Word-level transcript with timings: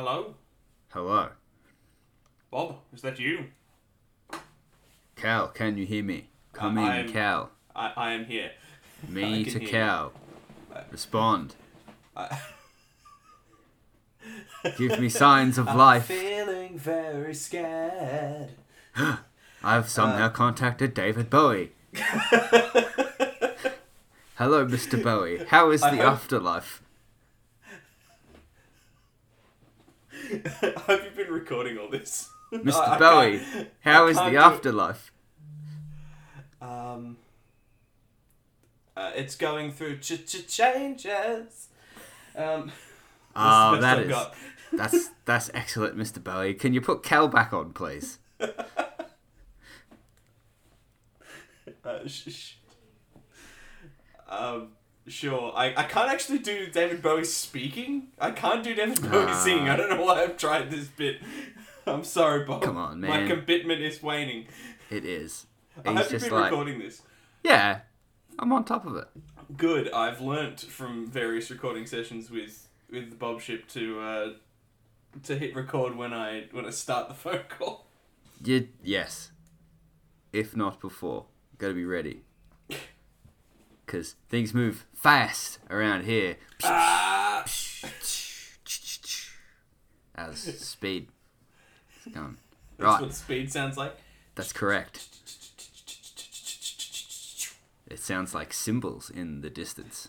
Hello? 0.00 0.32
Hello. 0.94 1.28
Bob, 2.50 2.76
is 2.90 3.02
that 3.02 3.18
you? 3.20 3.48
Cal, 5.14 5.48
can 5.48 5.76
you 5.76 5.84
hear 5.84 6.02
me? 6.02 6.30
Come 6.54 6.78
Uh, 6.78 6.80
in, 6.80 6.86
I'm- 6.88 7.12
Cal. 7.12 7.50
I, 7.76 7.92
I 7.94 8.12
am 8.12 8.24
here. 8.24 8.52
I 9.06 9.10
Me 9.10 9.44
can 9.44 9.52
to 9.52 9.58
hear 9.58 9.68
you. 9.68 9.68
Cal. 9.68 10.12
Respond. 10.90 11.54
I, 12.16 12.40
Give 14.78 14.98
me 14.98 15.10
signs 15.10 15.58
of 15.58 15.66
life. 15.66 16.06
feeling 16.06 16.78
very 16.78 17.34
scared. 17.34 18.52
I've 19.62 19.90
somehow 19.90 20.28
Uh. 20.28 20.30
contacted 20.30 20.94
David 20.94 21.28
Bowie. 21.28 21.72
Hello, 24.36 24.64
Mr. 24.64 25.02
Bowie. 25.04 25.44
How 25.48 25.70
is 25.70 25.82
I 25.82 25.90
the 25.90 25.96
hope- 25.98 26.06
afterlife? 26.14 26.82
Have 30.86 31.04
you 31.04 31.10
been 31.16 31.32
recording 31.32 31.78
all 31.78 31.88
this? 31.88 32.30
Mr. 32.52 32.74
I- 32.74 32.94
I 32.94 32.98
Bowie, 32.98 33.40
how 33.80 34.06
is 34.06 34.16
the 34.16 34.28
it. 34.28 34.34
afterlife? 34.36 35.12
Um, 36.60 37.16
uh, 38.96 39.12
it's 39.14 39.34
going 39.36 39.72
through 39.72 39.98
ch- 39.98 40.26
ch- 40.26 40.46
changes. 40.46 41.68
Um, 42.36 42.70
Oh, 43.36 43.78
that's 43.78 43.82
that 43.82 43.98
I've 43.98 44.04
is 44.06 44.10
got. 44.10 44.34
that's 44.72 45.10
that's 45.24 45.50
excellent, 45.54 45.96
Mr. 45.96 46.22
Bowie. 46.22 46.52
Can 46.54 46.74
you 46.74 46.80
put 46.80 47.04
Cal 47.04 47.28
back 47.28 47.52
on, 47.52 47.72
please? 47.72 48.18
Uh, 51.84 52.06
sh- 52.06 52.28
sh- 52.28 52.54
um, 54.28 54.72
sure. 55.10 55.52
I, 55.54 55.74
I 55.76 55.82
can't 55.84 56.10
actually 56.10 56.38
do 56.38 56.68
David 56.70 57.02
Bowie 57.02 57.24
speaking. 57.24 58.08
I 58.18 58.30
can't 58.30 58.62
do 58.64 58.74
David 58.74 59.02
Bowie 59.02 59.26
Ah. 59.28 59.42
singing. 59.42 59.68
I 59.68 59.76
don't 59.76 59.90
know 59.90 60.02
why 60.02 60.22
I've 60.22 60.36
tried 60.36 60.70
this 60.70 60.86
bit. 60.88 61.20
I'm 61.86 62.04
sorry, 62.04 62.44
Bob. 62.44 62.62
Come 62.62 62.76
on, 62.76 63.00
man. 63.00 63.10
My 63.10 63.26
commitment 63.34 63.80
is 63.82 64.02
waning. 64.02 64.46
It 64.90 65.04
is. 65.04 65.46
I 65.84 65.90
He's 65.90 65.98
have 65.98 66.06
you 66.12 66.18
just 66.18 66.30
been 66.30 66.34
like, 66.40 66.50
recording 66.50 66.78
this? 66.78 67.02
yeah, 67.42 67.80
I'm 68.38 68.52
on 68.52 68.64
top 68.64 68.86
of 68.86 68.96
it. 68.96 69.08
Good. 69.56 69.90
I've 69.92 70.20
learnt 70.20 70.60
from 70.60 71.06
various 71.06 71.50
recording 71.50 71.86
sessions 71.86 72.30
with 72.30 72.68
with 72.90 73.10
the 73.10 73.16
Bob 73.16 73.40
Ship 73.40 73.66
to 73.68 74.00
uh, 74.00 74.28
to 75.24 75.36
hit 75.36 75.54
record 75.56 75.96
when 75.96 76.12
I 76.12 76.44
when 76.52 76.64
I 76.66 76.70
start 76.70 77.08
the 77.08 77.14
phone 77.24 77.40
call. 77.48 77.86
You, 78.44 78.68
yes. 78.82 79.32
If 80.32 80.56
not 80.56 80.80
before, 80.80 81.26
gotta 81.58 81.74
be 81.74 81.84
ready. 81.84 82.22
Because 83.90 84.14
things 84.28 84.54
move 84.54 84.86
fast 84.94 85.58
around 85.68 86.04
here. 86.04 86.36
Ah! 86.62 87.42
As 90.14 90.38
speed. 90.60 91.08
It's 91.96 92.14
going. 92.14 92.36
That's 92.78 92.86
Right, 92.86 93.00
what 93.02 93.12
speed 93.14 93.50
sounds 93.50 93.76
like. 93.76 93.96
that's 94.36 94.52
correct. 94.52 95.08
It 97.88 97.98
sounds 97.98 98.32
like 98.32 98.52
cymbals 98.52 99.10
in 99.10 99.40
the 99.40 99.50
distance. 99.50 100.06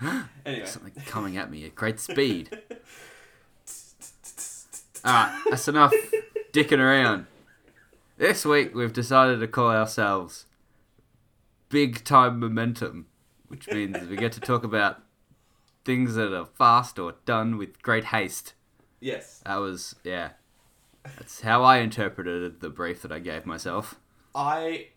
Anyway. 0.46 0.64
Something 0.64 0.92
coming 1.04 1.36
at 1.36 1.50
me 1.50 1.66
at 1.66 1.74
great 1.74 2.00
speed. 2.00 2.48
Alright, 5.06 5.38
that's 5.50 5.68
enough 5.68 5.92
dicking 6.54 6.78
around. 6.78 7.26
This 8.20 8.44
week 8.44 8.74
we've 8.74 8.92
decided 8.92 9.40
to 9.40 9.48
call 9.48 9.70
ourselves 9.70 10.44
Big 11.70 12.04
Time 12.04 12.38
Momentum, 12.38 13.06
which 13.48 13.66
means 13.68 14.06
we 14.08 14.16
get 14.16 14.32
to 14.32 14.40
talk 14.40 14.62
about 14.62 15.00
things 15.86 16.16
that 16.16 16.30
are 16.30 16.44
fast 16.44 16.98
or 16.98 17.14
done 17.24 17.56
with 17.56 17.80
great 17.80 18.04
haste. 18.04 18.52
Yes. 19.00 19.40
That 19.46 19.56
was, 19.56 19.94
yeah. 20.04 20.32
That's 21.16 21.40
how 21.40 21.62
I 21.62 21.78
interpreted 21.78 22.60
the 22.60 22.68
brief 22.68 23.00
that 23.00 23.10
I 23.10 23.20
gave 23.20 23.46
myself. 23.46 23.98
I 24.34 24.88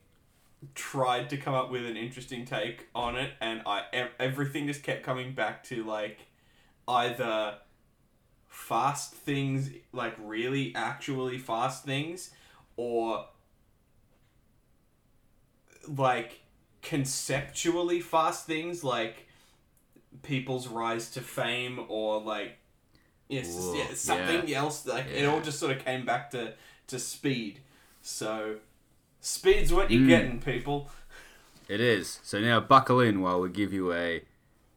tried 0.75 1.29
to 1.29 1.37
come 1.37 1.53
up 1.53 1.71
with 1.71 1.85
an 1.85 1.95
interesting 1.95 2.43
take 2.43 2.89
on 2.93 3.15
it, 3.15 3.31
and 3.39 3.61
I 3.65 3.83
everything 4.19 4.67
just 4.67 4.83
kept 4.83 5.01
coming 5.01 5.33
back 5.33 5.63
to 5.65 5.85
like 5.85 6.27
either 6.89 7.59
fast 8.49 9.13
things, 9.13 9.69
like 9.93 10.13
really 10.19 10.75
actually 10.75 11.37
fast 11.37 11.85
things, 11.85 12.31
or 12.77 13.25
like 15.87 16.41
conceptually 16.81 17.99
fast 18.01 18.45
things, 18.45 18.83
like 18.83 19.27
people's 20.21 20.67
rise 20.67 21.09
to 21.11 21.21
fame, 21.21 21.85
or 21.87 22.21
like 22.21 22.57
yes, 23.29 23.57
yeah, 23.75 23.93
something 23.93 24.47
yeah. 24.47 24.59
else. 24.59 24.85
Like 24.85 25.07
it 25.09 25.25
all 25.25 25.41
just 25.41 25.59
sort 25.59 25.75
of 25.75 25.83
came 25.83 26.05
back 26.05 26.31
to 26.31 26.53
to 26.87 26.99
speed. 26.99 27.59
So. 28.01 28.57
Speed's 29.25 29.71
what 29.71 29.89
you're 29.89 30.01
Mm. 30.01 30.07
getting, 30.09 30.41
people. 30.41 30.89
It 31.69 31.79
is. 31.79 32.19
So 32.23 32.41
now 32.41 32.59
buckle 32.59 32.99
in 32.99 33.21
while 33.21 33.39
we 33.39 33.47
give 33.49 33.71
you 33.71 33.93
a 33.93 34.21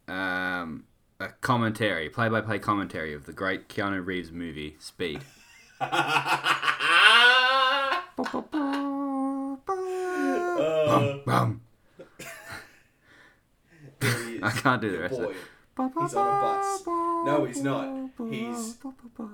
um, 0.06 0.84
a 1.18 1.30
commentary, 1.40 2.08
play 2.08 2.28
by 2.28 2.42
play 2.42 2.60
commentary 2.60 3.12
of 3.12 3.26
the 3.26 3.32
great 3.32 3.68
Keanu 3.68 4.06
Reeves 4.06 4.30
movie, 4.30 4.76
Speed. 4.78 5.22
Bum, 8.16 8.44
bum. 11.26 11.60
There 14.00 14.24
he 14.24 14.36
is. 14.36 14.42
I 14.42 14.50
can't 14.50 14.80
do 14.80 14.90
the 14.90 14.96
Good 14.96 15.02
rest 15.02 15.20
of 15.20 15.30
it. 15.30 15.36
He's 16.00 16.14
on 16.14 16.26
a 16.26 16.40
bus. 16.40 16.86
No, 16.86 17.44
he's 17.46 17.62
not. 17.62 18.10
He's 18.30 18.78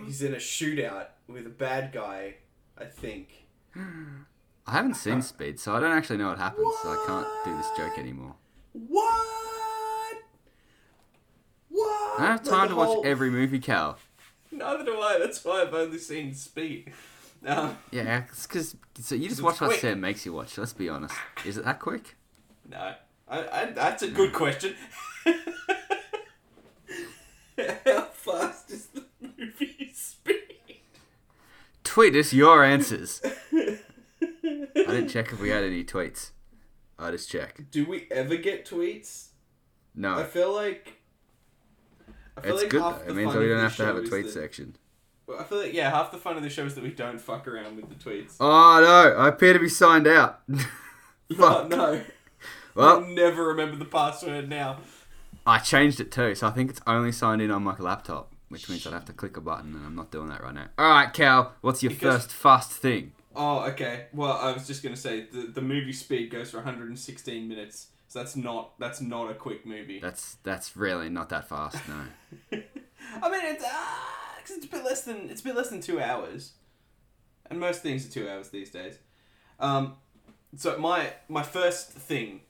he's 0.04 0.22
in 0.22 0.34
a 0.34 0.38
shootout 0.38 1.06
with 1.28 1.46
a 1.46 1.50
bad 1.50 1.92
guy. 1.92 2.34
I 2.76 2.86
think. 2.86 3.46
I 3.76 4.72
haven't 4.72 4.94
seen 4.94 5.22
Speed, 5.22 5.60
so 5.60 5.74
I 5.74 5.80
don't 5.80 5.92
actually 5.92 6.16
know 6.16 6.28
what 6.28 6.38
happens, 6.38 6.74
so 6.82 6.90
I 6.90 7.04
can't 7.06 7.26
do 7.44 7.56
this 7.56 7.70
joke 7.76 7.98
anymore. 7.98 8.34
What? 8.72 9.26
What? 11.68 12.20
I 12.20 12.26
don't 12.26 12.26
have 12.28 12.42
time 12.42 12.68
the 12.68 12.74
to 12.74 12.80
watch 12.80 13.06
every 13.06 13.30
movie, 13.30 13.60
Cal. 13.60 13.98
Neither 14.50 14.84
do 14.84 15.00
I. 15.00 15.18
That's 15.18 15.44
why 15.44 15.62
I've 15.62 15.74
only 15.74 15.98
seen 15.98 16.34
Speed. 16.34 16.92
Um, 17.44 17.76
Yeah, 17.90 18.24
it's 18.30 18.46
because 18.46 18.76
so 19.00 19.14
you 19.14 19.28
just 19.28 19.42
watch 19.42 19.60
what. 19.60 19.78
Sam 19.80 20.00
makes 20.00 20.24
you 20.24 20.32
watch. 20.32 20.56
Let's 20.58 20.72
be 20.72 20.88
honest. 20.88 21.14
Is 21.44 21.56
it 21.58 21.64
that 21.64 21.80
quick? 21.80 22.16
no, 22.68 22.94
I, 23.28 23.38
I, 23.62 23.64
that's 23.66 24.02
a 24.02 24.08
good 24.08 24.32
question. 24.32 24.74
How 27.84 28.02
fast 28.12 28.70
is 28.70 28.86
the 28.88 29.04
movie 29.20 29.90
Speed? 29.94 30.36
Tweet 31.84 32.14
us 32.16 32.32
your 32.32 32.64
answers. 32.64 33.20
I 33.52 33.78
didn't 34.74 35.08
check 35.08 35.32
if 35.32 35.40
we 35.40 35.50
had 35.50 35.64
any 35.64 35.84
tweets. 35.84 36.30
I 36.98 37.10
just 37.10 37.28
check. 37.30 37.64
Do 37.70 37.84
we 37.84 38.06
ever 38.10 38.36
get 38.36 38.64
tweets? 38.66 39.28
No. 39.94 40.18
I 40.18 40.24
feel 40.24 40.52
like. 40.54 40.98
I 42.36 42.40
feel 42.40 42.54
it's 42.54 42.62
like 42.62 42.70
good 42.70 42.80
half 42.82 42.98
though. 43.00 43.04
the 43.04 43.10
It 43.10 43.14
means 43.24 43.34
we 43.36 43.48
don't 43.48 43.60
have 43.60 43.76
to 43.76 43.84
have 43.84 43.96
a 43.96 44.06
tweet 44.06 44.24
that- 44.26 44.32
section. 44.32 44.76
I 45.38 45.44
feel 45.44 45.58
like 45.58 45.72
yeah, 45.72 45.90
half 45.90 46.10
the 46.12 46.18
fun 46.18 46.36
of 46.36 46.42
the 46.42 46.50
show 46.50 46.64
is 46.64 46.74
that 46.74 46.84
we 46.84 46.90
don't 46.90 47.20
fuck 47.20 47.46
around 47.48 47.76
with 47.76 47.88
the 47.88 47.94
tweets. 47.94 48.36
Oh 48.40 48.80
no, 48.80 49.16
I 49.16 49.28
appear 49.28 49.52
to 49.52 49.58
be 49.58 49.68
signed 49.68 50.06
out. 50.06 50.40
Oh 51.30 51.34
Fuck. 51.36 51.68
no! 51.70 52.02
Well, 52.74 52.88
I'll 52.88 53.00
never 53.06 53.44
remember 53.48 53.76
the 53.76 53.84
password 53.86 54.48
now. 54.50 54.78
I 55.46 55.58
changed 55.58 55.98
it 56.00 56.12
too, 56.12 56.34
so 56.34 56.46
I 56.46 56.50
think 56.50 56.68
it's 56.70 56.80
only 56.86 57.10
signed 57.12 57.40
in 57.40 57.50
on 57.50 57.62
my 57.62 57.74
laptop, 57.78 58.32
which 58.50 58.68
means 58.68 58.86
I'd 58.86 58.92
have 58.92 59.06
to 59.06 59.12
click 59.14 59.36
a 59.38 59.40
button, 59.40 59.74
and 59.74 59.86
I'm 59.86 59.94
not 59.94 60.10
doing 60.10 60.28
that 60.28 60.42
right 60.42 60.52
now. 60.54 60.66
All 60.78 60.90
right, 60.90 61.12
Cal, 61.12 61.54
what's 61.62 61.82
your 61.82 61.90
Because- 61.90 62.24
first 62.24 62.32
fast 62.32 62.70
thing? 62.72 63.12
Oh, 63.34 63.60
okay. 63.70 64.06
Well, 64.12 64.32
I 64.32 64.52
was 64.52 64.66
just 64.66 64.82
gonna 64.82 64.94
say 64.96 65.26
the 65.32 65.46
the 65.46 65.62
movie 65.62 65.94
Speed 65.94 66.30
goes 66.30 66.50
for 66.50 66.58
116 66.58 67.48
minutes, 67.48 67.86
so 68.08 68.18
that's 68.18 68.36
not 68.36 68.78
that's 68.78 69.00
not 69.00 69.30
a 69.30 69.34
quick 69.34 69.64
movie. 69.64 69.98
That's 70.00 70.36
that's 70.42 70.76
really 70.76 71.08
not 71.08 71.30
that 71.30 71.48
fast. 71.48 71.78
No. 71.88 72.58
I 73.22 73.30
mean, 73.30 73.40
it's 73.44 73.64
ah, 73.66 74.11
'cause 74.44 74.56
it's 74.56 74.66
a 74.66 74.68
bit 74.68 74.84
less 74.84 75.02
than 75.04 75.30
it's 75.30 75.40
a 75.40 75.44
bit 75.44 75.54
less 75.56 75.70
than 75.70 75.80
two 75.80 76.00
hours, 76.00 76.52
and 77.46 77.58
most 77.60 77.82
things 77.82 78.06
are 78.06 78.10
two 78.10 78.28
hours 78.28 78.50
these 78.50 78.70
days. 78.70 78.98
Um, 79.60 79.96
so 80.56 80.78
my 80.78 81.12
my 81.28 81.42
first 81.42 81.90
thing 81.92 82.40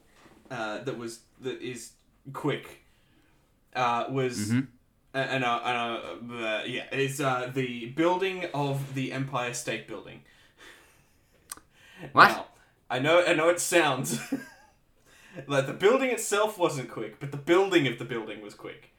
uh, 0.50 0.78
that 0.84 0.96
was 0.98 1.20
that 1.40 1.60
is 1.60 1.92
quick 2.32 2.84
uh, 3.74 4.06
was 4.10 4.50
Mhm. 4.50 4.68
and, 5.14 5.44
uh, 5.44 5.60
and 5.64 6.32
uh, 6.32 6.34
uh, 6.46 6.62
yeah 6.66 6.94
is 6.94 7.20
uh, 7.20 7.50
the 7.52 7.86
building 7.90 8.46
of 8.54 8.94
the 8.94 9.12
Empire 9.12 9.54
State 9.54 9.86
Building. 9.88 10.22
What? 12.12 12.28
Now, 12.28 12.46
I 12.90 12.98
know 12.98 13.24
I 13.24 13.34
know 13.34 13.48
it 13.48 13.60
sounds 13.60 14.18
like 15.46 15.66
the 15.66 15.72
building 15.72 16.10
itself 16.10 16.58
wasn't 16.58 16.90
quick, 16.90 17.20
but 17.20 17.30
the 17.30 17.36
building 17.38 17.86
of 17.86 17.98
the 17.98 18.04
building 18.04 18.40
was 18.42 18.54
quick. 18.54 18.91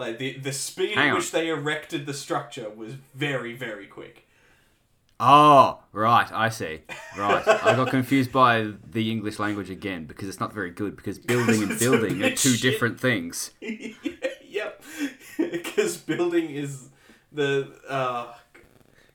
Like 0.00 0.18
the 0.18 0.38
the 0.38 0.52
speed 0.52 0.94
Hang 0.96 1.08
at 1.08 1.12
on. 1.12 1.18
which 1.18 1.30
they 1.30 1.48
erected 1.48 2.06
the 2.06 2.14
structure 2.14 2.68
was 2.70 2.94
very 3.14 3.54
very 3.54 3.86
quick. 3.86 4.26
Oh, 5.22 5.80
right, 5.92 6.26
I 6.32 6.48
see. 6.48 6.80
Right. 7.14 7.46
I 7.46 7.76
got 7.76 7.88
confused 7.90 8.32
by 8.32 8.72
the 8.90 9.10
English 9.10 9.38
language 9.38 9.68
again 9.68 10.06
because 10.06 10.28
it's 10.30 10.40
not 10.40 10.54
very 10.54 10.70
good 10.70 10.96
because 10.96 11.18
building 11.18 11.62
and 11.62 11.78
building 11.86 12.22
are 12.24 12.30
two 12.30 12.54
shit. 12.54 12.62
different 12.62 12.98
things. 12.98 13.50
yep. 13.60 14.82
Cuz 15.76 15.98
building 15.98 16.48
is 16.50 16.88
the 17.30 17.68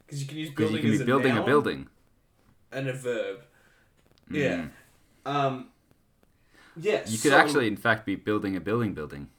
because 0.06 0.22
you 0.22 0.28
can 0.28 0.38
use 0.38 0.50
Because 0.50 0.70
building 0.70 0.76
you 0.76 0.82
can 0.84 0.92
as 0.92 0.98
be 1.00 1.04
a 1.04 1.06
building 1.08 1.34
noun 1.36 1.44
a 1.44 1.46
building. 1.46 1.88
and 2.72 2.88
a 2.88 2.94
verb. 2.94 3.40
Yeah. 4.30 4.66
Mm. 5.26 5.32
Um. 5.32 5.68
Yeah. 6.80 7.02
You 7.08 7.18
could 7.18 7.32
so- 7.32 7.38
actually, 7.38 7.68
in 7.68 7.78
fact, 7.78 8.06
be 8.06 8.16
building 8.16 8.56
a 8.56 8.62
building 8.62 8.94
building. 8.94 9.30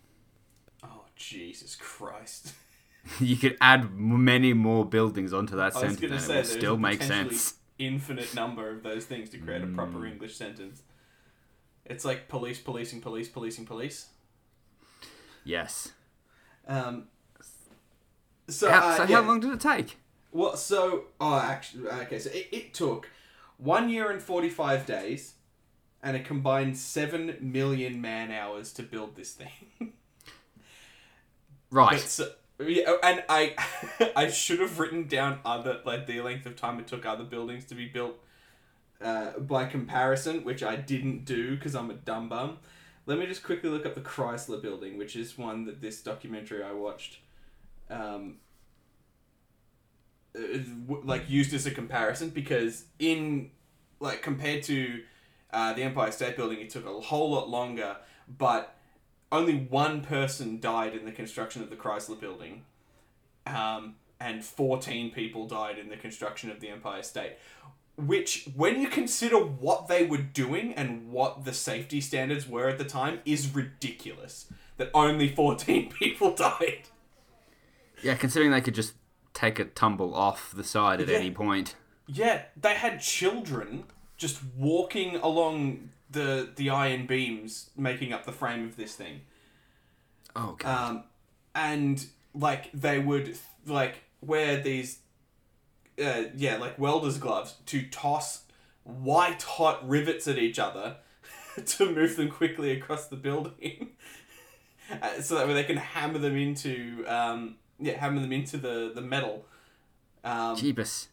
Jesus 1.16 1.74
Christ! 1.74 2.52
you 3.20 3.36
could 3.36 3.56
add 3.60 3.94
many 3.94 4.52
more 4.52 4.84
buildings 4.84 5.32
onto 5.32 5.56
that 5.56 5.74
sentence 5.74 6.00
and 6.02 6.12
it 6.12 6.20
there's 6.20 6.50
still 6.52 6.76
make 6.76 7.02
sense. 7.02 7.54
Infinite 7.78 8.34
number 8.34 8.70
of 8.70 8.82
those 8.82 9.04
things 9.04 9.28
to 9.30 9.38
create 9.38 9.62
a 9.62 9.66
proper 9.66 9.98
Mm. 9.98 10.12
English 10.12 10.34
sentence. 10.36 10.82
It's 11.84 12.04
like 12.04 12.28
police, 12.28 12.58
policing, 12.58 13.00
police, 13.00 13.28
policing, 13.28 13.66
police. 13.66 14.08
Yes. 15.44 15.92
Um. 16.66 17.08
So, 18.48 18.70
how, 18.70 18.88
uh, 18.88 18.96
so 18.96 19.02
yeah. 19.04 19.16
how 19.16 19.22
long 19.22 19.40
did 19.40 19.52
it 19.52 19.60
take? 19.60 19.98
Well, 20.32 20.56
so 20.56 21.04
oh, 21.20 21.38
actually, 21.38 21.88
okay. 21.88 22.19
So 22.19 22.30
it, 22.30 22.48
it 22.50 22.74
took 22.74 23.10
one 23.58 23.88
year 23.88 24.10
and 24.10 24.20
forty-five 24.20 24.86
days, 24.86 25.34
and 26.02 26.16
a 26.16 26.20
combined 26.20 26.76
seven 26.76 27.36
million 27.40 28.00
man 28.00 28.30
hours 28.32 28.72
to 28.74 28.82
build 28.82 29.16
this 29.16 29.32
thing. 29.32 29.92
Right. 31.70 32.20
Yeah, 32.58 32.84
oh, 32.86 32.98
and 33.02 33.22
I, 33.28 33.54
I 34.16 34.28
should 34.30 34.60
have 34.60 34.78
written 34.78 35.08
down 35.08 35.40
other 35.44 35.80
like 35.84 36.06
the 36.06 36.20
length 36.22 36.46
of 36.46 36.56
time 36.56 36.78
it 36.78 36.86
took 36.86 37.04
other 37.04 37.24
buildings 37.24 37.66
to 37.66 37.74
be 37.74 37.86
built, 37.86 38.18
uh, 39.00 39.38
by 39.38 39.66
comparison, 39.66 40.44
which 40.44 40.62
I 40.62 40.76
didn't 40.76 41.24
do 41.24 41.56
because 41.56 41.74
I'm 41.74 41.90
a 41.90 41.94
dumb 41.94 42.28
bum. 42.28 42.58
Let 43.04 43.18
me 43.18 43.26
just 43.26 43.42
quickly 43.42 43.70
look 43.70 43.86
up 43.86 43.94
the 43.94 44.00
Chrysler 44.00 44.60
Building, 44.60 44.98
which 44.98 45.16
is 45.16 45.38
one 45.38 45.66
that 45.66 45.80
this 45.80 46.02
documentary 46.02 46.62
I 46.64 46.72
watched, 46.72 47.18
um, 47.90 48.36
uh, 50.36 50.58
like 51.04 51.28
used 51.28 51.54
as 51.54 51.66
a 51.66 51.70
comparison 51.70 52.30
because 52.30 52.84
in 52.98 53.50
like 54.00 54.22
compared 54.22 54.62
to 54.64 55.02
uh, 55.52 55.72
the 55.74 55.82
Empire 55.82 56.10
State 56.10 56.36
Building, 56.36 56.60
it 56.60 56.70
took 56.70 56.86
a 56.86 57.00
whole 57.00 57.30
lot 57.30 57.48
longer, 57.48 57.96
but 58.38 58.75
only 59.32 59.56
one 59.56 60.02
person 60.02 60.61
died 60.61 60.94
in 60.94 61.05
the 61.05 61.12
construction 61.12 61.62
of 61.62 61.70
the 61.70 61.76
Chrysler 61.76 62.19
Building, 62.19 62.64
um, 63.46 63.94
and 64.20 64.44
fourteen 64.44 65.11
people 65.11 65.46
died 65.46 65.78
in 65.78 65.88
the 65.88 65.96
construction 65.96 66.50
of 66.50 66.61
the 66.61 66.69
Empire 66.69 67.02
State. 67.02 67.32
Which, 67.99 68.46
when 68.55 68.81
you 68.82 68.88
consider 68.88 69.37
what 69.38 69.88
they 69.88 70.05
were 70.05 70.19
doing 70.19 70.75
and 70.75 71.11
what 71.11 71.46
the 71.46 71.55
safety 71.55 72.02
standards 72.02 72.46
were 72.46 72.69
at 72.69 72.76
the 72.76 72.84
time, 72.84 73.20
is 73.25 73.55
ridiculous. 73.55 74.46
That 74.76 74.90
only 74.93 75.29
fourteen 75.34 75.90
people 75.99 76.34
died. 76.34 76.82
yeah, 78.02 78.14
considering 78.14 78.50
they 78.50 78.61
could 78.61 78.75
just 78.75 78.94
take 79.32 79.58
a 79.58 79.64
tumble 79.64 80.14
off 80.14 80.52
the 80.55 80.64
side 80.64 81.00
at 81.00 81.08
Yeah. 81.08 81.17
any 81.17 81.31
point. 81.31 81.75
Yeah, 82.06 82.43
they 82.61 82.75
had 82.75 83.00
children 83.00 83.84
just 84.17 84.40
walking 84.56 85.17
along 85.17 85.90
the 86.11 86.50
the 86.56 86.70
iron 86.70 87.06
beams 87.06 87.70
making 87.76 88.12
up 88.12 88.25
the 88.25 88.32
frame 88.32 88.64
of 88.64 88.76
this 88.76 88.94
thing. 88.94 89.23
Oh 90.35 90.56
god. 90.58 90.91
Um, 90.91 91.05
and 91.55 92.06
like 92.35 92.70
they 92.73 92.99
would 92.99 93.37
like 93.67 94.03
wear 94.20 94.61
these, 94.61 94.99
uh, 96.03 96.25
yeah, 96.37 96.56
like 96.58 96.79
welders' 96.79 97.19
gloves 97.19 97.55
to 97.67 97.82
toss 97.88 98.43
white 98.85 99.43
hot 99.43 99.87
rivets 99.88 100.29
at 100.29 100.38
each 100.38 100.58
other 100.58 100.97
to 101.67 101.91
move 101.91 102.17
them 102.17 102.29
quickly 102.29 102.70
across 102.73 103.06
the 103.06 103.17
building, 103.17 103.91
uh, 105.03 105.20
so 105.20 105.35
that 105.37 105.49
way 105.49 105.55
they 105.55 105.64
can 105.64 105.79
hammer 105.79 106.19
them 106.19 106.37
into, 106.37 107.05
um, 107.08 107.56
yeah, 107.81 107.99
hammer 107.99 108.20
them 108.20 108.32
into 108.32 108.56
the 108.56 108.93
the 108.94 109.03
metal. 109.03 109.44
Um, 110.23 110.56
Jeebus. 110.56 111.06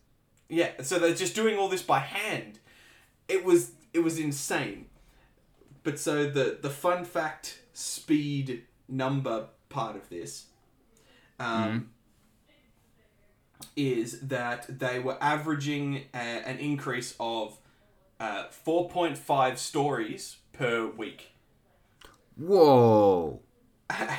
yeah, 0.50 0.82
so 0.82 0.98
they're 1.00 1.14
just 1.14 1.36
doing 1.36 1.58
all 1.58 1.70
this 1.70 1.84
by 1.84 2.00
hand. 2.00 2.60
It 3.28 3.46
was 3.46 3.72
it 3.94 4.00
was 4.00 4.20
insane. 4.20 4.88
But 5.84 6.00
so 6.00 6.30
the 6.30 6.58
the 6.62 6.70
fun 6.70 7.04
fact 7.06 7.60
speed 7.74 8.64
number 8.88 9.48
part 9.70 9.96
of 9.96 10.08
this 10.10 10.46
um, 11.40 11.90
is 13.76 14.20
that 14.22 14.80
they 14.80 15.00
were 15.00 15.18
averaging 15.22 16.04
a, 16.14 16.18
an 16.18 16.60
increase 16.60 17.16
of 17.20 17.58
uh, 18.20 18.46
4.5 18.66 19.58
stories 19.58 20.38
per 20.54 20.86
week. 20.88 21.32
Whoa. 22.38 23.42
and 23.90 24.10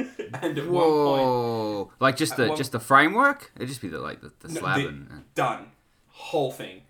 at 0.00 0.40
one 0.40 0.58
point, 0.58 0.68
Whoa. 0.68 1.92
Like 2.00 2.16
just 2.16 2.36
the 2.36 2.48
one- 2.48 2.56
just 2.56 2.72
the 2.72 2.80
framework? 2.80 3.52
It'd 3.56 3.68
just 3.68 3.80
be 3.80 3.88
the 3.88 4.00
like 4.00 4.20
the, 4.20 4.32
the 4.40 4.48
No, 4.48 4.60
slab 4.60 4.80
the- 4.80 4.88
and 4.88 5.34
done. 5.34 5.70
Whole 6.08 6.52
thing. 6.52 6.82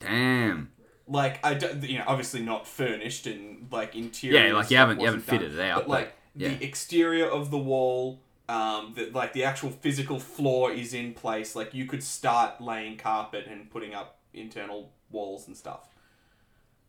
damn. 0.00 0.70
Like 1.08 1.44
I 1.44 1.54
don't, 1.54 1.82
you 1.82 1.98
know, 1.98 2.04
obviously 2.06 2.42
not 2.42 2.66
furnished 2.66 3.26
and 3.26 3.66
like 3.70 3.96
interior. 3.96 4.46
Yeah, 4.46 4.52
like 4.52 4.70
you 4.70 4.76
haven't 4.76 5.00
you 5.00 5.06
haven't 5.06 5.22
fitted 5.22 5.54
it 5.54 5.60
out. 5.60 5.80
But 5.82 5.88
like 5.88 6.14
yeah. 6.34 6.50
the 6.50 6.64
exterior 6.64 7.26
of 7.26 7.50
the 7.50 7.58
wall, 7.58 8.20
um, 8.48 8.92
the, 8.94 9.10
like 9.10 9.32
the 9.32 9.44
actual 9.44 9.70
physical 9.70 10.20
floor 10.20 10.70
is 10.72 10.94
in 10.94 11.14
place. 11.14 11.56
Like 11.56 11.74
you 11.74 11.86
could 11.86 12.02
start 12.02 12.60
laying 12.60 12.96
carpet 12.96 13.46
and 13.48 13.70
putting 13.70 13.94
up 13.94 14.18
internal 14.34 14.90
walls 15.10 15.46
and 15.46 15.56
stuff. 15.56 15.88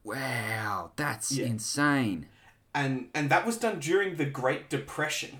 Wow, 0.03 0.91
that's 0.95 1.31
Yeah. 1.31 1.45
insane. 1.45 2.27
And 2.73 3.09
and 3.13 3.29
that 3.29 3.45
was 3.45 3.57
done 3.57 3.79
during 3.79 4.15
the 4.15 4.25
Great 4.25 4.69
Depression. 4.69 5.39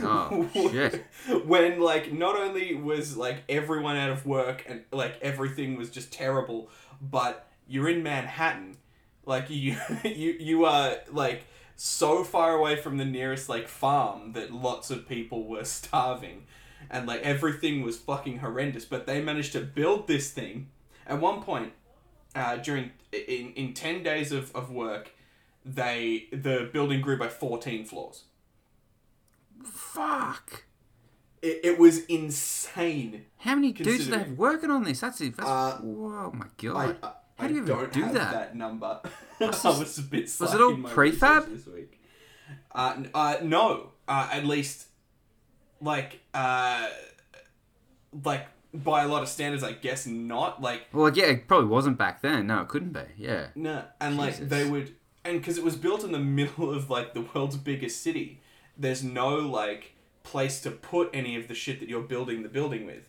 Oh 0.00 0.48
shit. 0.70 1.06
when 1.46 1.80
like 1.80 2.12
not 2.12 2.36
only 2.36 2.74
was 2.74 3.16
like 3.16 3.38
everyone 3.48 3.96
out 3.96 4.10
of 4.10 4.26
work 4.26 4.64
and 4.68 4.84
like 4.92 5.18
everything 5.22 5.76
was 5.76 5.90
just 5.90 6.12
terrible 6.12 6.70
but 7.00 7.48
you're 7.66 7.88
in 7.88 8.02
manhattan. 8.02 8.76
Like 9.24 9.46
you 9.50 9.76
you 10.04 10.36
you 10.38 10.64
are 10.64 10.96
like 11.10 11.44
so 11.76 12.24
far 12.24 12.54
away 12.54 12.76
from 12.76 12.96
the 12.96 13.04
nearest 13.04 13.48
like 13.48 13.68
farm 13.68 14.32
that 14.32 14.52
lots 14.52 14.90
of 14.90 15.08
people 15.08 15.46
were 15.46 15.64
starving. 15.78 16.44
And 16.90 17.06
like 17.06 17.22
everything 17.22 17.82
was 17.82 17.98
fucking 17.98 18.38
horrendous. 18.38 18.84
But 18.84 19.06
they 19.06 19.20
managed 19.20 19.52
to 19.52 19.60
build 19.60 20.06
this 20.06 20.30
thing. 20.30 20.68
At 21.06 21.20
one 21.20 21.42
point 21.42 21.72
uh, 22.34 22.56
during 22.56 22.92
in, 23.12 23.52
in 23.54 23.74
10 23.74 24.02
days 24.02 24.32
of, 24.32 24.54
of 24.54 24.70
work 24.70 25.12
they 25.64 26.28
the 26.30 26.68
building 26.72 27.00
grew 27.00 27.18
by 27.18 27.28
14 27.28 27.84
floors. 27.84 28.24
Fuck. 29.64 30.64
It, 31.42 31.60
it 31.64 31.78
was 31.78 32.04
insane 32.06 33.26
How 33.38 33.54
many 33.54 33.72
dudes 33.72 34.06
do 34.06 34.10
they 34.10 34.18
have 34.18 34.32
working 34.32 34.70
on 34.70 34.84
this? 34.84 35.00
That's. 35.00 35.18
That's, 35.18 35.38
Uh, 35.40 35.78
whoa, 35.82 36.32
my 36.32 36.46
god. 36.56 36.96
I, 37.02 37.12
How 37.42 37.48
do 37.48 37.54
you 37.54 37.62
even 37.62 37.90
do 37.90 38.02
have 38.02 38.14
that? 38.14 38.56
number. 38.56 39.00
I 39.40 39.46
was 39.46 39.98
a 39.98 40.02
bit 40.02 40.24
was 40.40 40.54
it 40.54 40.60
all 40.60 40.72
prefab? 40.76 41.48
this 41.48 41.66
week. 41.66 42.00
Uh, 42.72 43.02
uh, 43.14 43.36
no, 43.42 43.90
uh, 44.06 44.28
at 44.32 44.44
least 44.44 44.86
like 45.80 46.20
uh, 46.34 46.88
like 48.24 48.46
by 48.74 49.02
a 49.04 49.08
lot 49.08 49.22
of 49.22 49.28
standards, 49.28 49.62
I 49.62 49.72
guess 49.72 50.06
not. 50.06 50.60
Like 50.60 50.86
Well, 50.92 51.10
yeah, 51.16 51.26
it 51.26 51.48
probably 51.48 51.68
wasn't 51.68 51.98
back 51.98 52.22
then. 52.22 52.46
No, 52.48 52.62
it 52.62 52.68
couldn't 52.68 52.92
be. 52.92 53.00
Yeah. 53.16 53.48
no, 53.54 53.84
and 54.00 54.16
like 54.16 54.36
they 54.36 54.68
would, 54.68 54.94
and 55.24 55.40
because 55.40 55.58
it 55.58 55.64
was 55.64 55.76
built 55.76 56.04
in 56.04 56.12
the 56.12 56.18
middle 56.18 56.70
of 56.72 56.90
like 56.90 57.14
the 57.14 57.22
world's 57.22 57.56
biggest 57.56 58.02
city, 58.02 58.40
there's 58.76 59.02
no 59.02 59.36
like 59.36 59.94
place 60.28 60.60
to 60.60 60.70
put 60.70 61.10
any 61.14 61.36
of 61.36 61.48
the 61.48 61.54
shit 61.54 61.80
that 61.80 61.88
you're 61.88 62.02
building 62.02 62.42
the 62.42 62.48
building 62.48 62.84
with. 62.86 63.08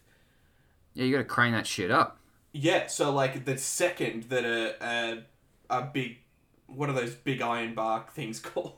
Yeah, 0.94 1.06
you 1.06 1.12
gotta 1.12 1.26
crane 1.26 1.52
that 1.54 1.68
shit 1.68 1.92
up. 1.92 2.18
Yeah, 2.54 2.88
so 2.88 3.12
like 3.12 3.46
the 3.46 3.58
second 3.58 4.24
that 4.24 4.46
a 4.46 4.76
a, 4.84 5.24
a 5.70 5.82
big 5.84 6.18
what 6.68 6.90
are 6.90 6.94
those 6.94 7.14
big 7.16 7.42
iron 7.42 7.74
bark 7.76 8.12
things 8.14 8.40
called? 8.50 8.74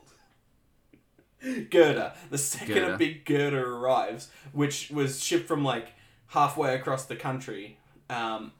girder. 1.70 2.12
The 2.30 2.38
second 2.38 2.74
Girder. 2.74 2.94
a 2.94 2.98
big 2.98 3.24
girder 3.24 3.76
arrives, 3.76 4.28
which 4.52 4.90
was 4.90 5.22
shipped 5.22 5.48
from 5.48 5.64
like 5.64 5.88
halfway 6.28 6.74
across 6.74 7.04
the 7.06 7.16
country, 7.16 7.78
um, 8.08 8.52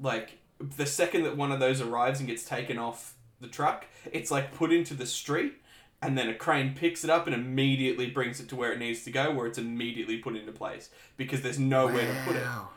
like 0.00 0.38
the 0.58 0.86
second 0.86 1.24
that 1.24 1.36
one 1.36 1.52
of 1.52 1.60
those 1.60 1.80
arrives 1.80 2.20
and 2.20 2.28
gets 2.28 2.44
taken 2.44 2.78
off 2.78 3.14
the 3.40 3.48
truck, 3.48 3.86
it's 4.12 4.30
like 4.30 4.54
put 4.54 4.72
into 4.72 4.94
the 4.94 5.06
street. 5.06 5.54
And 6.02 6.18
then 6.18 6.28
a 6.28 6.34
crane 6.34 6.74
picks 6.74 7.04
it 7.04 7.10
up 7.10 7.26
and 7.26 7.34
immediately 7.34 8.10
brings 8.10 8.40
it 8.40 8.48
to 8.48 8.56
where 8.56 8.72
it 8.72 8.78
needs 8.78 9.04
to 9.04 9.10
go, 9.12 9.30
where 9.30 9.46
it's 9.46 9.58
immediately 9.58 10.18
put 10.18 10.34
into 10.34 10.50
place 10.50 10.90
because 11.16 11.42
there's 11.42 11.60
nowhere 11.60 12.06
to 12.06 12.20
put 12.26 12.36
it. 12.36 12.42
Wow. 12.42 12.68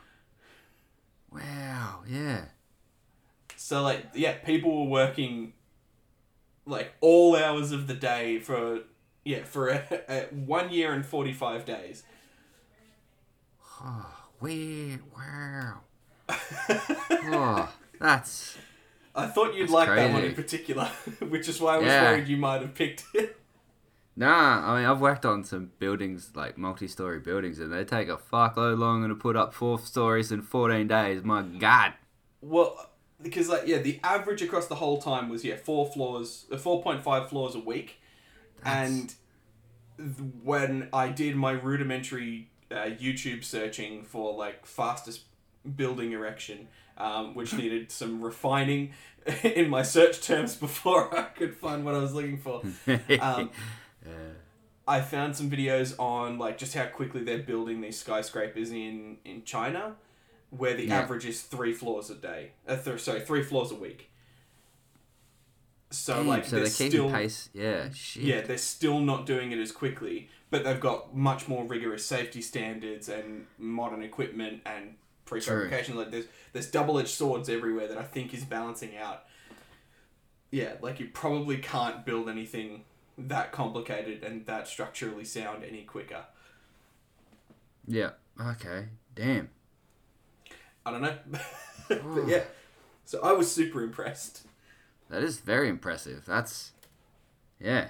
Wow. 1.32 2.02
Yeah. 2.08 2.44
So 3.56 3.82
like 3.82 4.06
yeah, 4.14 4.34
people 4.34 4.84
were 4.84 4.90
working 4.90 5.54
like 6.66 6.94
all 7.00 7.36
hours 7.36 7.72
of 7.72 7.86
the 7.88 7.94
day 7.94 8.38
for 8.38 8.80
yeah 9.24 9.42
for 9.44 9.68
a, 9.68 9.82
a 10.08 10.20
one 10.34 10.70
year 10.70 10.92
and 10.92 11.04
forty 11.04 11.32
five 11.32 11.64
days. 11.64 12.04
Oh, 13.82 14.06
weird. 14.40 15.00
Wow. 15.16 15.80
Oh, 17.28 17.68
that's 17.98 18.56
I 19.16 19.26
thought 19.26 19.54
you'd 19.54 19.64
That's 19.64 19.72
like 19.72 19.88
that 19.88 20.12
one 20.12 20.24
in 20.24 20.34
particular, 20.34 20.84
which 21.20 21.48
is 21.48 21.60
why 21.60 21.74
I 21.74 21.78
was 21.78 21.86
Yeah. 21.86 22.10
worried 22.12 22.28
you 22.28 22.36
might 22.36 22.60
have 22.60 22.74
picked 22.74 23.04
it. 23.14 23.36
Nah, 24.18 24.72
I 24.72 24.78
mean 24.78 24.86
I've 24.88 25.00
worked 25.00 25.26
on 25.26 25.44
some 25.44 25.72
buildings 25.78 26.30
like 26.34 26.56
multi-story 26.56 27.20
buildings, 27.20 27.58
and 27.58 27.72
they 27.72 27.84
take 27.84 28.08
a 28.08 28.16
fuckload 28.16 28.78
longer 28.78 29.08
to 29.08 29.14
put 29.14 29.36
up 29.36 29.52
four 29.52 29.78
stories 29.78 30.32
in 30.32 30.42
fourteen 30.42 30.86
days. 30.88 31.22
My 31.22 31.42
God. 31.42 31.92
Well, 32.40 32.90
because 33.22 33.48
like 33.48 33.62
yeah, 33.66 33.78
the 33.78 34.00
average 34.02 34.40
across 34.42 34.68
the 34.68 34.74
whole 34.76 35.00
time 35.02 35.28
was 35.28 35.44
yeah 35.44 35.56
four 35.56 35.86
floors, 35.86 36.46
uh, 36.52 36.56
four 36.56 36.82
point 36.82 37.02
five 37.02 37.28
floors 37.28 37.54
a 37.54 37.58
week, 37.60 38.00
and 38.64 39.14
th- 39.98 40.10
when 40.42 40.88
I 40.94 41.08
did 41.08 41.36
my 41.36 41.52
rudimentary 41.52 42.48
uh, 42.70 42.76
YouTube 42.98 43.44
searching 43.44 44.02
for 44.02 44.32
like 44.34 44.64
fastest 44.64 45.24
building 45.76 46.12
erection, 46.12 46.68
um, 46.98 47.34
which 47.34 47.52
needed 47.54 47.90
some 47.90 48.20
refining 48.22 48.92
in 49.42 49.68
my 49.68 49.82
search 49.82 50.20
terms 50.20 50.54
before 50.56 51.16
I 51.16 51.22
could 51.24 51.54
find 51.56 51.84
what 51.84 51.94
I 51.94 51.98
was 51.98 52.14
looking 52.14 52.38
for. 52.38 52.62
Um, 53.20 53.50
I 54.88 55.00
found 55.00 55.34
some 55.36 55.50
videos 55.50 55.98
on 55.98 56.38
like 56.38 56.58
just 56.58 56.74
how 56.74 56.86
quickly 56.86 57.24
they're 57.24 57.38
building 57.38 57.80
these 57.80 57.98
skyscrapers 57.98 58.70
in 58.70 59.16
in 59.24 59.42
China, 59.44 59.96
where 60.50 60.74
the 60.74 60.84
Yeah. 60.86 61.00
average 61.00 61.26
is 61.26 61.42
three 61.42 61.72
floors 61.72 62.08
a 62.08 62.14
day. 62.14 62.52
Uh, 62.68 62.76
th- 62.76 63.00
sorry, 63.00 63.20
three 63.20 63.42
floors 63.42 63.72
a 63.72 63.74
week. 63.74 64.10
So 65.90 66.14
Damn, 66.16 66.28
like 66.28 66.44
so 66.44 66.56
they're 66.56 66.64
they're 66.64 66.70
still 66.90 67.10
pace. 67.10 67.48
Yeah, 67.52 67.88
shit. 67.92 68.22
yeah 68.22 68.40
they're 68.42 68.58
still 68.58 69.00
not 69.00 69.24
doing 69.26 69.52
it 69.52 69.58
as 69.58 69.72
quickly, 69.72 70.28
but 70.50 70.62
they've 70.64 70.80
got 70.80 71.16
much 71.16 71.48
more 71.48 71.64
rigorous 71.64 72.04
safety 72.04 72.42
standards 72.42 73.08
and 73.08 73.46
modern 73.58 74.02
equipment 74.02 74.62
and 74.66 74.94
prefabrication. 75.26 75.94
Like 75.94 76.10
there's 76.10 76.26
there's 76.52 76.70
double 76.70 76.98
edged 76.98 77.08
swords 77.08 77.48
everywhere 77.48 77.88
that 77.88 77.98
I 77.98 78.02
think 78.02 78.32
is 78.32 78.44
balancing 78.44 78.96
out. 78.96 79.24
Yeah, 80.50 80.74
like 80.80 81.00
you 81.00 81.08
probably 81.12 81.58
can't 81.58 82.06
build 82.06 82.28
anything 82.28 82.84
that 83.18 83.52
complicated 83.52 84.22
and 84.22 84.46
that 84.46 84.68
structurally 84.68 85.24
sound 85.24 85.64
any 85.64 85.82
quicker. 85.82 86.24
Yeah. 87.86 88.10
Okay. 88.40 88.86
Damn. 89.14 89.48
I 90.84 90.90
don't 90.90 91.02
know. 91.02 91.16
but 91.88 92.28
yeah. 92.28 92.44
So 93.04 93.20
I 93.22 93.32
was 93.32 93.50
super 93.50 93.82
impressed. 93.82 94.46
That 95.08 95.22
is 95.22 95.38
very 95.38 95.68
impressive. 95.68 96.24
That's 96.26 96.72
yeah. 97.60 97.88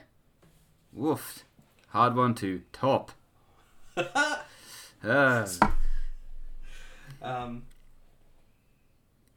Woof. 0.93 1.45
Hard 1.89 2.17
one 2.17 2.35
to 2.37 2.63
top. 2.73 3.13
Ah. 5.09 5.76
Um, 7.27 7.63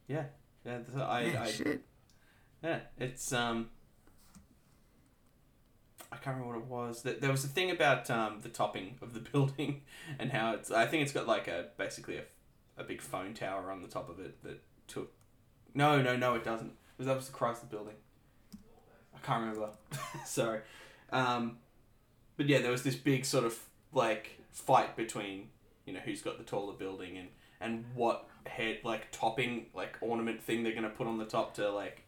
yeah. 0.06 0.24
Yeah, 0.64 0.78
th- 0.78 0.98
I, 0.98 1.22
Yeah, 1.22 1.42
I 1.42 1.50
shit. 1.50 1.82
Yeah, 2.62 2.80
it's 2.98 3.32
um. 3.32 3.70
I 6.12 6.16
can't 6.16 6.36
remember 6.36 6.58
what 6.58 6.62
it 6.62 6.68
was. 6.68 7.02
That 7.02 7.20
there 7.20 7.30
was 7.30 7.44
a 7.44 7.48
thing 7.48 7.70
about 7.70 8.10
um 8.10 8.40
the 8.42 8.48
topping 8.48 8.96
of 9.00 9.14
the 9.14 9.20
building 9.32 9.82
and 10.18 10.30
how 10.32 10.52
it's. 10.54 10.70
I 10.70 10.86
think 10.86 11.02
it's 11.02 11.12
got 11.12 11.26
like 11.26 11.48
a 11.48 11.68
basically 11.76 12.18
a, 12.18 12.22
a 12.76 12.84
big 12.84 13.00
phone 13.00 13.34
tower 13.34 13.70
on 13.70 13.82
the 13.82 13.88
top 13.88 14.08
of 14.10 14.20
it 14.20 14.42
that 14.42 14.60
took. 14.86 15.12
No, 15.74 16.02
no, 16.02 16.16
no, 16.16 16.34
it 16.34 16.44
doesn't. 16.44 16.68
It 16.68 16.98
was 16.98 17.06
that 17.06 17.16
was 17.16 17.28
the 17.28 17.32
Chrysler 17.36 17.70
building. 17.70 17.94
I 19.14 19.18
can't 19.26 19.40
remember. 19.40 19.70
Sorry, 20.26 20.60
um, 21.12 21.58
but 22.36 22.46
yeah, 22.46 22.60
there 22.60 22.70
was 22.70 22.82
this 22.82 22.96
big 22.96 23.24
sort 23.24 23.44
of 23.44 23.58
like 23.92 24.38
fight 24.50 24.96
between 24.96 25.48
you 25.86 25.92
know 25.92 26.00
who's 26.00 26.22
got 26.22 26.38
the 26.38 26.44
taller 26.44 26.74
building 26.74 27.16
and 27.16 27.28
and 27.60 27.84
what 27.94 28.26
head 28.46 28.78
like 28.84 29.10
topping 29.12 29.66
like 29.74 29.96
ornament 30.00 30.42
thing 30.42 30.62
they're 30.62 30.74
gonna 30.74 30.88
put 30.90 31.06
on 31.06 31.18
the 31.18 31.24
top 31.24 31.54
to 31.54 31.70
like 31.70 32.02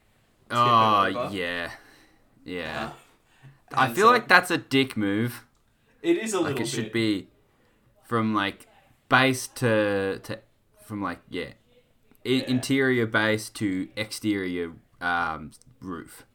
Oh 0.50 1.28
yeah. 1.30 1.70
Yeah. 2.44 2.90
Uh, 3.72 3.74
I 3.74 3.86
feel 3.92 4.06
so 4.08 4.12
like 4.12 4.28
that's 4.28 4.50
a 4.50 4.58
dick 4.58 4.96
move. 4.96 5.44
it 6.02 6.18
is 6.18 6.34
a 6.34 6.38
Like 6.40 6.48
little 6.50 6.58
Like 6.58 6.66
it 6.66 6.68
should 6.68 6.92
be 6.92 7.28
from 8.04 8.34
like 8.34 8.66
base 9.08 9.46
to 9.48 10.18
to 10.24 10.38
from 10.84 11.00
like 11.02 11.20
yeah, 11.30 11.52
I- 12.26 12.28
Yeah. 12.28 12.44
interior 12.48 13.06
base 13.06 13.48
to 13.50 13.88
exterior 13.96 14.72
um, 15.00 15.52
roof, 15.80 16.26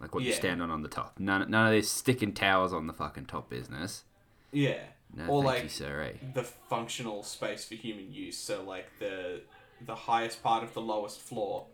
like 0.00 0.14
what 0.14 0.22
you 0.24 0.32
stand 0.32 0.62
on 0.62 0.70
on 0.70 0.82
the 0.82 0.88
top. 0.88 1.18
None 1.18 1.50
none 1.50 1.66
of 1.66 1.72
this 1.72 1.90
sticking 1.90 2.32
towers 2.32 2.72
on 2.72 2.86
the 2.86 2.92
fucking 2.92 3.26
top 3.26 3.50
business. 3.50 4.04
yeah, 4.52 4.80
No, 5.14 5.26
Or 5.26 5.42
like- 5.42 5.64
you, 5.64 5.68
sir. 5.68 6.02
eh? 6.02 6.26
the 6.34 6.44
functional 6.44 7.22
space 7.22 7.64
for 7.64 7.74
human 7.74 8.12
use. 8.12 8.36
So 8.38 8.62
like 8.62 8.86
the 8.98 9.42
the 9.84 9.94
highest 9.94 10.42
part 10.42 10.62
of 10.62 10.74
the 10.74 10.80
lowest 10.80 11.20
floor 11.20 11.66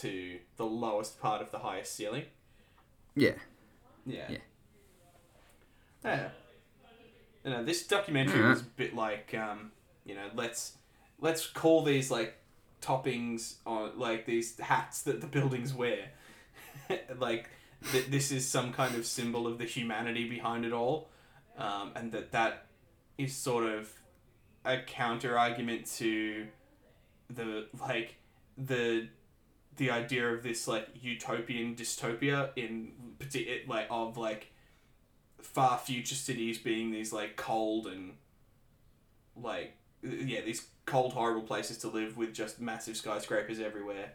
to 0.00 0.38
the 0.56 0.66
lowest 0.66 1.18
part 1.20 1.40
of 1.42 1.50
the 1.50 1.58
highest 1.60 1.94
ceiling. 1.94 2.24
Yeah. 3.14 3.32
Yeah. 4.04 4.26
Yeah. 4.30 4.38
Yeah. 6.04 6.28
You 7.44 7.50
know, 7.52 7.64
this 7.64 7.86
documentary 7.86 8.42
was 8.46 8.60
a 8.60 8.64
bit 8.64 8.94
like, 8.94 9.34
um, 9.34 9.72
you 10.04 10.14
know, 10.14 10.28
let's 10.34 10.76
let's 11.20 11.46
call 11.46 11.82
these 11.84 12.10
like 12.10 12.36
toppings 12.82 13.54
on 13.64 13.98
like 13.98 14.26
these 14.26 14.58
hats 14.60 15.02
that 15.02 15.20
the 15.20 15.26
buildings 15.26 15.72
wear. 15.72 16.10
like 17.18 17.48
th- 17.92 18.06
this 18.06 18.30
is 18.30 18.46
some 18.46 18.72
kind 18.72 18.94
of 18.94 19.06
symbol 19.06 19.46
of 19.46 19.58
the 19.58 19.64
humanity 19.64 20.28
behind 20.28 20.64
it 20.64 20.72
all, 20.72 21.08
um, 21.58 21.92
and 21.94 22.12
that 22.12 22.32
that 22.32 22.66
is 23.18 23.34
sort 23.34 23.64
of 23.64 23.90
a 24.64 24.78
counter 24.78 25.38
argument 25.38 25.86
to 25.86 26.46
the 27.30 27.66
like 27.80 28.16
the 28.58 29.08
the 29.76 29.90
idea 29.90 30.26
of 30.28 30.42
this 30.42 30.66
like 30.66 30.88
utopian 31.00 31.74
dystopia 31.74 32.50
in 32.56 32.92
like 33.68 33.86
of 33.90 34.16
like 34.16 34.52
far 35.40 35.78
future 35.78 36.14
cities 36.14 36.58
being 36.58 36.90
these 36.90 37.12
like 37.12 37.36
cold 37.36 37.86
and 37.86 38.14
like 39.36 39.76
yeah 40.02 40.40
these 40.40 40.66
cold 40.86 41.12
horrible 41.12 41.42
places 41.42 41.78
to 41.78 41.88
live 41.88 42.16
with 42.16 42.32
just 42.32 42.60
massive 42.60 42.96
skyscrapers 42.96 43.60
everywhere. 43.60 44.12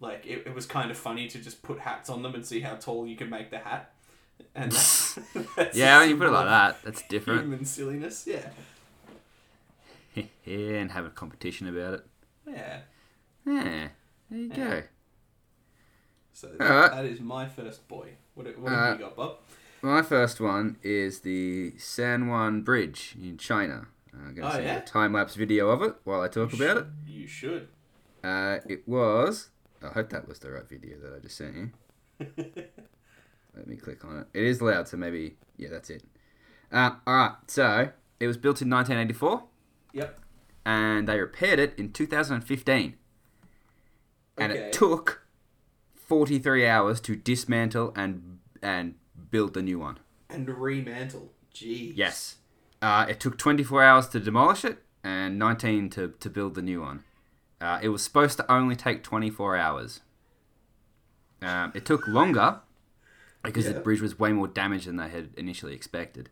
Like 0.00 0.24
it, 0.24 0.46
it 0.46 0.54
was 0.54 0.66
kind 0.66 0.90
of 0.90 0.96
funny 0.96 1.28
to 1.28 1.38
just 1.38 1.62
put 1.62 1.80
hats 1.80 2.08
on 2.08 2.22
them 2.22 2.34
and 2.34 2.46
see 2.46 2.60
how 2.60 2.76
tall 2.76 3.06
you 3.06 3.16
can 3.16 3.28
make 3.28 3.50
the 3.50 3.58
hat 3.58 3.91
and 4.54 4.72
Yeah, 5.74 6.00
when 6.00 6.08
you 6.10 6.16
put 6.16 6.26
it 6.28 6.30
like 6.30 6.44
of 6.44 6.50
that, 6.50 6.82
that's 6.84 7.02
different. 7.08 7.42
human 7.42 7.64
silliness 7.64 8.24
yeah 8.26 8.48
yeah, 10.44 10.76
and 10.80 10.90
have 10.92 11.04
a 11.06 11.10
competition 11.10 11.68
about 11.68 11.94
it. 11.94 12.06
yeah 12.46 12.80
Yeah, 13.46 13.88
there 14.30 14.38
you 14.38 14.50
Yeah. 14.54 14.56
go. 14.56 14.82
so 16.32 16.48
Alright. 16.60 16.90
that 16.92 17.04
is 17.06 17.20
my 17.20 17.48
first 17.48 17.86
boy 17.88 18.10
what, 18.34 18.46
what 18.58 18.72
Uh, 18.72 18.76
have 18.76 18.98
you 19.00 19.04
got 19.06 19.16
bob 19.16 19.36
My 19.82 20.02
first 20.02 20.40
one 20.40 20.76
is 20.82 21.20
the 21.20 21.72
Sanyuan 21.72 22.64
Bridge 22.64 23.16
in 23.20 23.36
China. 23.36 23.88
I'm 24.14 24.34
going 24.34 24.48
to 24.48 24.54
Oh, 24.54 24.58
see 24.58 24.64
yeah? 24.64 24.76
a 24.78 24.80
time 24.84 25.12
lapse 25.14 25.34
video 25.34 25.70
of 25.70 25.82
it 25.82 25.94
while 26.04 26.20
I 26.20 26.28
talk 26.28 26.52
You 26.52 26.64
about 26.64 26.76
should- 26.76 26.92
you 27.06 27.26
should. 27.26 27.68
Uh, 28.22 28.58
it 28.68 28.86
was. 28.86 29.48
I 29.82 29.88
hope 29.88 30.10
that 30.10 30.28
was 30.28 30.38
the 30.38 30.50
right 30.52 30.68
video 30.68 30.96
that 30.98 31.12
I 31.14 31.18
just 31.18 31.36
sent 31.36 31.56
you. 31.56 31.70
Let 33.56 33.66
me 33.66 33.76
click 33.76 34.04
on 34.04 34.18
it. 34.20 34.26
It 34.32 34.44
is 34.44 34.62
loud, 34.62 34.88
so 34.88 34.96
maybe. 34.96 35.36
Yeah, 35.56 35.68
that's 35.70 35.90
it. 35.90 36.02
Uh, 36.72 36.92
Alright, 37.06 37.32
so 37.48 37.90
it 38.18 38.26
was 38.26 38.36
built 38.38 38.62
in 38.62 38.70
1984 38.70 39.44
yep 39.92 40.18
and 40.64 41.06
they 41.06 41.18
repaired 41.20 41.58
it 41.58 41.74
in 41.78 41.92
2015. 41.92 42.94
And 44.38 44.52
Okay. 44.52 44.60
it 44.62 44.72
took 44.72 45.26
43 45.94 46.66
hours 46.66 47.00
to 47.02 47.14
dismantle 47.16 47.92
and 47.94 48.38
and 48.62 48.94
build 49.30 49.54
the 49.54 49.60
new 49.62 49.78
one. 49.78 49.98
and 50.30 50.46
remantle 50.48 51.28
Jeez. 51.54 51.92
Yes. 51.96 52.36
Uh, 52.80 53.04
it 53.08 53.20
took 53.20 53.36
24 53.36 53.82
hours 53.84 54.08
to 54.08 54.18
demolish 54.20 54.64
it 54.64 54.78
and 55.04 55.38
19 55.38 55.90
to, 55.90 56.14
to 56.20 56.30
build 56.30 56.54
the 56.54 56.62
new 56.62 56.80
one. 56.80 57.04
Uh, 57.60 57.78
it 57.82 57.90
was 57.90 58.02
supposed 58.02 58.38
to 58.38 58.50
only 58.50 58.74
take 58.76 59.02
24 59.02 59.56
hours. 59.56 60.00
Um, 61.42 61.72
it 61.74 61.84
took 61.84 62.06
longer 62.08 62.60
because 63.42 63.66
Yeah. 63.66 63.72
the 63.72 63.80
bridge 63.80 64.00
was 64.00 64.18
way 64.18 64.32
more 64.32 64.48
damaged 64.48 64.86
than 64.86 64.96
they 64.96 65.08
had 65.08 65.30
initially 65.36 65.74
expected. 65.74 66.30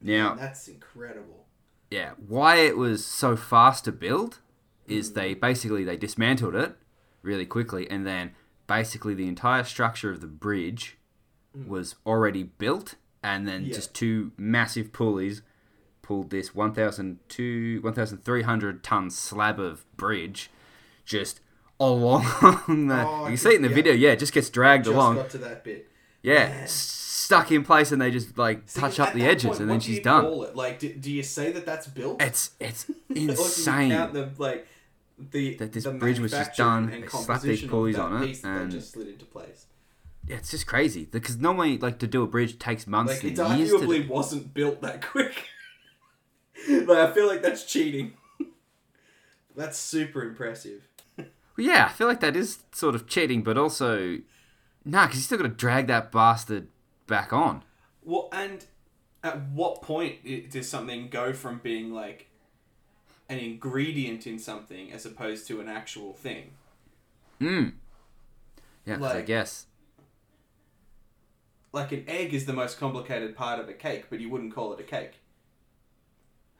Now, 0.00 0.34
that's 0.34 0.68
incredible 0.68 1.46
yeah, 1.90 2.12
why 2.26 2.56
it 2.56 2.76
was 2.76 3.04
so 3.04 3.36
fast 3.36 3.84
to 3.84 3.92
build 3.92 4.40
is 4.86 5.12
they 5.12 5.34
mm. 5.34 5.40
basically 5.40 5.84
they 5.84 5.96
dismantled 5.96 6.54
it 6.54 6.76
really 7.22 7.46
quickly 7.46 7.88
and 7.90 8.06
then 8.06 8.32
basically 8.66 9.14
the 9.14 9.28
entire 9.28 9.64
structure 9.64 10.10
of 10.10 10.20
the 10.20 10.26
bridge 10.26 10.96
mm. 11.56 11.66
was 11.66 11.96
already 12.04 12.42
built 12.42 12.96
and 13.22 13.46
then 13.46 13.66
Yeah. 13.66 13.74
just 13.74 13.94
two 13.94 14.32
massive 14.36 14.92
pulleys 14.92 15.42
pulled 16.02 16.30
this 16.30 16.54
1002 16.54 17.80
1300 17.82 18.84
ton 18.84 19.10
slab 19.10 19.58
of 19.58 19.84
bridge 19.96 20.50
just 21.04 21.40
along 21.80 22.24
Oh, 22.24 22.64
you 23.24 23.28
can 23.30 23.36
see 23.36 23.50
it 23.50 23.56
in 23.56 23.62
the 23.62 23.68
could- 23.68 23.74
video 23.74 23.92
yeah 23.92 24.10
it 24.10 24.18
just 24.18 24.32
gets 24.32 24.50
dragged 24.50 24.84
just 24.84 24.94
along 24.94 25.16
got 25.16 25.30
to 25.30 25.38
that 25.38 25.62
bit 25.64 25.88
yeah 26.30 26.62
s- 26.64 26.72
stuck 26.72 27.50
in 27.52 27.64
place 27.64 27.90
and 27.92 28.00
they 28.02 28.10
just 28.10 28.36
like 28.38 28.62
See, 28.66 28.80
touch 28.80 29.00
up 29.00 29.12
the 29.14 29.24
edges 29.24 29.48
point, 29.48 29.60
and 29.60 29.70
then 29.70 29.80
she's 29.80 30.00
done 30.00 30.22
Call 30.24 30.42
it? 30.44 30.54
Like, 30.56 30.78
do, 30.78 30.92
do 30.94 31.10
you 31.10 31.22
say 31.22 31.52
that 31.52 31.64
that's 31.66 31.86
built? 31.86 32.20
it's 32.22 32.50
it's 32.60 32.88
Or 33.10 33.14
do 33.14 33.20
you 33.20 33.30
insane 33.30 33.88
the 34.12 34.30
like 34.38 34.66
the 35.18 35.56
That 35.56 35.72
this 35.72 35.84
the 35.84 35.92
bridge 35.92 36.18
was 36.20 36.32
just 36.32 36.56
done, 36.56 36.90
and 36.92 37.08
slapped 37.10 37.42
these 37.44 37.62
pulleys 37.64 37.98
on 37.98 38.22
it, 38.22 38.44
and- 38.44 38.70
just 38.70 38.92
slid 38.92 39.08
into 39.08 39.24
place. 39.24 39.66
yeah, 40.28 40.36
it's 40.36 40.50
just 40.50 40.66
crazy 40.66 41.04
because 41.10 41.36
normally 41.38 41.78
like 41.78 41.98
to 42.00 42.06
do 42.06 42.22
a 42.22 42.26
bridge 42.26 42.58
takes 42.58 42.86
months 42.86 43.14
Like 43.14 43.24
it 43.32 43.36
to 43.36 43.44
arguably 43.44 44.02
do. 44.06 44.08
wasn't 44.12 44.52
built 44.54 44.82
that 44.82 45.00
quick. 45.00 45.36
like 46.68 46.98
I 46.98 47.12
feel 47.14 47.26
like 47.26 47.42
that's 47.42 47.64
cheating. 47.64 48.12
that's 49.56 49.78
super 49.78 50.22
impressive. 50.22 50.82
Well, 51.16 51.26
yeah, 51.66 51.86
I 51.86 51.92
feel 51.92 52.06
like 52.06 52.20
that 52.20 52.36
is 52.36 52.58
sort 52.72 52.94
of 52.94 53.06
cheating, 53.06 53.42
but 53.42 53.56
also 53.56 54.18
nah, 54.86 55.04
because 55.06 55.18
you 55.18 55.22
still 55.24 55.36
got 55.38 55.44
to 55.44 55.50
drag 55.50 55.86
that 55.88 56.10
bastard 56.10 56.68
back 57.06 57.32
on. 57.32 57.62
Well, 58.02 58.28
and 58.32 58.64
at 59.22 59.48
what 59.50 59.82
point 59.82 60.50
does 60.50 60.68
something 60.68 61.08
go 61.08 61.32
from 61.34 61.58
being 61.62 61.92
like 61.92 62.28
an 63.28 63.38
ingredient 63.38 64.26
in 64.26 64.38
something 64.38 64.92
as 64.92 65.04
opposed 65.04 65.46
to 65.48 65.60
an 65.60 65.68
actual 65.68 66.12
thing? 66.14 66.52
Mm. 67.40 67.74
Yeah, 68.86 68.96
'cause 68.96 69.04
I 69.10 69.14
Like- 69.16 69.26
guess. 69.26 69.66
Like 71.72 71.92
an 71.92 72.04
egg 72.08 72.32
is 72.32 72.46
the 72.46 72.54
most 72.54 72.78
complicated 72.78 73.36
part 73.36 73.58
of 73.60 73.68
a 73.68 73.74
cake, 73.74 74.06
but 74.08 74.18
you 74.20 74.30
wouldn't 74.30 74.54
call 74.54 74.72
it 74.72 74.80
a 74.80 74.84
cake. 74.84 75.14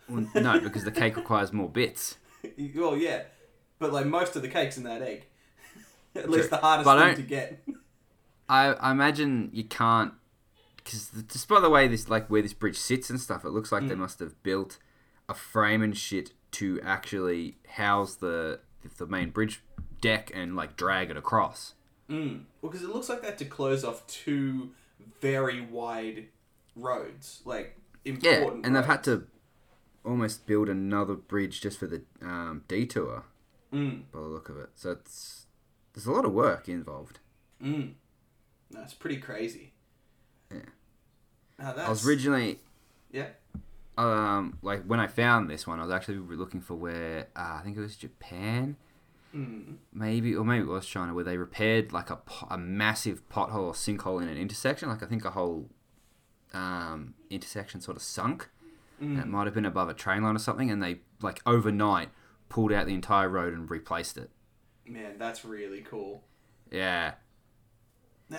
Well, 0.08 0.28
no, 0.34 0.60
because 0.60 0.84
the 0.84 0.90
cake 0.92 1.16
requires 1.16 1.52
more 1.52 1.70
bits. 1.70 2.18
well, 2.74 2.96
yeah, 2.96 3.22
but 3.78 3.92
like 3.92 4.06
most 4.06 4.36
of 4.36 4.42
the 4.42 4.48
cakes 4.48 4.76
in 4.76 4.82
that 4.84 5.00
egg, 5.00 5.24
at 6.14 6.24
True. 6.24 6.34
least 6.34 6.50
the 6.50 6.58
hardest 6.58 6.84
But 6.84 6.98
thing 6.98 7.16
to 7.16 7.22
get. 7.22 7.62
I, 8.48 8.66
I 8.74 8.90
imagine 8.92 9.50
you 9.52 9.64
can't 9.64 10.12
because 10.76 11.10
just 11.28 11.48
by 11.48 11.60
the 11.60 11.68
way 11.70 11.88
this 11.88 12.08
like 12.08 12.28
where 12.28 12.42
this 12.42 12.52
bridge 12.52 12.76
sits 12.78 13.10
and 13.10 13.20
stuff, 13.20 13.44
it 13.44 13.50
looks 13.50 13.72
like 13.72 13.88
they 13.88 13.94
Mm. 13.94 13.98
must 13.98 14.20
have 14.20 14.40
built 14.42 14.78
a 15.28 15.34
frame 15.34 15.82
and 15.82 15.96
shit 15.96 16.32
to 16.52 16.80
actually 16.82 17.56
house 17.70 18.14
the 18.16 18.60
the 18.98 19.06
main 19.06 19.30
bridge 19.30 19.62
deck 20.00 20.30
and 20.34 20.54
like 20.54 20.76
drag 20.76 21.10
it 21.10 21.16
across. 21.16 21.74
Mm. 22.08 22.44
Well, 22.62 22.70
because 22.70 22.82
it 22.86 22.90
looks 22.94 23.08
like 23.08 23.20
they 23.22 23.26
had 23.28 23.38
to 23.38 23.44
close 23.44 23.84
off 23.84 24.06
two 24.06 24.70
very 25.20 25.60
wide 25.60 26.26
roads, 26.76 27.42
like 27.44 27.76
important. 28.04 28.60
Yeah, 28.62 28.66
and 28.68 28.76
they've 28.76 28.84
had 28.84 29.02
to 29.04 29.26
almost 30.04 30.46
build 30.46 30.68
another 30.68 31.14
bridge 31.14 31.60
just 31.60 31.80
for 31.80 31.88
the 31.88 32.02
um, 32.22 32.62
detour 32.68 33.24
Mm. 33.72 34.02
by 34.12 34.20
the 34.20 34.26
look 34.26 34.48
of 34.48 34.56
it. 34.58 34.68
So 34.76 34.92
it's 34.92 35.46
there's 35.92 36.06
a 36.06 36.12
lot 36.12 36.24
of 36.24 36.32
work 36.32 36.68
involved. 36.68 37.18
Mm. 37.60 37.94
That's 38.70 38.94
pretty 38.94 39.18
crazy. 39.18 39.72
Yeah. 40.50 40.58
Now 41.58 41.72
that's 41.72 41.86
I 41.86 41.90
was 41.90 42.06
originally 42.06 42.60
yeah. 43.12 43.28
um 43.96 44.58
like 44.62 44.84
when 44.84 45.00
I 45.00 45.06
found 45.06 45.48
this 45.50 45.66
one, 45.66 45.80
I 45.80 45.82
was 45.84 45.92
actually 45.92 46.18
looking 46.18 46.60
for 46.60 46.74
where 46.74 47.28
uh, 47.36 47.58
I 47.58 47.60
think 47.64 47.76
it 47.76 47.80
was 47.80 47.96
Japan. 47.96 48.76
Mm. 49.34 49.76
maybe 49.92 50.34
or 50.34 50.44
maybe 50.44 50.62
it 50.62 50.68
was 50.68 50.86
China 50.86 51.12
where 51.12 51.24
they 51.24 51.36
repaired 51.36 51.92
like 51.92 52.08
a, 52.10 52.18
a 52.48 52.56
massive 52.56 53.28
pothole 53.28 53.56
or 53.66 53.72
sinkhole 53.74 54.22
in 54.22 54.28
an 54.28 54.38
intersection 54.38 54.88
like 54.88 55.02
I 55.02 55.06
think 55.06 55.26
a 55.26 55.30
whole 55.32 55.68
um, 56.54 57.12
intersection 57.28 57.80
sort 57.82 57.96
of 57.96 58.02
sunk 58.02 58.48
and 58.98 59.18
it 59.18 59.24
Mm. 59.26 59.28
might 59.28 59.44
have 59.44 59.52
been 59.52 59.66
above 59.66 59.90
a 59.90 59.94
train 59.94 60.22
line 60.22 60.36
or 60.36 60.38
something 60.38 60.70
and 60.70 60.82
they 60.82 61.00
like 61.20 61.42
overnight 61.44 62.08
pulled 62.48 62.72
out 62.72 62.86
the 62.86 62.94
entire 62.94 63.28
road 63.28 63.52
and 63.52 63.68
replaced 63.70 64.16
it 64.16 64.30
Man, 64.86 65.18
that's 65.18 65.44
really 65.44 65.82
cool. 65.82 66.22
yeah 66.70 67.14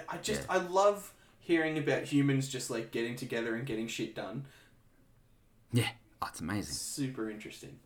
I 0.10 0.18
just 0.18 0.42
Yeah. 0.42 0.48
I 0.56 0.58
love 0.58 1.14
hearing 1.40 1.78
about 1.78 2.04
humans 2.04 2.50
just 2.50 2.70
like 2.70 2.92
getting 2.92 3.16
together 3.16 3.56
and 3.56 3.66
getting 3.66 3.88
shit 3.88 4.14
done. 4.16 4.46
yeah 5.72 5.90
oh, 6.22 6.26
it's 6.28 6.32
It's 6.32 6.40
amazing 6.42 6.74
super 6.74 7.30
interesting. 7.30 7.80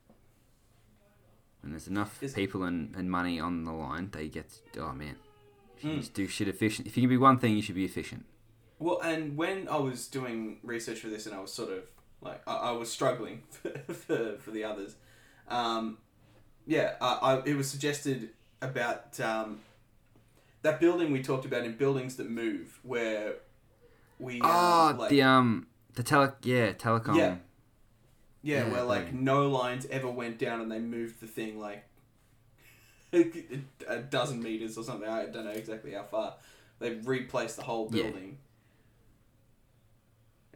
and 1.64 1.72
there's 1.74 1.88
enough 1.88 2.22
Is- 2.24 2.34
people 2.34 2.64
and, 2.64 2.96
and 2.96 3.10
money 3.10 3.40
on 3.40 3.64
the 3.66 3.72
line 3.72 4.10
they 4.12 4.28
get 4.28 4.50
To, 4.74 4.82
oh 4.88 4.94
man 4.94 5.16
if 5.78 5.84
you 5.84 5.92
Mm. 5.92 5.98
just 6.00 6.14
do 6.14 6.28
shit 6.28 6.48
efficient 6.48 6.88
if 6.88 6.96
you 6.98 7.02
can 7.04 7.10
be 7.10 7.18
one 7.18 7.38
thing 7.40 7.56
you 7.56 7.62
should 7.62 7.76
be 7.76 7.86
efficient 7.86 8.26
Well, 8.80 9.00
and 9.02 9.38
when 9.38 9.68
I 9.68 9.78
was 9.78 10.08
doing 10.08 10.60
research 10.64 11.00
for 11.00 11.08
this, 11.10 11.26
and 11.28 11.36
I 11.36 11.40
was 11.40 11.54
sort 11.54 11.72
of 11.72 11.84
like 12.22 12.42
I, 12.48 12.56
I 12.56 12.72
was 12.72 12.92
struggling 12.92 13.44
for, 13.52 13.70
for, 13.94 14.38
for 14.40 14.52
the 14.52 14.64
others. 14.64 14.96
Um, 15.48 15.98
yeah, 16.66 16.96
I, 17.02 17.12
I, 17.22 17.42
it 17.46 17.56
was 17.56 17.70
suggested 17.70 18.30
about 18.62 19.20
um, 19.20 19.60
that 20.62 20.80
building 20.80 21.12
we 21.12 21.22
talked 21.22 21.46
about 21.46 21.64
in 21.66 21.76
buildings 21.76 22.16
that 22.18 22.30
move, 22.30 22.80
where 22.84 23.36
we 24.20 24.40
oh 24.44 24.96
like, 24.98 25.10
the 25.10 25.22
um 25.22 25.68
the 25.96 26.04
tele 26.04 26.34
yeah 26.44 26.72
telecom 26.74 27.16
Yeah. 27.16 27.36
yeah, 28.44 28.66
yeah, 28.66 28.72
where 28.72 28.84
like 28.84 29.14
no 29.14 29.48
lines 29.50 29.88
ever 29.90 30.10
went 30.10 30.38
down, 30.38 30.62
and 30.62 30.72
they 30.72 30.80
moved 30.80 31.20
the 31.20 31.28
thing 31.28 31.60
like 31.60 31.86
a 33.14 33.98
dozen 34.00 34.42
meters 34.42 34.78
or 34.78 34.84
something. 34.84 35.10
I 35.10 35.26
don't 35.26 35.46
know 35.46 35.52
exactly 35.52 35.92
how 35.94 36.04
far. 36.04 36.36
They 36.80 36.92
replaced 36.96 37.58
the 37.58 37.64
whole 37.64 37.90
Yeah. 37.92 38.04
building. 38.04 38.38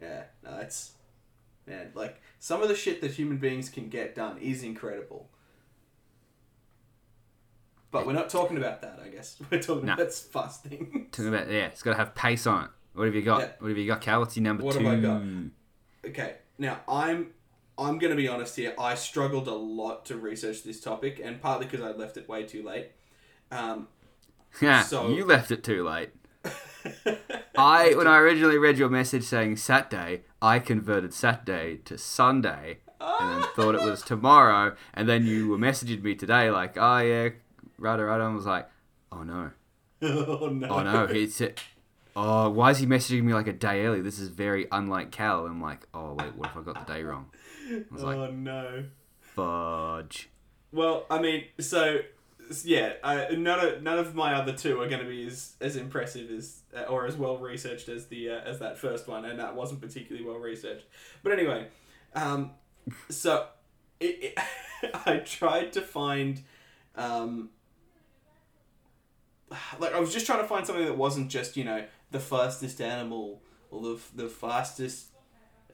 Yeah, 0.00 0.24
no, 0.44 0.58
it's 0.58 0.92
man, 1.66 1.90
like 1.94 2.20
some 2.38 2.62
of 2.62 2.68
the 2.68 2.74
shit 2.74 3.00
that 3.00 3.12
human 3.12 3.38
beings 3.38 3.68
can 3.68 3.88
get 3.88 4.14
done 4.14 4.38
is 4.38 4.62
incredible. 4.62 5.28
But 7.90 8.06
we're 8.06 8.12
not 8.12 8.28
talking 8.28 8.56
about 8.56 8.82
that, 8.82 9.00
I 9.04 9.08
guess. 9.08 9.36
We're 9.50 9.62
talking 9.62 9.86
No. 9.86 9.94
about 9.94 10.12
fast 10.12 10.64
things. 10.64 11.06
Talking 11.12 11.28
about 11.32 11.48
yeah, 11.50 11.66
it's 11.66 11.82
got 11.82 11.92
to 11.92 11.96
have 11.96 12.14
pace 12.14 12.46
on 12.46 12.64
it. 12.64 12.70
What 12.94 13.06
have 13.06 13.14
you 13.14 13.22
got? 13.22 13.40
Yeah. 13.40 13.50
What 13.60 13.68
have 13.68 13.78
you 13.78 13.86
got, 13.86 14.00
Cal? 14.00 14.20
What's 14.20 14.36
your 14.36 14.42
number 14.44 14.64
What 14.64 14.74
two? 14.76 14.84
have 14.84 14.98
I 14.98 15.00
got? 15.00 15.22
Okay, 16.06 16.34
now 16.58 16.80
I'm 16.88 17.28
I'm 17.78 17.98
gonna 17.98 18.16
be 18.16 18.26
honest 18.28 18.56
here. 18.56 18.74
I 18.78 18.94
struggled 18.94 19.48
a 19.48 19.54
lot 19.54 20.04
to 20.06 20.16
research 20.16 20.62
this 20.64 20.80
topic, 20.80 21.20
and 21.22 21.40
partly 21.40 21.66
because 21.66 21.80
I 21.82 21.90
left 21.92 22.16
it 22.16 22.28
way 22.28 22.42
too 22.44 22.62
late. 22.62 22.90
Um, 23.50 23.88
Yeah, 24.60 24.82
So- 24.82 25.08
you 25.08 25.24
left 25.24 25.50
it 25.50 25.62
too 25.62 25.84
late. 25.86 26.10
I 27.56 27.94
when 27.94 28.06
I 28.06 28.18
originally 28.18 28.58
read 28.58 28.78
your 28.78 28.88
message 28.88 29.24
saying 29.24 29.56
Saturday, 29.56 30.22
I 30.40 30.58
converted 30.58 31.12
Saturday 31.14 31.78
to 31.84 31.98
Sunday, 31.98 32.78
and 33.00 33.42
then 33.42 33.48
thought 33.54 33.74
it 33.74 33.82
was 33.82 34.02
tomorrow. 34.02 34.74
And 34.94 35.08
then 35.08 35.26
you 35.26 35.48
were 35.48 35.58
messaging 35.58 36.02
me 36.02 36.14
today 36.14 36.50
like, 36.50 36.76
oh 36.78 36.98
yeah, 36.98 37.28
right. 37.78 37.98
I 37.98 38.28
was 38.28 38.46
like, 38.46 38.68
oh 39.12 39.22
no, 39.22 39.50
oh 40.02 40.48
no! 40.48 40.68
oh 40.68 40.82
no. 40.82 41.06
He 41.06 41.26
said, 41.28 41.60
oh, 42.14 42.50
why 42.50 42.70
is 42.70 42.78
he 42.78 42.86
messaging 42.86 43.22
me 43.22 43.34
like 43.34 43.46
a 43.46 43.52
day 43.52 43.84
early? 43.84 44.00
This 44.00 44.18
is 44.18 44.28
very 44.28 44.66
unlike 44.72 45.10
Cal. 45.10 45.46
I'm 45.46 45.60
like, 45.60 45.86
oh 45.94 46.14
wait, 46.14 46.34
what 46.36 46.50
if 46.50 46.56
I 46.56 46.60
got 46.62 46.86
the 46.86 46.92
day 46.92 47.02
wrong? 47.02 47.26
I 47.68 47.82
was 47.90 48.02
like, 48.02 48.16
oh 48.16 48.30
no! 48.30 48.84
fudge. 49.36 50.30
Well, 50.72 51.06
I 51.10 51.20
mean, 51.20 51.44
so 51.60 52.00
yeah, 52.64 52.94
I, 53.04 53.34
none 53.34 53.60
of 53.60 53.82
none 53.82 53.98
of 53.98 54.14
my 54.14 54.34
other 54.34 54.52
two 54.52 54.80
are 54.80 54.88
going 54.88 55.02
to 55.02 55.08
be 55.08 55.26
as, 55.26 55.54
as 55.60 55.76
impressive 55.76 56.30
as 56.30 56.62
uh, 56.76 56.82
or 56.82 57.06
as 57.06 57.16
well 57.16 57.36
researched 57.36 57.88
as 57.88 58.06
the 58.06 58.30
uh, 58.30 58.40
as 58.40 58.58
that 58.58 58.78
first 58.78 59.06
one, 59.06 59.24
and 59.24 59.38
that 59.38 59.54
wasn't 59.54 59.80
particularly 59.80 60.26
well 60.26 60.38
researched. 60.38 60.86
But 61.22 61.32
anyway, 61.32 61.68
um, 62.14 62.52
so 63.08 63.46
it, 64.00 64.34
it 64.36 64.94
I 65.06 65.18
tried 65.18 65.72
to 65.74 65.82
find, 65.82 66.42
um, 66.96 67.50
like 69.78 69.94
I 69.94 70.00
was 70.00 70.12
just 70.12 70.26
trying 70.26 70.40
to 70.40 70.48
find 70.48 70.66
something 70.66 70.84
that 70.84 70.96
wasn't 70.96 71.30
just 71.30 71.56
you 71.56 71.64
know 71.64 71.84
the 72.10 72.20
fastest 72.20 72.80
animal 72.80 73.40
or 73.70 73.82
the 73.82 73.98
the 74.24 74.28
fastest. 74.28 75.06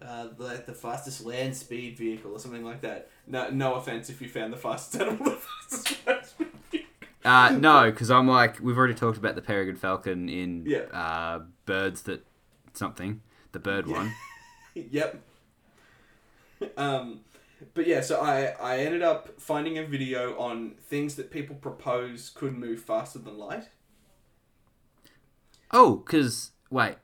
Uh, 0.01 0.27
the, 0.37 0.61
the 0.67 0.75
fastest 0.75 1.25
land 1.25 1.57
speed 1.57 1.97
vehicle 1.97 2.33
or 2.33 2.39
something 2.41 2.65
like 2.65 2.81
that. 2.81 3.09
No, 3.29 3.51
no 3.51 3.75
offense 3.75 4.11
if 4.11 4.21
you 4.21 4.29
found 4.29 4.53
the 4.53 4.57
fastest 4.57 5.01
animal, 5.01 5.25
the 5.27 5.37
fastest 5.71 6.05
land 6.05 6.27
speed 6.27 6.49
vehicle. 6.73 6.89
Uh, 7.25 7.51
no, 7.51 7.89
because 7.89 8.11
I'm 8.11 8.27
like, 8.27 8.59
we've 8.59 8.77
already 8.77 8.95
talked 8.95 9.17
about 9.17 9.37
the 9.37 9.43
peregrine 9.43 9.77
falcon 9.77 10.29
in 10.29 10.65
Yeah. 10.67 10.79
uh, 10.93 11.43
birds 11.67 12.03
that 12.03 12.27
something, 12.73 13.21
the 13.53 13.61
bird 13.61 13.87
Yeah. 13.87 13.95
one. 13.95 14.13
yep. 14.75 15.23
Um, 16.77 17.21
but 17.75 17.87
yeah, 17.87 18.01
so 18.01 18.21
I, 18.21 18.55
I 18.61 18.79
ended 18.79 19.03
up 19.03 19.41
finding 19.41 19.79
a 19.79 19.85
video 19.85 20.39
on 20.39 20.75
things 20.89 21.17
that 21.17 21.31
people 21.31 21.57
propose 21.57 22.31
could 22.31 22.57
move 22.57 22.81
faster 22.81 23.19
than 23.19 23.39
light. 23.39 23.69
Oh, 25.71 25.97
because 25.97 26.53
wait, 26.71 26.97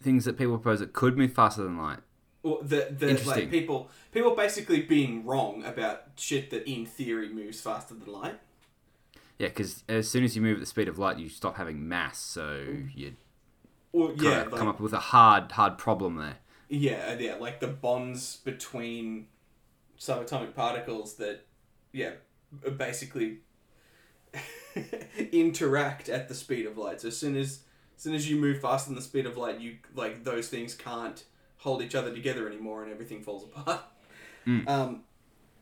things 0.00 0.24
that 0.24 0.38
people 0.38 0.56
propose 0.58 0.80
that 0.80 0.92
could 0.92 1.16
move 1.16 1.32
faster 1.32 1.62
than 1.62 1.76
light. 1.76 1.98
Or 2.42 2.60
the, 2.62 2.88
the 2.90 3.22
like 3.26 3.50
people 3.50 3.90
people 4.12 4.34
basically 4.34 4.80
being 4.80 5.26
wrong 5.26 5.62
about 5.64 6.04
shit 6.16 6.50
that 6.50 6.66
in 6.66 6.86
theory 6.86 7.28
moves 7.28 7.60
faster 7.60 7.94
than 7.94 8.10
light. 8.10 8.38
Yeah, 9.38 9.48
because 9.48 9.84
as 9.88 10.08
soon 10.08 10.24
as 10.24 10.36
you 10.36 10.42
move 10.42 10.56
at 10.56 10.60
the 10.60 10.66
speed 10.66 10.88
of 10.88 10.98
light, 10.98 11.18
you 11.18 11.28
stop 11.28 11.56
having 11.56 11.88
mass, 11.88 12.18
so 12.18 12.42
mm. 12.42 12.90
you 12.94 13.14
Or 13.92 14.08
kind 14.08 14.22
yeah, 14.22 14.42
like, 14.42 14.50
come 14.50 14.68
up 14.68 14.80
with 14.80 14.92
a 14.92 14.98
hard, 14.98 15.52
hard 15.52 15.78
problem 15.78 16.16
there. 16.16 16.36
Yeah, 16.68 17.14
yeah, 17.18 17.36
like 17.36 17.60
the 17.60 17.66
bonds 17.66 18.36
between 18.36 19.26
subatomic 20.00 20.54
particles 20.54 21.14
that, 21.16 21.46
yeah, 21.92 22.12
basically 22.76 23.38
interact 25.32 26.08
at 26.08 26.28
the 26.28 26.34
speed 26.34 26.66
of 26.66 26.78
light. 26.78 27.00
So 27.02 27.08
as 27.08 27.16
soon 27.16 27.36
as, 27.36 27.60
as 27.96 28.02
soon 28.02 28.14
as 28.14 28.28
you 28.28 28.36
move 28.36 28.60
faster 28.60 28.88
than 28.88 28.96
the 28.96 29.02
speed 29.02 29.26
of 29.26 29.36
light, 29.36 29.60
you 29.60 29.76
like 29.94 30.24
those 30.24 30.48
things 30.48 30.74
can't 30.74 31.22
hold 31.58 31.82
each 31.82 31.94
other 31.94 32.12
together 32.12 32.48
anymore, 32.48 32.82
and 32.82 32.90
everything 32.90 33.22
falls 33.22 33.44
apart. 33.44 33.82
Mm. 34.46 34.68
Um, 34.68 35.02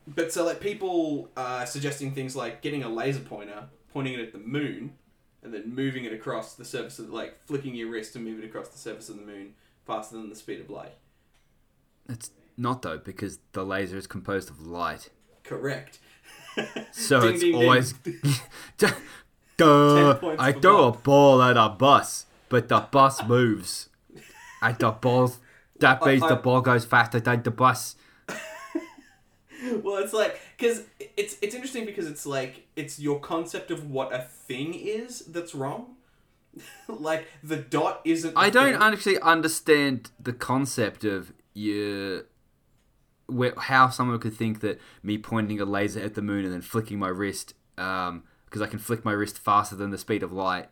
but 0.07 0.31
so 0.31 0.45
like 0.45 0.61
people 0.61 1.29
are 1.35 1.65
suggesting 1.65 2.13
things 2.13 2.35
like 2.35 2.61
getting 2.61 2.83
a 2.83 2.89
laser 2.89 3.19
pointer, 3.19 3.65
pointing 3.91 4.13
it 4.13 4.21
at 4.21 4.31
the 4.31 4.39
moon, 4.39 4.93
and 5.43 5.53
then 5.53 5.73
moving 5.73 6.05
it 6.05 6.13
across 6.13 6.55
the 6.55 6.65
surface 6.65 6.99
of 6.99 7.09
like 7.09 7.37
flicking 7.45 7.75
your 7.75 7.89
wrist 7.89 8.13
to 8.13 8.19
move 8.19 8.41
it 8.41 8.45
across 8.45 8.69
the 8.69 8.77
surface 8.77 9.09
of 9.09 9.17
the 9.17 9.25
moon 9.25 9.53
faster 9.85 10.15
than 10.15 10.29
the 10.29 10.35
speed 10.35 10.61
of 10.61 10.69
light. 10.69 10.95
It's 12.07 12.31
not 12.59 12.81
though 12.83 12.97
because 12.97 13.39
the 13.53 13.63
laser 13.65 13.97
is 13.97 14.05
composed 14.07 14.49
of 14.49 14.61
light, 14.67 15.09
Correct. 15.43 15.97
so 16.91 17.21
Ding, 17.21 17.31
it's 17.33 17.41
ding, 17.41 17.51
ding. 17.53 17.63
always. 17.63 17.93
Duh! 19.57 20.17
I 20.37 20.51
throw 20.53 20.87
a 20.87 20.91
ball 20.91 21.41
at 21.41 21.57
a 21.57 21.69
bus, 21.69 22.25
but 22.49 22.67
the 22.69 22.79
bus 22.81 23.23
moves, 23.25 23.89
and 24.61 24.77
the 24.77 24.91
ball. 24.91 25.33
That 25.79 25.99
I- 26.01 26.07
means 26.11 26.27
the 26.27 26.35
ball 26.35 26.61
goes 26.61 26.85
faster 26.85 27.19
than 27.19 27.43
the 27.43 27.51
bus. 27.51 27.95
well, 29.83 29.97
it's 29.97 30.13
like 30.13 30.39
because 30.57 30.83
it's 31.17 31.37
it's 31.41 31.53
interesting 31.55 31.85
because 31.85 32.07
it's 32.07 32.25
like 32.25 32.67
it's 32.75 32.99
your 32.99 33.19
concept 33.19 33.71
of 33.71 33.89
what 33.89 34.13
a 34.13 34.19
thing 34.21 34.73
is 34.73 35.19
that's 35.25 35.53
wrong. 35.55 35.95
like 36.87 37.27
the 37.43 37.57
dot 37.57 38.01
isn't. 38.05 38.33
I 38.35 38.49
don't 38.49 38.73
thing. 38.73 38.81
actually 38.81 39.19
understand 39.19 40.11
the 40.19 40.33
concept 40.33 41.03
of 41.03 41.31
you, 41.53 42.25
where, 43.29 43.53
how 43.57 43.89
someone 43.89 44.19
could 44.19 44.33
think 44.33 44.61
that 44.61 44.79
me 45.03 45.17
pointing 45.17 45.59
a 45.59 45.65
laser 45.65 46.01
at 46.01 46.15
the 46.15 46.21
moon 46.21 46.45
and 46.45 46.53
then 46.53 46.61
flicking 46.61 46.99
my 46.99 47.09
wrist, 47.09 47.53
um, 47.77 48.23
because 48.45 48.61
I 48.61 48.67
can 48.67 48.79
flick 48.79 49.05
my 49.05 49.11
wrist 49.11 49.37
faster 49.37 49.75
than 49.75 49.91
the 49.91 49.97
speed 49.97 50.23
of 50.23 50.31
light. 50.31 50.69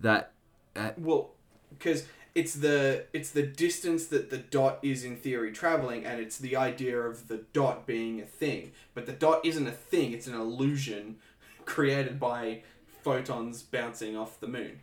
That 0.00 0.32
uh, 0.76 0.90
Well, 0.96 1.32
because 1.70 2.06
it's 2.34 2.54
the 2.54 3.06
it's 3.12 3.30
the 3.30 3.42
distance 3.42 4.06
that 4.06 4.30
the 4.30 4.38
dot 4.38 4.78
is 4.82 5.04
in 5.04 5.16
theory 5.16 5.52
traveling, 5.52 6.04
and 6.04 6.20
it's 6.20 6.38
the 6.38 6.56
idea 6.56 6.98
of 6.98 7.28
the 7.28 7.44
dot 7.52 7.86
being 7.86 8.20
a 8.20 8.26
thing. 8.26 8.72
But 8.94 9.06
the 9.06 9.12
dot 9.12 9.44
isn't 9.44 9.66
a 9.66 9.72
thing; 9.72 10.12
it's 10.12 10.26
an 10.26 10.34
illusion 10.34 11.16
created 11.64 12.18
by 12.18 12.62
photons 13.02 13.62
bouncing 13.62 14.16
off 14.16 14.40
the 14.40 14.48
moon. 14.48 14.80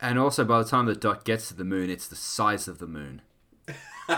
and 0.00 0.18
also 0.18 0.44
by 0.44 0.58
the 0.58 0.68
time 0.68 0.86
the 0.86 0.94
dot 0.94 1.24
gets 1.24 1.48
to 1.48 1.54
the 1.54 1.64
moon, 1.64 1.88
it's 1.90 2.08
the 2.08 2.16
size 2.16 2.68
of 2.68 2.78
the 2.78 2.86
moon, 2.86 3.22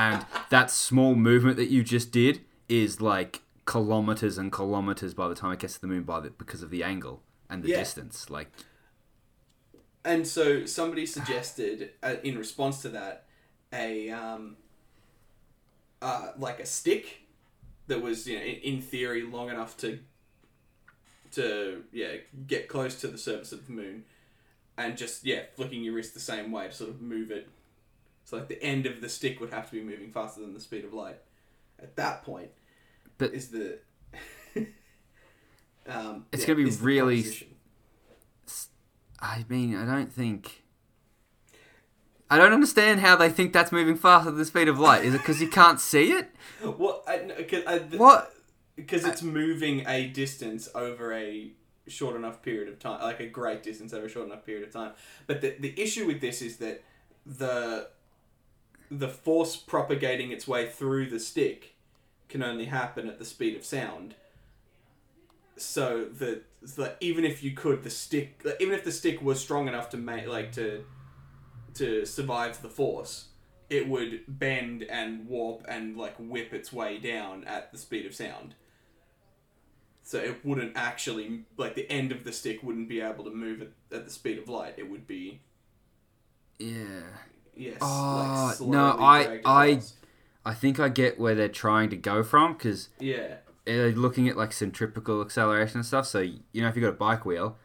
and 0.00 0.24
that 0.48 0.70
small 0.70 1.14
movement 1.14 1.56
that 1.58 1.68
you 1.68 1.82
just 1.82 2.10
did 2.10 2.40
is 2.68 3.00
like 3.00 3.42
kilometers 3.66 4.38
and 4.38 4.50
kilometers 4.50 5.12
by 5.14 5.28
the 5.28 5.34
time 5.34 5.52
it 5.52 5.58
gets 5.58 5.74
to 5.74 5.80
the 5.80 5.86
moon 5.86 6.02
by 6.04 6.20
the, 6.20 6.30
because 6.30 6.62
of 6.62 6.70
the 6.70 6.82
angle 6.82 7.22
and 7.50 7.62
the 7.62 7.68
Yeah. 7.68 7.78
distance. 7.78 8.30
Like 8.30 8.48
And 10.04 10.26
so 10.26 10.64
somebody 10.64 11.04
suggested, 11.04 11.90
uh, 12.02 12.14
in 12.22 12.38
response 12.38 12.80
to 12.82 12.88
that, 12.90 13.26
a 13.72 14.08
um, 14.10 14.56
uh, 16.00 16.32
like 16.38 16.58
a 16.60 16.66
stick 16.66 17.22
that 17.86 18.00
was 18.00 18.26
you 18.26 18.36
know 18.38 18.42
in, 18.44 18.56
in 18.56 18.80
theory 18.80 19.22
long 19.22 19.50
enough 19.50 19.76
to 19.78 19.98
to 21.32 21.84
yeah 21.92 22.14
get 22.46 22.68
close 22.68 23.00
to 23.02 23.08
the 23.08 23.18
surface 23.18 23.52
of 23.52 23.66
the 23.66 23.72
moon, 23.72 24.04
and 24.78 24.96
just 24.96 25.24
yeah 25.24 25.42
flicking 25.54 25.84
your 25.84 25.94
wrist 25.94 26.14
the 26.14 26.20
same 26.20 26.50
way 26.50 26.66
to 26.68 26.72
sort 26.72 26.90
of 26.90 27.00
move 27.02 27.30
it. 27.30 27.48
So 28.30 28.36
like 28.36 28.46
the 28.46 28.62
end 28.62 28.86
of 28.86 29.00
the 29.00 29.08
stick 29.08 29.40
would 29.40 29.50
have 29.50 29.66
to 29.70 29.72
be 29.72 29.82
moving 29.82 30.12
faster 30.12 30.40
than 30.40 30.54
the 30.54 30.60
speed 30.60 30.84
of 30.84 30.92
light. 30.94 31.18
At 31.80 31.96
that 31.96 32.22
point, 32.22 32.50
But- 33.18 33.34
is 33.34 33.48
the 33.48 33.78
um, 35.88 36.26
It's 36.30 36.42
yeah, 36.42 36.54
gonna 36.54 36.64
be 36.64 36.70
really- 36.76 37.24
I 39.18 39.44
mean, 39.48 39.74
I 39.76 39.84
don't 39.84 40.12
think. 40.12 40.62
I 42.30 42.38
don't 42.38 42.52
understand 42.52 43.00
how 43.00 43.16
they 43.16 43.28
think 43.30 43.52
that's 43.52 43.72
moving 43.72 43.96
faster 43.96 44.30
than 44.30 44.38
the 44.38 44.44
speed 44.44 44.68
of 44.68 44.78
light. 44.78 45.04
Is 45.04 45.12
it 45.14 45.18
because 45.18 45.42
you 45.42 45.48
can't 45.48 45.80
see 45.80 46.12
it? 46.12 46.30
Well, 46.62 47.02
I, 47.08 47.14
I, 47.66 47.78
th- 47.80 47.94
What? 47.98 48.32
Because 48.76 49.04
it's 49.04 49.22
moving 49.22 49.84
a 49.88 50.06
distance 50.08 50.68
over 50.74 51.12
a 51.12 51.50
short 51.88 52.14
enough 52.14 52.42
period 52.42 52.68
of 52.68 52.78
time, 52.78 53.02
like 53.02 53.18
a 53.18 53.26
great 53.26 53.62
distance 53.64 53.92
over 53.92 54.06
a 54.06 54.08
short 54.08 54.26
enough 54.26 54.46
period 54.46 54.64
of 54.68 54.72
time. 54.72 54.92
But 55.26 55.40
the, 55.40 55.56
the 55.58 55.78
issue 55.80 56.06
with 56.06 56.20
this 56.20 56.40
is 56.42 56.58
that 56.58 56.82
the 57.26 57.88
the 58.90 59.08
force 59.08 59.56
propagating 59.56 60.32
its 60.32 60.48
way 60.48 60.68
through 60.68 61.08
the 61.08 61.20
stick 61.20 61.76
can 62.28 62.42
only 62.42 62.66
happen 62.66 63.08
at 63.08 63.18
the 63.18 63.24
speed 63.24 63.56
of 63.56 63.64
sound. 63.64 64.14
So 65.56 66.06
that 66.18 66.44
that 66.76 66.96
even 67.00 67.24
if 67.24 67.42
you 67.42 67.52
could, 67.52 67.82
the 67.82 67.90
stick, 67.90 68.44
even 68.60 68.74
if 68.74 68.84
the 68.84 68.92
stick 68.92 69.22
was 69.22 69.40
strong 69.40 69.68
enough 69.68 69.90
to 69.90 69.96
make 69.96 70.26
like 70.26 70.52
to 70.52 70.84
to 71.74 72.04
survive 72.06 72.62
the 72.62 72.68
force, 72.68 73.28
it 73.68 73.88
would 73.88 74.22
bend 74.26 74.82
and 74.84 75.26
warp 75.28 75.64
and 75.68 75.96
like 75.96 76.16
whip 76.18 76.52
its 76.52 76.72
way 76.72 76.98
down 76.98 77.44
at 77.44 77.72
the 77.72 77.78
speed 77.78 78.06
of 78.06 78.14
sound. 78.14 78.54
So 80.02 80.18
it 80.18 80.44
wouldn't 80.44 80.76
actually 80.76 81.44
like 81.56 81.74
the 81.74 81.90
end 81.90 82.12
of 82.12 82.24
the 82.24 82.32
stick 82.32 82.62
wouldn't 82.62 82.88
be 82.88 83.00
able 83.00 83.24
to 83.24 83.30
move 83.30 83.62
at, 83.62 83.68
at 83.92 84.04
the 84.04 84.10
speed 84.10 84.38
of 84.38 84.48
light. 84.48 84.74
It 84.78 84.90
would 84.90 85.06
be 85.06 85.42
Yeah. 86.58 87.02
Yes. 87.54 87.78
Oh, 87.80 88.54
like 88.60 88.68
no, 88.68 88.90
I- 88.98 89.40
I- 89.44 89.66
across. 89.66 89.94
I 90.44 90.54
think 90.54 90.80
I 90.80 90.88
get 90.88 91.18
where 91.20 91.34
they're 91.34 91.48
trying 91.48 91.90
to 91.90 91.96
go 91.96 92.22
from 92.22 92.54
because 92.54 92.88
yeah 92.98 93.36
they're 93.66 93.92
looking 93.92 94.28
at 94.28 94.36
like 94.36 94.52
centripetal 94.52 95.20
acceleration 95.20 95.78
and 95.78 95.86
stuff. 95.86 96.06
So 96.06 96.20
you 96.20 96.62
know, 96.62 96.68
if 96.68 96.76
you 96.76 96.82
got 96.82 96.88
a 96.88 96.92
bike 96.92 97.24
wheel 97.24 97.56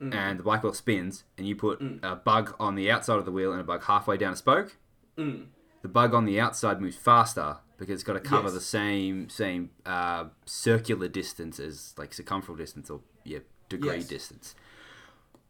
Mm. 0.00 0.14
and 0.14 0.38
the 0.40 0.42
bike 0.42 0.64
wheel 0.64 0.72
spins, 0.72 1.22
and 1.38 1.46
you 1.46 1.54
put 1.54 1.80
Mm. 1.80 2.00
a 2.02 2.16
bug 2.16 2.56
on 2.58 2.74
the 2.74 2.90
outside 2.90 3.18
of 3.18 3.24
the 3.24 3.30
wheel 3.30 3.52
and 3.52 3.60
a 3.60 3.64
bug 3.64 3.84
halfway 3.84 4.16
down 4.16 4.32
a 4.32 4.36
spoke, 4.36 4.76
Mm. 5.16 5.46
the 5.82 5.88
bug 5.88 6.12
on 6.14 6.24
the 6.24 6.40
outside 6.40 6.80
moves 6.80 6.96
faster 6.96 7.58
because 7.78 7.94
it's 7.94 8.02
got 8.02 8.14
to 8.14 8.20
cover 8.20 8.44
Yes. 8.48 8.54
the 8.54 8.60
same 8.60 9.28
same 9.28 9.70
uh, 9.86 10.24
circular 10.46 11.06
distance 11.08 11.60
as 11.60 11.94
like 11.98 12.12
circumferential 12.14 12.56
distance 12.56 12.90
or 12.90 13.00
yeah 13.24 13.40
degree 13.68 13.98
Yes. 13.98 14.08
distance. 14.08 14.54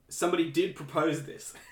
somebody 0.09 0.51
did 0.51 0.77
propose 0.77 1.23
this. 1.25 1.55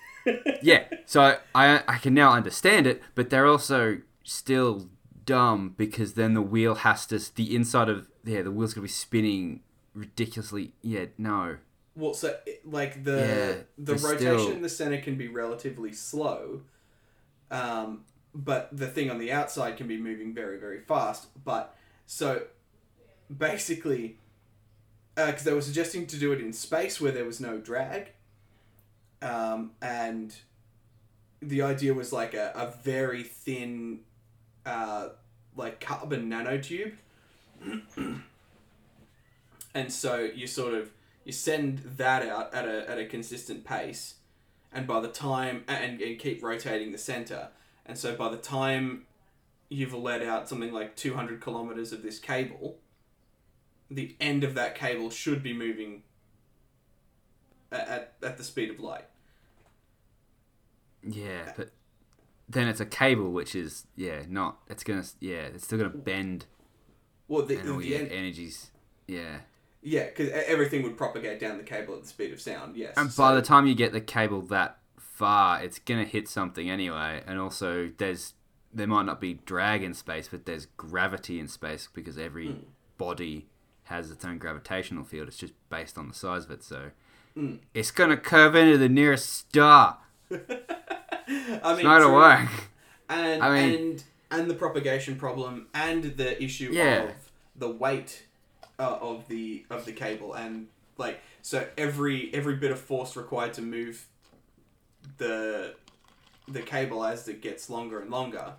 yeah, 0.62 0.84
so 1.06 1.38
I 1.54 1.82
I 1.88 1.98
can 1.98 2.14
now 2.14 2.32
understand 2.32 2.86
it, 2.86 3.02
but 3.14 3.30
they're 3.30 3.46
also 3.46 3.98
still 4.24 4.88
dumb 5.24 5.74
because 5.76 6.14
then 6.14 6.34
the 6.34 6.42
wheel 6.42 6.74
has 6.76 7.06
to 7.06 7.18
the 7.34 7.54
inside 7.54 7.88
of 7.88 8.08
yeah 8.24 8.42
the 8.42 8.50
wheel's 8.50 8.74
gonna 8.74 8.82
be 8.82 8.88
spinning 8.88 9.60
ridiculously. 9.94 10.72
Yeah, 10.82 11.06
no. 11.18 11.56
Well, 11.96 12.14
so 12.14 12.36
like 12.64 13.04
the 13.04 13.64
Yeah, 13.78 13.84
the 13.84 13.94
rotation 13.94 14.18
still- 14.38 14.52
in 14.52 14.62
the 14.62 14.68
center 14.68 15.00
can 15.00 15.16
be 15.16 15.28
relatively 15.28 15.92
slow, 15.92 16.62
um, 17.50 18.04
but 18.34 18.68
the 18.72 18.86
thing 18.86 19.10
on 19.10 19.18
the 19.18 19.32
outside 19.32 19.76
can 19.76 19.86
be 19.88 19.98
moving 19.98 20.32
very 20.34 20.58
very 20.58 20.80
fast. 20.80 21.28
But 21.44 21.74
so 22.06 22.42
basically, 23.36 24.18
because 25.14 25.44
they 25.44 25.52
were 25.52 25.60
suggesting 25.60 26.06
to 26.08 26.16
do 26.18 26.32
it 26.32 26.40
in 26.40 26.52
space 26.52 27.00
where 27.00 27.12
there 27.12 27.24
was 27.24 27.40
no 27.40 27.58
drag, 27.58 28.12
um, 29.22 29.72
and 29.80 30.34
the 31.40 31.62
idea 31.62 31.94
was 31.94 32.12
like 32.12 32.34
a, 32.34 32.52
a 32.54 32.74
very 32.82 33.22
thin, 33.22 34.00
uh, 34.66 35.08
like 35.56 35.80
carbon 35.80 36.30
nanotube. 36.30 36.94
and 39.74 39.92
so 39.92 40.30
you 40.34 40.46
sort 40.46 40.74
of 40.74 40.90
you 41.24 41.32
send 41.32 41.78
that 41.96 42.26
out 42.26 42.54
at 42.54 42.66
a, 42.66 42.88
at 42.90 42.98
a 42.98 43.06
consistent 43.06 43.64
pace. 43.64 44.14
And 44.72 44.86
by 44.86 45.00
the 45.00 45.08
time 45.08 45.64
and, 45.68 46.00
and 46.00 46.18
keep 46.18 46.42
rotating 46.42 46.92
the 46.92 46.98
center. 46.98 47.48
And 47.84 47.98
so 47.98 48.14
by 48.14 48.28
the 48.28 48.36
time 48.36 49.06
you've 49.68 49.94
let 49.94 50.22
out 50.22 50.48
something 50.48 50.72
like 50.72 50.96
200 50.96 51.40
kilometers 51.40 51.92
of 51.92 52.02
this 52.02 52.18
cable 52.18 52.78
the 53.90 54.14
end 54.20 54.44
of 54.44 54.54
that 54.54 54.74
cable 54.74 55.10
should 55.10 55.42
be 55.42 55.52
moving 55.52 56.02
at, 57.72 57.88
at, 57.88 58.12
at 58.22 58.36
the 58.36 58.44
speed 58.44 58.70
of 58.70 58.78
light 58.78 59.04
Yeah, 61.02 61.52
but 61.56 61.70
then 62.48 62.68
it's 62.68 62.80
a 62.80 62.86
cable, 62.86 63.30
which 63.30 63.54
is 63.54 63.86
yeah 63.96 64.22
not. 64.28 64.58
It's 64.68 64.84
gonna 64.84 65.04
yeah 65.20 65.42
it's 65.54 65.64
still 65.64 65.78
gonna 65.78 65.90
bend 65.90 66.46
well 67.28 67.44
the, 67.46 67.56
and 67.56 67.70
all 67.70 67.78
the 67.78 67.86
your 67.86 68.00
end, 68.00 68.10
energies. 68.12 68.70
Yeah, 69.06 69.38
yeah 69.82 70.06
because 70.06 70.28
everything 70.30 70.82
would 70.82 70.96
propagate 70.96 71.40
down 71.40 71.56
the 71.58 71.64
cable 71.64 71.94
at 71.94 72.02
the 72.02 72.08
speed 72.08 72.32
of 72.32 72.40
sound 72.40 72.76
yes 72.76 72.94
and 72.96 73.10
so- 73.10 73.22
by 73.22 73.34
the 73.34 73.42
time 73.42 73.66
you 73.66 73.74
get 73.74 73.92
the 73.92 74.00
cable 74.00 74.42
that 74.42 74.78
far, 74.98 75.62
it's 75.62 75.78
gonna 75.78 76.04
hit 76.04 76.28
something 76.28 76.70
anyway. 76.70 77.22
And 77.26 77.38
also, 77.38 77.90
there's 77.98 78.34
there 78.72 78.86
might 78.86 79.04
not 79.06 79.20
be 79.20 79.34
drag 79.34 79.82
in 79.82 79.94
space, 79.94 80.28
but 80.28 80.46
there's 80.46 80.66
gravity 80.76 81.40
in 81.40 81.48
space 81.48 81.88
because 81.92 82.16
every 82.18 82.48
Mm. 82.48 82.64
body 82.98 83.48
has 83.84 84.10
its 84.12 84.24
own 84.24 84.38
gravitational 84.38 85.02
field. 85.02 85.26
It's 85.26 85.36
just 85.36 85.54
based 85.70 85.98
on 85.98 86.06
the 86.08 86.14
size 86.14 86.44
of 86.44 86.52
it, 86.52 86.62
so 86.62 86.90
Mm. 87.36 87.58
it's 87.74 87.90
gonna 87.90 88.16
curve 88.16 88.54
into 88.54 88.78
the 88.78 88.88
nearest 88.88 89.28
star. 89.30 89.98
I 90.32 91.74
It's 91.74 91.82
not 91.82 92.00
gonna 92.00 92.12
work. 92.12 92.48
and 93.08 93.42
I 93.42 93.54
mean- 93.60 93.74
and 93.80 94.04
and 94.32 94.50
the 94.50 94.54
propagation 94.54 95.16
problem 95.16 95.66
and 95.74 96.04
the 96.16 96.40
issue 96.42 96.70
Yeah. 96.72 97.04
of 97.04 97.10
the 97.56 97.68
weight 97.68 98.26
uh, 98.78 98.98
of 99.00 99.26
the 99.28 99.64
of 99.70 99.84
the 99.84 99.92
cable 99.92 100.34
and 100.34 100.68
like 100.98 101.20
so 101.42 101.66
every 101.76 102.32
every 102.32 102.56
bit 102.56 102.70
of 102.70 102.78
force 102.78 103.16
required 103.16 103.52
to 103.54 103.62
move 103.62 104.06
the 105.18 105.74
the 106.48 106.62
cable 106.62 107.04
as 107.04 107.26
it 107.28 107.40
gets 107.42 107.68
longer 107.70 108.00
and 108.00 108.10
longer 108.10 108.54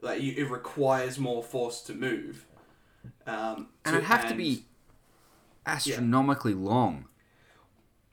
like 0.00 0.20
you, 0.20 0.34
it 0.36 0.50
requires 0.50 1.18
more 1.18 1.42
force 1.42 1.80
to 1.82 1.94
move 1.94 2.44
um, 3.26 3.68
And 3.84 3.96
it'd 3.96 4.06
have 4.08 4.28
to 4.28 4.34
be 4.34 4.64
astronomically 5.66 6.54
long. 6.54 7.06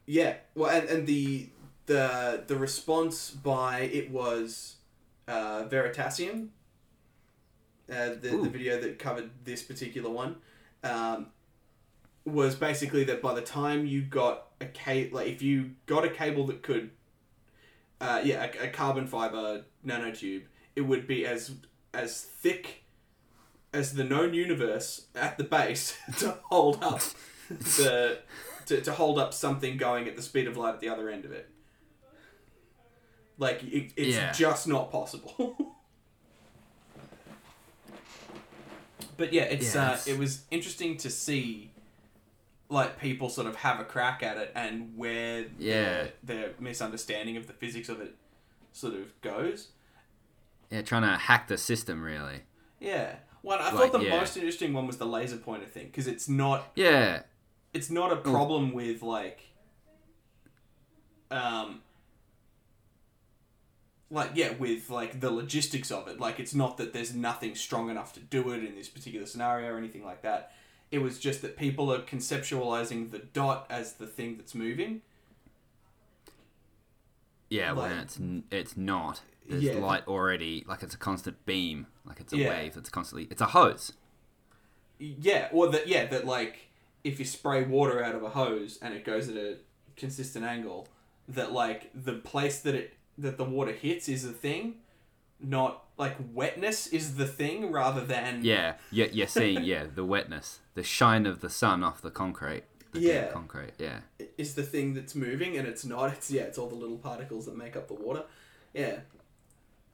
Yeah, 0.06 0.36
well, 0.56 0.70
and, 0.72 0.88
and 0.90 1.08
the 1.08 1.50
the 1.90 2.44
the 2.46 2.56
response 2.56 3.32
by 3.32 3.80
it 3.80 4.12
was 4.12 4.76
uh, 5.28 5.64
Veritasium, 5.64 6.50
uh, 7.92 8.10
the 8.22 8.32
Ooh. 8.32 8.44
the 8.44 8.50
video 8.50 8.80
that 8.80 9.00
covered 9.00 9.32
this 9.44 9.64
particular 9.64 10.10
one, 10.10 10.36
um, 10.84 11.28
was 12.26 12.54
basically 12.54 13.04
that 13.06 13.24
by 13.24 13.34
the 13.34 13.42
time 13.42 13.88
you 13.88 14.04
got 14.04 14.46
a 14.62 14.66
cable, 14.66 15.18
like 15.18 15.28
if 15.30 15.42
you 15.42 15.72
got 15.88 16.06
a 16.06 16.10
cable 16.10 16.46
that 16.46 16.62
could, 16.62 16.92
uh, 18.00 18.22
yeah, 18.24 18.48
a, 18.62 18.66
a 18.66 18.68
carbon 18.68 19.08
fiber 19.08 19.66
nanotube, 19.84 20.44
it 20.76 20.82
would 20.82 21.08
be 21.08 21.26
as 21.26 21.56
as 21.92 22.22
thick 22.22 22.84
as 23.74 23.94
the 23.94 24.04
known 24.04 24.36
universe 24.36 25.08
at 25.16 25.40
the 25.40 25.44
base 25.44 25.98
to 26.20 26.38
hold 26.44 26.84
up 26.84 27.02
the 27.50 28.20
to, 28.68 28.80
to 28.80 28.92
hold 28.92 29.18
up 29.18 29.34
something 29.34 29.76
going 29.76 30.08
at 30.08 30.16
the 30.16 30.22
speed 30.22 30.46
of 30.46 30.56
light 30.56 30.76
at 30.76 30.82
the 30.82 30.90
other 30.90 31.10
end 31.10 31.26
of 31.26 31.32
it. 31.32 31.50
Like 33.40 33.64
it, 33.64 33.94
it's 33.96 34.16
Yeah. 34.16 34.32
just 34.34 34.68
not 34.68 34.92
possible. 34.92 35.56
but 39.18 39.34
yeah, 39.34 39.44
it's 39.44 39.76
uh, 39.76 40.00
it 40.06 40.18
was 40.18 40.44
interesting 40.52 40.98
to 40.98 41.10
see 41.10 41.72
like 42.70 43.00
people 43.00 43.30
sort 43.30 43.48
of 43.48 43.56
have 43.56 43.80
a 43.80 43.84
crack 43.84 44.22
at 44.22 44.38
it 44.38 44.52
and 44.54 44.96
where 44.96 45.46
Yeah. 45.58 45.84
their, 46.04 46.12
their 46.24 46.50
misunderstanding 46.60 47.36
of 47.38 47.48
the 47.48 47.54
physics 47.54 47.90
of 47.90 48.00
it 48.02 48.16
sort 48.74 48.94
of 48.94 49.20
goes. 49.22 49.70
Yeah, 50.70 50.84
trying 50.84 51.02
to 51.02 51.18
hack 51.18 51.48
the 51.48 51.58
system, 51.58 52.04
really. 52.04 52.42
Yeah. 52.80 53.16
One 53.42 53.60
I 53.60 53.72
Like, 53.72 53.92
thought 53.92 54.00
the 54.02 54.06
yeah. 54.06 54.20
most 54.20 54.38
interesting 54.38 54.74
one 54.74 54.86
was 54.86 54.98
the 54.98 55.06
laser 55.08 55.38
pointer 55.38 55.66
thing 55.66 55.88
because 55.88 56.06
it's 56.08 56.28
not 56.30 56.72
Yeah, 56.76 57.24
it's 57.74 57.90
not 57.90 58.12
a 58.12 58.18
problem 58.18 58.74
with 58.74 59.02
like 59.02 59.46
um 61.32 61.82
like 64.12 64.32
yeah 64.34 64.52
with 64.54 64.90
like 64.90 65.20
the 65.20 65.30
logistics 65.32 65.92
of 65.92 66.08
it 66.08 66.20
like 66.20 66.40
it's 66.40 66.56
not 66.56 66.78
that 66.78 66.94
there's 66.94 67.14
nothing 67.14 67.54
strong 67.56 67.90
enough 67.90 68.12
to 68.14 68.20
do 68.20 68.52
it 68.52 68.64
in 68.64 68.76
this 68.76 68.90
particular 68.90 69.26
scenario 69.26 69.72
or 69.74 69.78
anything 69.78 70.04
like 70.04 70.22
that 70.24 70.52
it 70.92 70.98
was 71.00 71.20
just 71.20 71.42
that 71.44 71.56
people 71.56 71.94
are 71.94 72.00
conceptualizing 72.00 73.12
the 73.12 73.20
dot 73.20 73.68
as 73.70 73.94
the 73.94 74.08
thing 74.08 74.36
that's 74.38 74.56
moving 74.56 75.02
yeah. 77.50 77.72
Like- 77.72 77.90
when 77.92 78.00
it's 78.00 78.20
n- 78.20 78.44
it's 78.52 78.78
not. 78.78 79.22
There's 79.48 79.64
Yeah. 79.64 79.74
light 79.80 80.08
already, 80.08 80.64
like 80.68 80.84
it's 80.84 80.94
a 80.94 80.98
constant 81.00 81.44
beam, 81.48 81.88
like 82.06 82.20
it's 82.20 82.32
a 82.34 82.38
Yeah. 82.38 82.50
wave 82.50 82.76
that's 82.76 82.90
constantly. 82.92 83.28
It's 83.32 83.42
a 83.42 83.48
hose. 83.48 83.94
yeah 85.02 85.48
or 85.54 85.70
that 85.70 85.88
yeah 85.88 86.06
that 86.06 86.26
like 86.26 86.68
if 87.06 87.20
you 87.20 87.24
spray 87.26 87.64
water 87.64 88.04
out 88.04 88.14
of 88.16 88.22
a 88.22 88.30
hose 88.32 88.78
and 88.82 88.94
it 88.94 89.06
goes 89.06 89.30
at 89.30 89.38
a 89.38 89.56
consistent 89.96 90.44
angle 90.44 90.90
that 91.30 91.54
like 91.54 91.90
the 91.96 92.12
place 92.14 92.60
that 92.60 92.76
it 92.76 92.94
that 93.22 93.38
the 93.38 93.44
water 93.44 93.72
hits 93.72 94.08
is 94.10 94.24
the 94.24 94.32
thing 94.34 94.76
not 95.42 95.86
like 95.98 96.16
wetness 96.34 96.88
is 96.88 97.16
the 97.16 97.26
thing 97.26 97.72
rather 97.72 98.02
than 98.02 98.44
Yeah, 98.44 98.76
yeah, 98.92 99.08
you're 99.12 99.28
seeing 99.28 99.64
yeah 99.64 99.86
the 99.94 100.04
wetness, 100.06 100.60
the 100.74 100.84
shine 100.84 101.26
of 101.26 101.40
the 101.42 101.50
sun 101.50 101.84
off 101.84 102.02
the 102.02 102.12
concrete. 102.12 102.64
The 102.92 103.00
Yeah. 103.00 103.32
concrete. 103.32 103.72
Yeah, 103.78 104.00
is 104.38 104.56
the 104.56 104.64
thing 104.64 104.94
that's 104.96 105.16
moving 105.16 105.56
and 105.58 105.68
it's 105.68 105.86
not 105.86 106.12
it's 106.12 106.30
yeah 106.32 106.42
it's 106.44 106.58
all 106.58 106.68
the 106.68 106.76
little 106.76 106.98
particles 106.98 107.46
that 107.46 107.56
make 107.58 107.76
up 107.76 107.88
the 107.88 107.94
water 107.94 108.24
yeah 108.74 109.00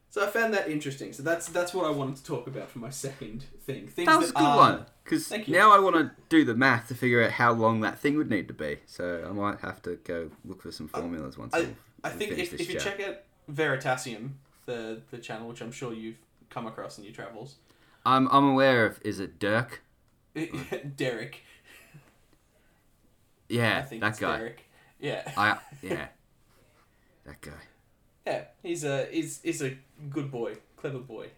so 0.09 0.23
i 0.25 0.27
found 0.27 0.53
that 0.53 0.69
interesting 0.69 1.11
so 1.13 1.21
that's 1.23 1.47
that's 1.47 1.73
what 1.73 1.85
i 1.85 1.89
wanted 1.89 2.15
to 2.17 2.23
talk 2.23 2.45
about 2.47 2.69
for 2.69 2.79
my 2.79 2.89
second 2.89 3.43
thing 3.65 3.87
things 3.87 4.07
that 4.07 4.19
was 4.19 4.29
a 4.31 4.33
good 4.33 4.43
are- 4.43 4.57
one. 4.57 4.85
Because 5.03 5.31
now 5.47 5.71
I 5.71 5.77
want 5.77 5.95
to 5.97 6.09
do 6.29 6.43
the 6.43 6.55
math 6.55 6.87
to 6.87 6.95
figure 6.95 7.21
out 7.23 7.29
how 7.29 7.51
long 7.51 7.81
that 7.81 7.99
thing 7.99 8.17
would 8.17 8.27
need 8.27 8.47
to 8.47 8.55
be. 8.55 8.77
So 8.87 9.23
I 9.29 9.31
might 9.31 9.59
have 9.59 9.79
to 9.83 9.97
go 9.97 10.31
look 10.43 10.63
for 10.63 10.71
some 10.71 10.87
formulas 10.87 11.37
once. 11.37 11.53
I, 11.53 11.67
I 12.05 12.09
think 12.09 12.31
if, 12.37 12.53
if 12.53 12.69
you 12.69 12.79
chat. 12.79 12.97
check 12.97 13.07
out 13.07 13.17
veritasium 13.51 14.31
the 14.65 15.01
the 15.11 15.17
channel 15.17 15.47
which 15.47 15.61
i'm 15.61 15.71
sure 15.71 15.93
you've 15.93 16.17
come 16.49 16.65
across 16.67 16.97
in 16.97 17.03
your 17.03 17.13
travels 17.13 17.55
I'm 18.07 18.27
I'm 18.31 18.47
aware 18.49 18.85
of. 18.85 18.99
Is 19.03 19.19
it 19.19 19.39
Dirk? 19.39 19.81
derek 20.95 21.41
Yeah, 23.49 23.81
that 23.99 24.19
guy. 24.19 24.37
derek 24.37 24.63
yeah 24.99 25.31
I 25.35 25.57
yeah, 25.81 26.07
that 27.25 27.41
guy. 27.41 27.51
yeah 28.27 28.43
he's 28.61 28.83
a 28.83 29.05
he's, 29.11 29.41
he's 29.41 29.61
a 29.61 29.77
good 30.09 30.29
boy 30.31 30.55
clever 30.77 30.99
boy 30.99 31.29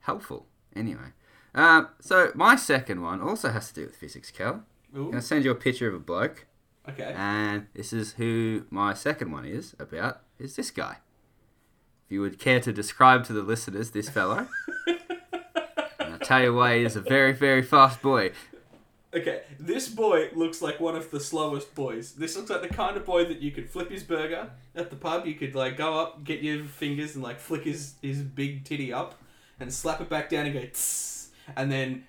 Helpful. 0.00 0.46
Anyway, 0.74 1.10
um, 1.54 1.88
so 2.00 2.30
my 2.34 2.54
second 2.54 3.02
one 3.02 3.20
also 3.20 3.50
has 3.50 3.68
to 3.68 3.74
do 3.74 3.86
with 3.86 3.96
physics, 3.96 4.30
Cal. 4.30 4.62
I'm 4.94 5.10
gonna 5.10 5.20
send 5.22 5.44
you 5.44 5.50
a 5.50 5.54
picture 5.56 5.88
of 5.88 5.94
a 5.94 5.98
bloke. 5.98 6.46
Okay 6.88 7.14
And 7.16 7.66
this 7.74 7.92
is 7.92 8.14
who 8.14 8.66
my 8.70 8.94
second 8.94 9.32
one 9.32 9.44
is 9.44 9.74
about, 9.78 10.22
is 10.38 10.56
this 10.56 10.70
guy. 10.70 10.98
If 12.06 12.12
you 12.12 12.20
would 12.20 12.38
care 12.38 12.60
to 12.60 12.72
describe 12.72 13.24
to 13.24 13.32
the 13.32 13.42
listeners 13.42 13.90
this 13.90 14.08
fellow, 14.08 14.46
I'll 15.98 16.18
tell 16.20 16.42
you 16.42 16.54
why 16.54 16.78
he 16.78 16.84
is 16.84 16.94
a 16.94 17.00
very, 17.00 17.32
very 17.32 17.62
fast 17.62 18.00
boy. 18.00 18.32
Okay, 19.14 19.42
this 19.58 19.88
boy 19.88 20.28
looks 20.34 20.60
like 20.60 20.78
one 20.78 20.94
of 20.94 21.10
the 21.10 21.20
slowest 21.20 21.74
boys. 21.74 22.12
This 22.12 22.36
looks 22.36 22.50
like 22.50 22.60
the 22.60 22.68
kind 22.68 22.96
of 22.96 23.06
boy 23.06 23.24
that 23.24 23.40
you 23.40 23.50
could 23.50 23.70
flip 23.70 23.90
his 23.90 24.02
burger 24.02 24.50
at 24.74 24.90
the 24.90 24.96
pub. 24.96 25.26
You 25.26 25.34
could 25.34 25.54
like 25.54 25.76
go 25.78 25.98
up, 25.98 26.22
get 26.22 26.42
your 26.42 26.64
fingers, 26.64 27.14
and 27.14 27.24
like 27.24 27.40
flick 27.40 27.64
his 27.64 27.94
his 28.02 28.20
big 28.20 28.64
titty 28.64 28.92
up, 28.92 29.14
and 29.58 29.72
slap 29.72 30.00
it 30.00 30.10
back 30.10 30.28
down 30.28 30.44
and 30.44 30.54
go, 30.54 30.60
tss, 30.60 31.28
and 31.56 31.72
then 31.72 32.04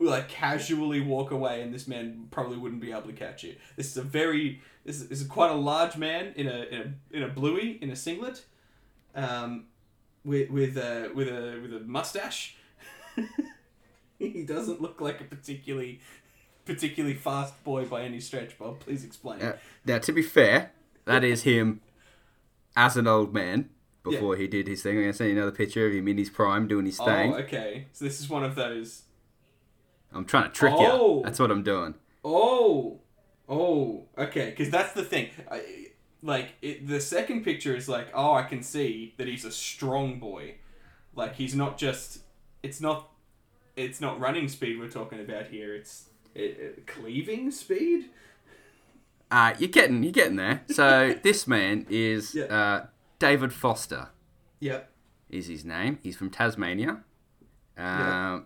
like 0.00 0.28
casually 0.28 1.00
walk 1.00 1.30
away. 1.30 1.62
And 1.62 1.72
this 1.72 1.88
man 1.88 2.28
probably 2.30 2.56
wouldn't 2.56 2.80
be 2.80 2.90
able 2.90 3.02
to 3.02 3.12
catch 3.12 3.44
it. 3.44 3.58
This 3.76 3.90
is 3.90 3.96
a 3.96 4.02
very 4.02 4.60
this 4.84 5.00
is, 5.00 5.08
this 5.08 5.20
is 5.20 5.26
quite 5.26 5.50
a 5.50 5.54
large 5.54 5.96
man 5.96 6.32
in 6.36 6.46
a 6.46 6.62
in 6.70 6.80
a 6.80 7.16
in 7.16 7.22
a 7.22 7.28
bluey 7.28 7.78
in 7.82 7.90
a 7.90 7.96
singlet, 7.96 8.44
um, 9.14 9.66
with 10.24 10.50
with 10.50 10.76
a 10.76 11.10
with 11.14 11.28
a 11.28 11.60
with 11.60 11.74
a 11.74 11.80
mustache. 11.80 12.56
he 14.18 14.42
doesn't 14.44 14.80
look 14.80 15.00
like 15.00 15.20
a 15.20 15.24
particularly 15.24 16.00
particularly 16.64 17.16
fast 17.16 17.62
boy 17.64 17.84
by 17.84 18.02
any 18.02 18.20
stretch, 18.20 18.58
Bob. 18.58 18.80
Please 18.80 19.04
explain. 19.04 19.42
Uh, 19.42 19.56
now, 19.84 19.98
to 19.98 20.12
be 20.12 20.22
fair, 20.22 20.72
that 21.06 21.24
is 21.24 21.42
him 21.42 21.80
as 22.76 22.96
an 22.96 23.06
old 23.06 23.32
man 23.32 23.70
before 24.04 24.36
he 24.36 24.46
did 24.46 24.68
his 24.68 24.82
thing. 24.82 24.92
I'm 24.96 25.02
going 25.02 25.12
to 25.12 25.16
send 25.16 25.30
you 25.30 25.36
another 25.36 25.52
picture 25.52 25.86
of 25.86 25.94
him 25.94 26.08
in 26.08 26.18
his 26.18 26.30
prime 26.30 26.68
doing 26.68 26.86
his 26.86 26.98
thing. 26.98 27.34
oh, 27.34 27.38
okay. 27.38 27.86
So 27.92 28.04
this 28.04 28.20
is 28.20 28.28
one 28.28 28.44
of 28.44 28.54
those. 28.54 29.02
I'm 30.12 30.24
trying 30.24 30.44
to 30.44 30.50
trick 30.50 30.72
Oh. 30.76 31.18
you. 31.18 31.22
That's 31.24 31.38
what 31.38 31.50
I'm 31.50 31.62
doing. 31.62 31.94
Oh, 32.24 33.00
oh, 33.48 34.04
okay. 34.16 34.50
Because 34.50 34.70
that's 34.70 34.92
the 34.92 35.04
thing. 35.04 35.28
I, 35.50 35.86
like 36.22 36.48
it, 36.62 36.86
the 36.88 37.00
second 37.00 37.44
picture 37.44 37.76
is 37.76 37.88
like, 37.88 38.08
oh, 38.14 38.32
I 38.34 38.42
can 38.42 38.62
see 38.62 39.14
that 39.18 39.26
he's 39.28 39.44
a 39.44 39.52
strong 39.52 40.18
boy. 40.18 40.56
Like 41.14 41.34
he's 41.36 41.54
not 41.54 41.78
just. 41.78 42.20
It's 42.62 42.80
not. 42.80 43.10
It's 43.76 44.00
not 44.00 44.18
running 44.18 44.48
speed 44.48 44.78
we're 44.80 44.88
talking 44.88 45.20
about 45.20 45.46
here. 45.48 45.74
It's 45.74 46.06
it, 46.34 46.40
it- 46.58 46.86
cleaving 46.86 47.50
speed. 47.50 48.06
Uh, 49.30 49.54
you're 49.58 49.68
getting, 49.68 50.02
you're 50.02 50.12
getting 50.12 50.36
there. 50.36 50.62
So 50.70 51.14
this 51.22 51.46
man 51.46 51.86
is 51.90 52.34
Yeah. 52.34 52.44
uh, 52.44 52.86
David 53.18 53.52
Foster. 53.52 54.08
Yep. 54.60 54.90
is 55.30 55.46
his 55.48 55.64
name. 55.64 55.98
He's 56.02 56.16
from 56.16 56.30
Tasmania. 56.30 56.90
Um, 56.90 57.04
Yeah. 57.76 58.40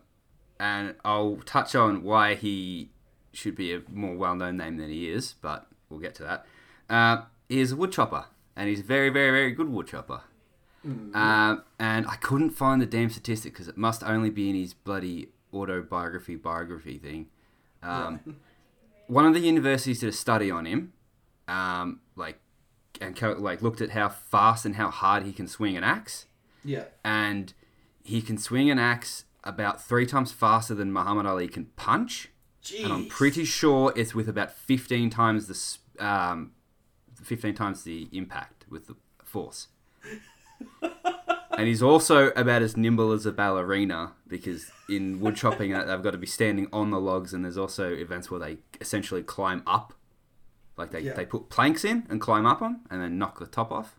And 0.63 0.95
I'll 1.05 1.39
touch 1.45 1.75
on 1.75 2.05
why 2.05 2.37
he 2.37 2.91
should 3.33 3.57
be 3.57 3.75
a 3.75 3.83
more 3.93 4.15
well 4.15 4.37
known 4.37 4.59
name 4.59 4.77
than 4.77 4.91
he 4.91 5.11
is, 5.11 5.35
but 5.43 5.67
we'll 5.89 5.99
get 5.99 6.15
to 6.17 6.23
that. 6.23 6.47
Uh, 6.89 7.23
he 7.49 7.59
is 7.61 7.73
a 7.73 7.77
woodchopper, 7.77 8.27
and 8.55 8.69
he's 8.69 8.79
a 8.81 8.85
very, 8.85 9.11
very, 9.11 9.31
very 9.33 9.51
good 9.51 9.69
woodchopper. 9.71 10.21
Um, 10.85 11.63
and 11.79 12.07
I 12.07 12.17
couldn't 12.21 12.51
find 12.51 12.81
the 12.83 12.87
damn 12.87 13.11
statistic 13.11 13.53
because 13.53 13.67
it 13.69 13.77
must 13.77 14.03
only 14.05 14.31
be 14.31 14.51
in 14.51 14.57
his 14.57 14.73
bloody 14.75 15.29
autobiography 15.55 16.37
biography 16.37 16.99
thing. 16.99 17.27
Um, 17.83 18.21
One 19.09 19.27
of 19.27 19.35
the 19.35 19.41
universities 19.41 19.99
did 20.01 20.09
a 20.09 20.13
study 20.13 20.51
on 20.51 20.65
him, 20.67 20.93
um, 21.49 22.01
like, 22.17 22.39
and 23.01 23.17
co- 23.17 23.37
like 23.39 23.63
looked 23.63 23.81
at 23.81 23.91
how 23.91 24.09
fast 24.09 24.65
and 24.65 24.77
how 24.77 24.91
hard 24.91 25.25
he 25.25 25.33
can 25.33 25.47
swing 25.49 25.77
an 25.77 25.83
axe 25.85 26.27
Yeah. 26.65 26.85
and 27.05 27.53
he 28.05 28.23
can 28.23 28.39
swing 28.39 28.71
an 28.71 28.79
axe 28.79 29.25
about 29.45 29.83
three 29.83 30.07
times 30.07 30.33
faster 30.33 30.75
than 30.75 30.93
Muhammad 30.93 31.27
Ali 31.27 31.49
can 31.49 31.67
punch. 31.77 32.29
Jeez. 32.63 32.85
And 32.85 32.93
I'm 32.93 33.07
pretty 33.07 33.45
sure 33.45 33.93
it's 33.97 34.15
with 34.15 34.29
about 34.29 34.53
15 34.53 35.11
times 35.11 35.47
the 35.99 36.05
um, 36.05 36.53
15 37.23 37.55
times 37.55 37.83
the 37.83 38.09
impact 38.13 38.65
with 38.69 38.87
the 38.87 38.97
force. 39.25 39.69
and 41.59 41.67
he's 41.69 41.83
also 41.83 42.29
about 42.31 42.63
as 42.63 42.77
nimble 42.77 43.13
as 43.13 43.27
a 43.27 43.33
ballerina 43.33 44.13
because 44.29 44.71
in 44.89 45.21
wood 45.21 45.37
chopping 45.37 45.75
uh, 45.75 45.85
they've 45.85 46.03
got 46.03 46.13
to 46.13 46.19
be 46.19 46.27
standing 46.27 46.69
on 46.73 46.91
the 46.91 47.01
logs 47.01 47.35
and 47.35 47.45
there's 47.45 47.59
also 47.59 47.93
events 47.93 48.31
where 48.31 48.41
they 48.41 48.59
essentially 48.81 49.23
climb 49.23 49.63
up 49.67 49.93
like 50.77 50.91
they, 50.93 51.01
Yeah. 51.01 51.15
they 51.15 51.27
put 51.27 51.51
planks 51.51 51.85
in 51.85 52.07
and 52.09 52.21
climb 52.21 52.47
up 52.47 52.61
them 52.61 52.83
and 52.91 53.03
then 53.03 53.19
knock 53.19 53.39
the 53.39 53.47
top 53.47 53.71
off 53.71 53.99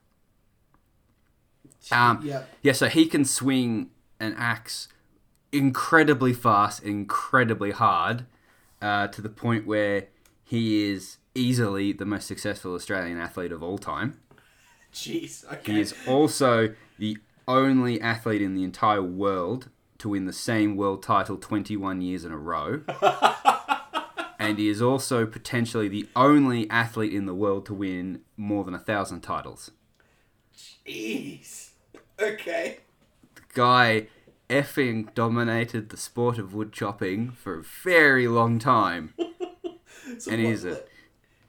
um, 1.92 2.22
yeah. 2.24 2.44
yeah, 2.62 2.72
so 2.72 2.88
he 2.88 3.06
can 3.06 3.26
swing 3.26 3.90
an 4.20 4.34
axe 4.38 4.88
incredibly 5.54 6.34
fast, 6.34 6.84
incredibly 6.84 7.72
hard, 7.72 8.26
uh, 8.82 9.08
to 9.08 9.22
the 9.22 9.30
point 9.30 9.66
where 9.66 10.08
He 10.44 10.92
is 10.92 11.18
easily 11.36 11.94
the 11.94 12.06
most 12.06 12.28
successful 12.28 12.74
Australian 12.76 13.18
athlete 13.18 13.52
of 13.52 13.64
all 13.64 13.78
time. 13.78 14.20
Jeez. 14.94 15.46
Okay. 15.52 15.74
He 15.74 15.82
is 15.82 15.96
also 16.08 16.76
the 17.00 17.18
only 17.48 18.00
athlete 18.02 18.42
in 18.42 18.54
the 18.56 18.64
entire 18.64 19.02
world 19.02 19.70
to 19.98 20.10
win 20.10 20.26
the 20.26 20.34
same 20.34 20.76
world 20.76 21.02
title 21.02 21.38
21 21.38 22.02
years 22.02 22.26
in 22.26 22.32
a 22.32 22.38
row. 22.38 22.82
and 24.40 24.60
he 24.60 24.68
is 24.68 24.82
also 24.82 25.26
potentially 25.26 25.88
the 25.88 26.08
only 26.16 26.70
athlete 26.70 27.14
in 27.14 27.26
the 27.26 27.34
world 27.34 27.66
to 27.66 27.74
win 27.74 28.22
more 28.38 28.64
than 28.64 28.74
a 28.74 28.80
thousand 28.80 29.22
titles. 29.22 29.72
Jeez. 30.56 31.70
Okay. 32.20 32.80
The 33.36 33.42
guy 33.54 34.08
effing 34.62 35.14
dominated 35.14 35.90
the 35.90 35.98
sport 35.98 36.38
of 36.38 36.54
wood 36.54 36.72
chopping 36.72 37.32
for 37.32 37.60
a 37.60 37.64
very 37.64 38.28
long 38.28 38.60
time. 38.60 39.14
So 40.20 40.32
And 40.32 40.42
he's 40.46 40.64
a- 40.66 40.84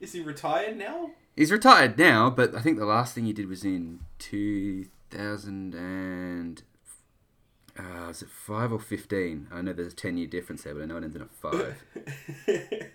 Is 0.00 0.12
he 0.12 0.20
retired 0.20 0.76
now? 0.78 1.10
He's 1.36 1.50
retired 1.50 1.98
now, 1.98 2.30
but 2.30 2.54
I 2.54 2.60
think 2.60 2.78
the 2.78 2.86
last 2.86 3.14
thing 3.14 3.24
he 3.26 3.32
did 3.32 3.48
was 3.48 3.64
in 3.64 3.98
2000 4.20 5.74
and 5.74 6.62
uh, 7.76 8.06
was 8.06 8.22
it 8.22 8.28
five 8.30 8.72
or 8.72 8.78
15? 8.78 9.48
I 9.52 9.60
know 9.60 9.72
there's 9.72 9.92
a 9.92 9.96
10 9.96 10.16
year 10.16 10.28
difference 10.28 10.62
there, 10.62 10.72
but 10.74 10.82
I 10.84 10.86
know 10.86 10.96
it 10.96 11.04
ends 11.04 11.16
in 11.16 11.22
a 11.22 11.26
five. 11.26 11.82
it 12.46 12.92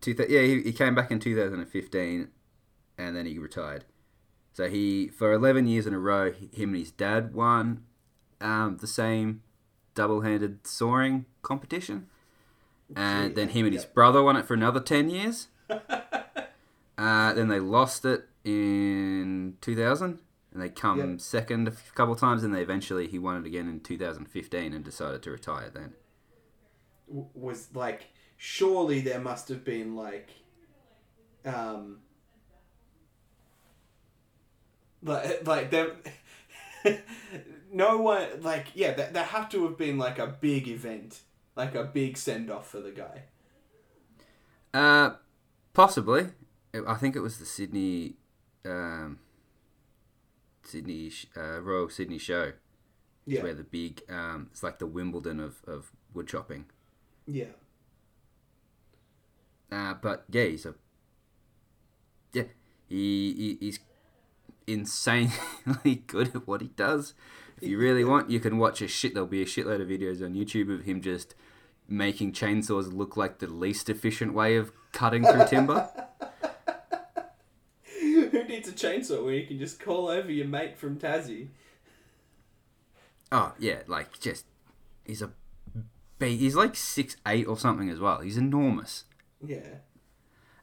Two 0.00 0.14
th- 0.14 0.28
yeah, 0.28 0.40
he, 0.42 0.62
he 0.62 0.72
came 0.72 0.94
back 0.94 1.10
in 1.10 1.18
2015, 1.18 2.28
and 2.96 3.16
then 3.16 3.26
he 3.26 3.38
retired. 3.38 3.84
So 4.52 4.68
he, 4.68 5.08
for 5.08 5.32
11 5.32 5.66
years 5.66 5.86
in 5.86 5.94
a 5.94 5.98
row, 5.98 6.32
him 6.32 6.70
and 6.70 6.76
his 6.78 6.90
dad 6.90 7.34
won 7.34 7.84
um, 8.40 8.78
the 8.80 8.86
same 8.86 9.42
double-handed 9.94 10.66
sawing 10.66 11.26
competition, 11.42 12.08
and 12.96 13.34
then 13.34 13.50
him 13.50 13.66
and 13.66 13.74
his 13.74 13.84
brother 13.84 14.22
won 14.22 14.36
it 14.36 14.46
for 14.46 14.54
another 14.54 14.80
10 14.80 15.10
years. 15.10 15.48
uh, 16.98 17.32
then 17.32 17.48
they 17.48 17.60
lost 17.60 18.04
it 18.04 18.28
in 18.44 19.56
2000, 19.60 20.18
and 20.52 20.62
they 20.62 20.68
come 20.68 20.98
Yep. 21.12 21.20
second 21.20 21.68
a 21.68 21.72
couple 21.94 22.14
of 22.14 22.20
times, 22.20 22.42
and 22.42 22.54
they 22.54 22.62
eventually 22.62 23.06
he 23.06 23.18
won 23.18 23.36
it 23.36 23.46
again 23.46 23.68
in 23.68 23.80
2015 23.80 24.72
and 24.72 24.84
decided 24.84 25.22
to 25.22 25.30
retire 25.30 25.70
then. 25.70 25.94
was 27.06 27.68
like 27.74 28.08
surely 28.38 29.00
there 29.00 29.20
must 29.20 29.48
have 29.48 29.64
been 29.64 29.94
like 29.96 30.30
um 31.44 31.98
like 35.02 35.46
like 35.46 35.70
there 35.70 35.92
no 37.72 37.98
one 37.98 38.26
like 38.42 38.68
yeah 38.74 38.92
there, 38.92 39.10
there 39.12 39.24
had 39.24 39.48
to 39.50 39.64
have 39.64 39.76
been 39.76 39.98
like 39.98 40.18
a 40.18 40.26
big 40.26 40.68
event 40.68 41.20
like 41.56 41.74
a 41.74 41.84
big 41.84 42.16
send 42.16 42.50
off 42.50 42.68
for 42.70 42.80
the 42.80 42.90
guy 42.92 43.24
Uh, 44.74 45.10
possibly. 45.72 46.28
I 46.86 46.94
think 46.94 47.16
it 47.16 47.20
was 47.20 47.38
the 47.38 47.46
Sydney, 47.46 48.16
um, 48.64 49.18
Sydney 50.62 51.10
uh, 51.36 51.60
Royal 51.60 51.88
Sydney 51.88 52.18
Show. 52.18 52.52
yeah 53.26 53.42
Where 53.42 53.54
the 53.54 53.64
big, 53.64 54.02
um, 54.08 54.48
it's 54.52 54.62
like 54.62 54.78
the 54.78 54.86
Wimbledon 54.86 55.40
of, 55.40 55.62
of 55.66 55.90
wood 56.14 56.28
chopping. 56.28 56.66
yeah 57.26 57.46
Uh, 59.70 59.94
but 59.94 60.24
yeah, 60.30 60.44
he's 60.44 60.66
a 60.66 60.74
yeah, 62.32 62.44
he, 62.88 63.34
he 63.34 63.58
he's 63.60 63.80
insanely 64.66 65.32
good 66.06 66.34
at 66.34 66.46
what 66.46 66.60
he 66.60 66.68
does. 66.68 67.14
If 67.60 67.68
you 67.68 67.78
really 67.78 68.04
want, 68.04 68.30
you 68.30 68.40
can 68.40 68.58
watch 68.58 68.80
a 68.82 68.88
shit. 68.88 69.14
There'll 69.14 69.28
be 69.28 69.42
a 69.42 69.46
shitload 69.46 69.82
of 69.82 69.88
videos 69.88 70.24
on 70.24 70.34
YouTube 70.34 70.72
of 70.72 70.84
him 70.84 71.00
just 71.00 71.34
making 71.88 72.32
chainsaws 72.32 72.92
look 72.92 73.16
like 73.16 73.38
the 73.38 73.46
least 73.46 73.88
efficient 73.88 74.34
way 74.34 74.56
of 74.56 74.72
cutting 74.92 75.24
through 75.24 75.46
timber. 75.48 75.88
who 78.00 78.44
needs 78.44 78.68
a 78.68 78.72
chainsaw 78.72 79.24
where 79.24 79.34
you 79.34 79.46
can 79.46 79.58
just 79.58 79.80
call 79.80 80.08
over 80.08 80.30
your 80.30 80.46
mate 80.46 80.78
from 80.78 80.98
Tassie 80.98 81.48
Oh 83.30 83.52
yeah, 83.58 83.80
like 83.86 84.18
just 84.20 84.46
he's 85.04 85.22
a. 85.22 85.30
He's 86.20 86.56
like 86.56 86.74
six 86.74 87.16
eight 87.26 87.46
or 87.46 87.56
something 87.56 87.90
as 87.90 88.00
well. 88.00 88.20
He's 88.20 88.36
enormous. 88.36 89.04
Yeah 89.44 89.60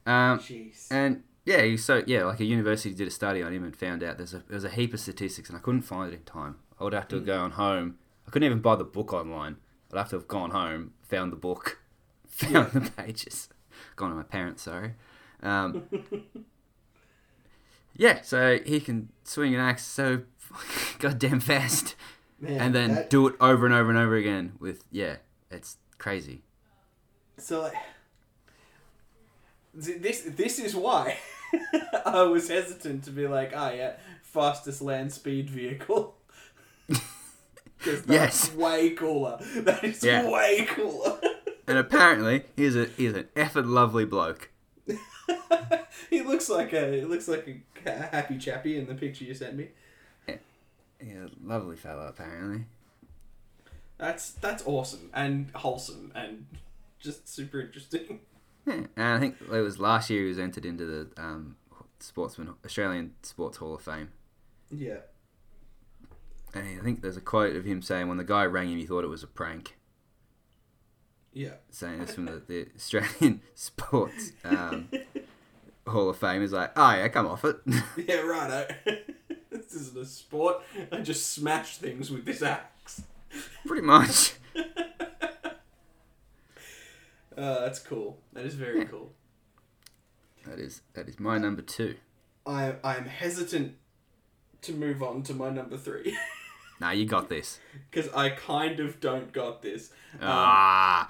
Um, 0.05 0.39
jeez 0.39 0.87
and 0.91 1.23
yeah, 1.45 1.75
so 1.75 2.03
yeah. 2.07 2.23
Like 2.25 2.39
a 2.39 2.45
university 2.45 2.95
did 2.95 3.07
a 3.07 3.11
study 3.11 3.43
on 3.43 3.53
him 3.53 3.63
and 3.63 3.75
found 3.75 4.01
out 4.01 4.17
there's 4.17 4.33
a 4.33 4.41
there's 4.49 4.63
a 4.63 4.69
heap 4.69 4.93
of 4.95 4.99
statistics, 4.99 5.47
and 5.49 5.57
I 5.57 5.61
couldn't 5.61 5.83
find 5.83 6.11
it 6.11 6.15
in 6.15 6.23
time. 6.23 6.55
I 6.79 6.83
would 6.83 6.93
have 6.93 7.07
to 7.09 7.17
have 7.17 7.25
gone 7.25 7.51
home. 7.51 7.97
I 8.27 8.31
couldn't 8.31 8.47
even 8.47 8.59
buy 8.61 8.75
the 8.75 8.83
book 8.83 9.13
online. 9.13 9.57
I'd 9.93 9.97
have 9.99 10.09
to 10.09 10.15
have 10.15 10.27
gone 10.27 10.49
home, 10.51 10.93
found 11.03 11.31
the 11.31 11.35
book, 11.37 11.79
found 12.27 12.71
the 12.71 12.89
pages, 12.91 13.47
gone 13.95 14.09
to 14.09 14.15
my 14.15 14.23
parents. 14.23 14.63
Sorry. 14.63 14.93
Um, 15.43 15.83
yeah, 17.95 18.21
so 18.21 18.59
he 18.65 18.79
can 18.79 19.09
swing 19.23 19.53
an 19.53 19.61
axe 19.61 19.85
so 19.85 20.21
goddamn 20.99 21.39
fast. 21.39 21.95
Man, 22.39 22.59
and 22.59 22.75
then 22.75 22.95
that- 22.95 23.09
do 23.09 23.27
it 23.27 23.35
over 23.39 23.65
and 23.65 23.73
over 23.73 23.89
and 23.89 23.97
over 23.99 24.15
again 24.15 24.53
with 24.59 24.83
yeah 24.91 25.17
it's 25.49 25.77
crazy 25.97 26.41
So 27.37 27.61
like, 27.61 27.73
this 29.75 30.21
this 30.21 30.59
is 30.59 30.75
why 30.75 31.17
I 32.05 32.23
was 32.23 32.47
hesitant 32.49 33.03
to 33.05 33.11
be 33.11 33.27
like, 33.27 33.53
ah, 33.55 33.71
yeah, 33.71 33.93
fastest 34.23 34.81
land 34.81 35.11
speed 35.11 35.49
vehicle. 35.49 36.15
'Cause 37.79 38.01
that's 38.03 38.47
Yes. 38.47 38.53
way 38.53 38.91
cooler. 38.91 39.37
That 39.57 39.83
is 39.83 40.03
Yeah. 40.03 40.29
way 40.29 40.65
cooler. 40.67 41.19
and 41.67 41.77
apparently 41.77 42.43
he's 42.55 42.75
a 42.75 42.85
he's 42.85 43.13
an 43.13 43.27
effing 43.35 43.69
lovely 43.69 44.05
bloke 44.05 44.49
he 46.09 46.21
looks 46.21 46.47
like 46.49 46.73
a 46.73 46.99
he 46.99 47.05
looks 47.05 47.27
like 47.27 47.47
a 47.85 47.89
happy 47.91 48.37
chappy 48.37 48.77
in 48.77 48.85
the 48.87 48.93
picture 48.95 49.23
you 49.25 49.33
sent 49.33 49.55
me. 49.55 49.69
yeah 50.27 51.27
lovely 51.43 51.75
fellow 51.75 52.07
apparently 52.07 52.65
That's 53.97 54.31
that's 54.31 54.63
awesome 54.65 55.09
and 55.13 55.49
wholesome 55.55 56.11
and 56.15 56.45
just 56.99 57.27
super 57.27 57.61
interesting. 57.61 58.19
Yeah. 58.65 58.73
and 58.95 59.05
i 59.05 59.19
think 59.19 59.35
it 59.41 59.61
was 59.61 59.79
last 59.79 60.09
year 60.09 60.21
he 60.23 60.27
was 60.29 60.39
entered 60.39 60.65
into 60.65 60.85
the 60.85 61.07
um 61.21 61.55
sportsman 61.99 62.53
australian 62.65 63.13
sports 63.21 63.57
hall 63.57 63.73
of 63.75 63.81
fame 63.81 64.09
Yeah. 64.69 64.97
and 66.53 66.79
i 66.79 66.83
think 66.83 67.01
there's 67.01 67.17
a 67.17 67.21
quote 67.21 67.55
of 67.55 67.65
him 67.65 67.81
saying 67.81 68.07
when 68.07 68.17
the 68.17 68.23
guy 68.23 68.45
rang 68.45 68.69
him 68.69 68.77
he 68.77 68.85
thought 68.85 69.03
it 69.03 69.07
was 69.09 69.23
a 69.23 69.27
prank 69.27 69.75
Yeah. 71.33 71.55
saying 71.69 71.99
this 71.99 72.13
from 72.15 72.25
the, 72.25 72.41
the 72.47 72.67
australian 72.75 73.41
sports 73.55 74.31
um, 74.43 74.89
hall 75.87 76.09
of 76.09 76.17
fame 76.17 76.41
is 76.41 76.51
like 76.51 76.71
oh 76.75 76.91
yeah 76.95 77.07
come 77.07 77.27
off 77.27 77.45
it 77.45 77.57
Yeah, 77.97 78.21
righto. 78.21 78.67
this 79.51 79.73
isn't 79.73 79.97
a 79.97 80.05
sport. 80.05 80.57
I 80.91 80.99
just 81.01 81.31
smash 81.31 81.77
things 81.77 82.11
with 82.11 82.25
this 82.25 82.41
axe. 82.41 83.03
pretty 83.65 83.85
much 83.85 84.33
Uh, 87.37 87.59
that's 87.61 87.79
cool. 87.79 88.19
That 88.33 88.45
is 88.45 88.55
very 88.55 88.85
cool. 88.85 89.11
that 90.45 90.59
is 90.59 90.81
that 90.93 91.07
is 91.09 91.19
my 91.19 91.37
number 91.37 91.61
two 91.61 91.95
I 92.45 92.75
I'm 92.83 93.05
hesitant 93.05 93.73
to 94.61 94.73
move 94.73 95.01
on 95.03 95.23
to 95.23 95.33
my 95.33 95.49
number 95.49 95.77
three 95.77 96.15
Nah, 96.81 96.91
you 96.91 97.05
got 97.05 97.29
this. 97.29 97.59
because 97.89 98.11
I 98.13 98.29
kind 98.31 98.79
of 98.81 98.99
don't 98.99 99.31
got 99.31 99.61
this. 99.61 99.91
Um, 100.15 100.19
ah, 100.29 101.09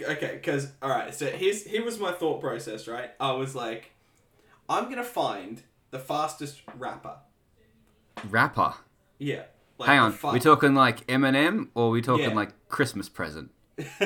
Okay, 0.00 0.32
because 0.34 0.68
all 0.82 0.90
right. 0.90 1.14
So 1.14 1.26
here's 1.26 1.64
here 1.64 1.82
was 1.84 1.98
my 1.98 2.12
thought 2.12 2.40
process. 2.42 2.86
Right, 2.86 3.10
I 3.18 3.32
was 3.32 3.54
like, 3.54 3.92
I'm 4.68 4.88
gonna 4.90 5.02
find 5.02 5.62
the 5.90 5.98
fastest 5.98 6.60
rapper. 6.78 7.16
rapper. 8.28 8.74
Yeah. 9.18 9.44
Like 9.78 9.88
Hang 9.88 9.98
on, 9.98 10.12
fa- 10.12 10.30
we 10.32 10.40
talking 10.40 10.74
like 10.74 11.06
Eminem 11.06 11.68
or 11.74 11.90
we 11.90 12.02
talking 12.02 12.28
Yeah. 12.30 12.36
like 12.36 12.52
Christmas 12.68 13.08
present? 13.08 13.50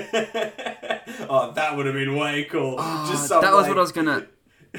oh, 1.29 1.53
that 1.55 1.75
would 1.77 1.87
have 1.87 1.95
been 1.95 2.17
way 2.17 2.45
cool. 2.45 2.77
Oh, 2.79 3.09
Just 3.11 3.29
some, 3.29 3.41
that 3.43 3.53
was 3.53 3.63
like- 3.63 3.69
what 3.71 3.79
I 3.79 3.81
was 3.83 3.93
gonna. 3.93 4.27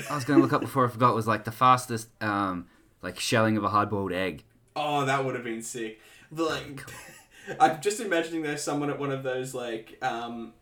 I 0.09 0.15
was 0.15 0.25
gonna 0.25 0.41
look 0.41 0.53
up 0.53 0.61
before 0.61 0.85
I 0.85 0.89
forgot. 0.89 1.15
Was 1.15 1.27
like 1.27 1.43
the 1.43 1.51
fastest, 1.51 2.09
um, 2.21 2.67
like 3.01 3.19
shelling 3.19 3.57
of 3.57 3.63
a 3.63 3.69
hard-boiled 3.69 4.11
egg. 4.13 4.43
Oh, 4.75 5.05
that 5.05 5.25
would 5.25 5.33
have 5.33 5.43
been 5.43 5.63
sick. 5.63 5.99
The, 6.31 6.43
like, 6.43 6.81
I'm 7.59 7.81
just 7.81 7.99
imagining 7.99 8.43
there's 8.43 8.61
someone 8.61 8.89
at 8.91 8.99
one 8.99 9.11
of 9.11 9.23
those 9.23 9.55
like 9.55 9.97
um, 10.03 10.53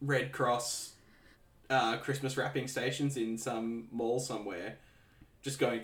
Red 0.00 0.32
Cross 0.32 0.92
uh, 1.68 1.98
Christmas 1.98 2.36
wrapping 2.36 2.66
stations 2.68 3.16
in 3.18 3.36
some 3.36 3.88
mall 3.92 4.20
somewhere, 4.20 4.76
just 5.42 5.58
going 5.58 5.82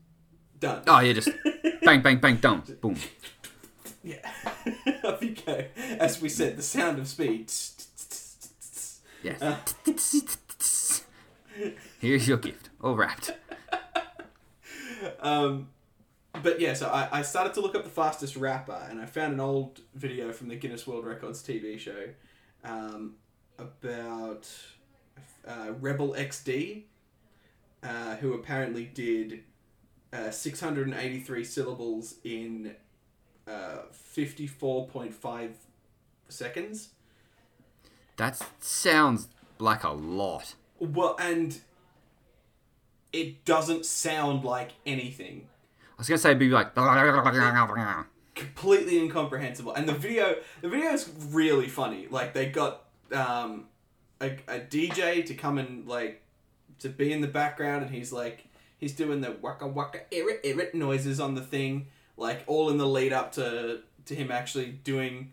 done. 0.58 0.82
Oh 0.86 1.00
yeah, 1.00 1.12
just 1.12 1.28
bang, 1.82 2.00
bang, 2.00 2.18
bang, 2.18 2.36
dum, 2.36 2.62
boom. 2.80 2.96
Yeah. 4.06 4.18
Off 5.04 5.20
you 5.20 5.34
go. 5.34 5.64
As 5.98 6.22
we 6.22 6.28
said, 6.28 6.56
the 6.56 6.62
sound 6.62 7.00
of 7.00 7.08
speed. 7.08 7.52
Yes. 9.20 9.42
Uh. 9.42 9.56
Here's 12.00 12.28
your 12.28 12.36
gift, 12.36 12.68
all 12.80 12.94
wrapped. 12.94 13.32
Um, 15.18 15.70
but 16.40 16.60
yeah, 16.60 16.74
so 16.74 16.86
I, 16.86 17.08
I 17.18 17.22
started 17.22 17.54
to 17.54 17.60
look 17.60 17.74
up 17.74 17.82
the 17.82 17.90
fastest 17.90 18.36
rapper, 18.36 18.86
and 18.88 19.00
I 19.00 19.06
found 19.06 19.32
an 19.32 19.40
old 19.40 19.80
video 19.94 20.32
from 20.32 20.48
the 20.48 20.56
Guinness 20.56 20.86
World 20.86 21.04
Records 21.04 21.42
TV 21.42 21.76
show 21.76 22.10
um, 22.62 23.14
about 23.58 24.48
uh, 25.48 25.72
Rebel 25.80 26.14
XD, 26.16 26.82
uh, 27.82 28.16
who 28.16 28.34
apparently 28.34 28.84
did 28.84 29.42
uh, 30.12 30.30
683 30.30 31.42
syllables 31.42 32.14
in 32.22 32.76
uh, 33.46 33.82
54.5 34.14 35.50
seconds. 36.28 36.90
That 38.16 38.40
sounds 38.60 39.28
like 39.58 39.84
a 39.84 39.90
lot. 39.90 40.54
Well, 40.78 41.16
and 41.18 41.58
it 43.12 43.44
doesn't 43.44 43.86
sound 43.86 44.44
like 44.44 44.72
anything. 44.84 45.48
I 45.80 45.98
was 45.98 46.08
gonna 46.08 46.18
say 46.18 46.30
it'd 46.30 46.38
be 46.38 46.48
like. 46.48 46.74
completely 48.36 48.98
incomprehensible. 48.98 49.72
And 49.72 49.88
the 49.88 49.94
video, 49.94 50.36
the 50.60 50.68
video 50.68 50.92
is 50.92 51.10
really 51.30 51.68
funny. 51.68 52.06
Like 52.08 52.34
they 52.34 52.46
got 52.46 52.84
um, 53.12 53.64
a, 54.20 54.32
a 54.46 54.60
DJ 54.60 55.26
to 55.26 55.34
come 55.34 55.58
and 55.58 55.88
like 55.88 56.22
to 56.78 56.88
be 56.88 57.12
in 57.12 57.22
the 57.22 57.26
background, 57.28 57.82
and 57.84 57.92
he's 57.92 58.12
like 58.12 58.46
he's 58.78 58.94
doing 58.94 59.22
the 59.22 59.32
waka 59.40 59.66
waka 59.66 60.00
irrit 60.12 60.44
irrit 60.44 60.74
noises 60.74 61.18
on 61.18 61.34
the 61.34 61.40
thing, 61.40 61.88
like 62.16 62.42
all 62.46 62.70
in 62.70 62.78
the 62.78 62.86
lead 62.86 63.12
up 63.12 63.32
to 63.32 63.80
to 64.06 64.14
him 64.14 64.30
actually 64.30 64.66
doing 64.66 65.32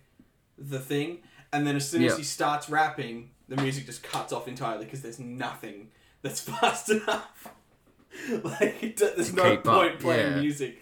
the 0.57 0.79
thing. 0.79 1.19
And 1.51 1.67
then 1.67 1.75
as 1.75 1.87
soon 1.89 2.03
as 2.03 2.11
Yep. 2.13 2.17
he 2.17 2.23
starts 2.23 2.69
rapping, 2.69 3.29
the 3.47 3.57
music 3.57 3.85
just 3.85 4.01
cuts 4.03 4.33
off 4.33 4.47
entirely 4.47 4.85
because 4.85 5.01
there's 5.01 5.19
nothing 5.19 5.89
that's 6.23 6.39
fast 6.49 6.89
enough. 6.89 7.49
like 8.43 8.81
it, 8.83 8.95
do- 8.95 9.11
there's 9.15 9.29
To 9.31 9.35
no 9.35 9.49
keep 9.51 9.59
up, 9.59 9.65
point 9.65 9.99
playing 9.99 10.33
yeah. 10.33 10.39
music. 10.41 10.81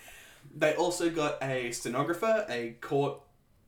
They 0.55 0.73
also 0.75 1.09
got 1.09 1.41
a 1.41 1.71
stenographer, 1.71 2.45
a 2.49 2.71
court 2.81 3.19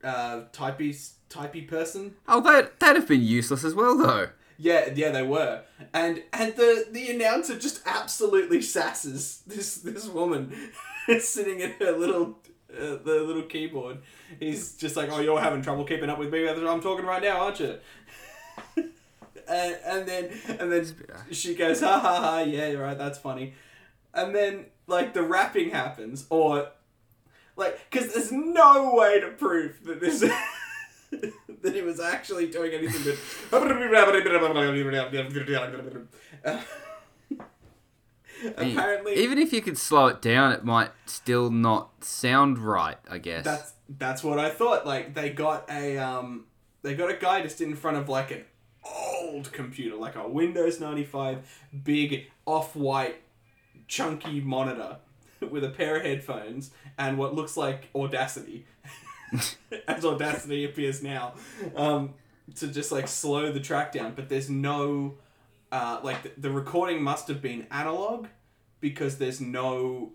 uh, 0.04 0.42
typey 0.52 1.12
typey 1.30 1.68
person. 1.68 2.16
Oh, 2.28 2.42
that 2.42 2.80
that'd 2.80 2.98
have 2.98 3.08
been 3.08 3.22
useless 3.22 3.64
as 3.64 3.74
well, 3.74 3.98
though. 3.98 4.30
Yeah, 4.58 4.90
yeah, 4.94 5.10
they 5.12 5.24
were, 5.24 5.62
and 5.94 6.24
and 6.34 6.56
the 6.56 6.86
the 6.92 7.10
announcer 7.12 7.58
just 7.58 7.82
absolutely 7.86 8.60
sasses 8.60 9.44
this 9.48 9.76
this 9.78 10.08
woman 10.08 10.54
sitting 11.20 11.62
at 11.62 11.82
her 11.82 11.92
little 11.92 12.38
uh, 12.72 12.98
the 13.04 13.24
little 13.26 13.44
keyboard. 13.44 14.00
He's 14.40 14.76
just 14.76 14.96
like, 14.96 15.10
"Oh, 15.12 15.20
you're 15.20 15.40
having 15.40 15.62
trouble 15.62 15.84
keeping 15.84 16.10
up 16.10 16.20
with 16.20 16.32
me. 16.32 16.48
I'm 16.48 16.82
talking 16.82 17.06
right 17.06 17.22
now, 17.22 17.42
aren't 17.42 17.60
you?" 17.60 17.78
and, 18.76 18.86
and 19.86 20.08
then 20.08 20.32
and 20.60 20.72
then 20.72 20.86
she 21.32 21.56
goes, 21.56 21.82
"Ha 21.82 22.00
ha 22.00 22.20
ha! 22.20 22.40
Yeah, 22.40 22.68
you're 22.68 22.84
right. 22.84 22.98
That's 22.98 23.20
funny." 23.20 23.54
And 24.14 24.34
then 24.36 24.66
like 24.88 25.14
the 25.14 25.24
rapping 25.24 25.70
happens, 25.70 26.26
or 26.30 26.70
like 27.56 27.80
because 27.90 28.14
there's 28.14 28.32
no 28.32 28.94
way 28.96 29.20
to 29.20 29.30
prove 29.30 29.84
that 29.86 30.00
this 30.00 30.22
that 31.12 31.76
he 31.76 31.82
was 31.82 32.00
actually 32.00 32.48
doing 32.48 32.74
anything 32.74 33.04
but. 36.44 36.66
Apparently, 38.58 39.16
even 39.16 39.38
if 39.38 39.54
you 39.54 39.62
could 39.62 39.78
slow 39.78 40.08
it 40.08 40.22
down, 40.22 40.52
it 40.52 40.64
might 40.64 40.92
still 41.06 41.50
not 41.50 42.04
sound 42.04 42.58
right. 42.58 42.98
I 43.10 43.18
guess. 43.18 43.46
That's 43.46 43.74
that's 43.90 44.24
what 44.24 44.40
I 44.40 44.50
thought. 44.50 44.86
Like 44.86 45.14
they 45.14 45.30
got 45.30 45.70
a 45.70 45.98
um 45.98 46.46
they 46.82 46.96
got 46.96 47.10
a 47.10 47.16
guy 47.16 47.42
just 47.42 47.62
in 47.62 47.76
front 47.76 47.98
of 47.98 48.10
like 48.10 48.32
an 48.32 48.46
old 48.84 49.52
computer, 49.52 49.96
like 49.96 50.16
a 50.16 50.28
Windows 50.28 50.80
ninety 50.80 51.04
five 51.04 51.40
big 51.84 52.28
off 52.46 52.76
white 52.76 53.22
chunky 53.88 54.42
monitor 54.42 54.98
with 55.50 55.64
a 55.64 55.70
pair 55.70 55.98
of 55.98 56.04
headphones 56.04 56.72
and 56.98 57.18
what 57.18 57.34
looks 57.36 57.56
like 57.56 57.90
Audacity. 57.96 58.66
As 59.88 60.06
Audacity 60.06 60.66
appears 60.66 61.02
now. 61.02 61.34
Um 61.76 62.14
to 62.56 62.68
just 62.68 62.92
like 62.92 63.08
slow 63.08 63.52
the 63.52 63.60
track 63.60 63.94
down, 63.94 64.14
but 64.16 64.28
there's 64.30 64.50
no 64.50 65.16
uh, 65.74 66.00
like 66.04 66.22
the, 66.22 66.32
the 66.38 66.52
recording 66.52 67.02
must 67.02 67.28
have 67.28 67.42
been 67.42 67.66
analog 67.72 68.28
because 68.80 69.18
there's 69.18 69.42
no 69.42 70.12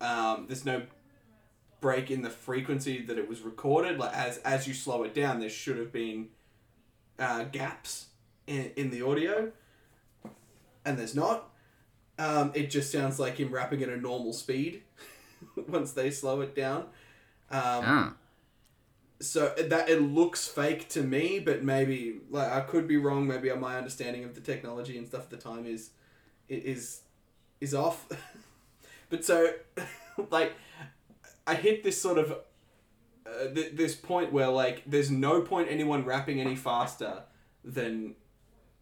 um, 0.00 0.46
there's 0.46 0.64
no 0.64 0.82
break 1.80 2.12
in 2.12 2.22
the 2.22 2.30
frequency 2.30 3.02
that 3.02 3.18
it 3.18 3.28
was 3.28 3.40
recorded. 3.40 3.98
Like 3.98 4.14
as 4.14 4.38
as 4.38 4.68
you 4.68 4.72
slow 4.72 5.02
it 5.02 5.12
down, 5.12 5.40
there 5.40 5.50
should 5.50 5.78
have 5.78 5.92
been 5.92 6.28
uh, 7.18 7.42
gaps 7.44 8.06
in, 8.46 8.70
in 8.76 8.90
the 8.90 9.02
audio, 9.02 9.50
and 10.84 10.96
there's 10.96 11.16
not. 11.16 11.50
Um, 12.16 12.52
it 12.54 12.70
just 12.70 12.92
sounds 12.92 13.18
like 13.18 13.38
him 13.38 13.50
rapping 13.50 13.82
at 13.82 13.88
a 13.88 13.96
normal 13.96 14.32
speed 14.32 14.82
once 15.68 15.90
they 15.90 16.12
slow 16.12 16.40
it 16.42 16.54
down. 16.54 16.82
Um, 17.50 17.82
Ah. 17.84 18.14
So 19.20 19.52
that 19.58 19.88
it 19.90 20.00
looks 20.00 20.48
fake 20.48 20.88
to 20.90 21.02
me, 21.02 21.38
but 21.38 21.62
maybe 21.62 22.20
like 22.30 22.50
I 22.50 22.60
could 22.60 22.88
be 22.88 22.96
wrong. 22.96 23.26
Maybe 23.26 23.52
my 23.54 23.76
understanding 23.76 24.24
of 24.24 24.34
the 24.34 24.40
technology 24.40 24.96
and 24.96 25.06
stuff 25.06 25.24
at 25.24 25.30
the 25.30 25.36
time 25.36 25.66
is 25.66 25.90
is 26.48 27.02
is 27.60 27.74
off. 27.74 28.08
but 29.10 29.24
so 29.24 29.52
like 30.30 30.54
I 31.46 31.54
hit 31.54 31.84
this 31.84 32.00
sort 32.00 32.18
of 32.18 32.32
uh, 33.26 33.54
th- 33.54 33.74
this 33.74 33.94
point 33.94 34.32
where 34.32 34.48
like 34.48 34.82
there's 34.86 35.10
no 35.10 35.42
point 35.42 35.68
anyone 35.70 36.04
rapping 36.04 36.40
any 36.40 36.56
faster 36.56 37.24
than 37.62 38.14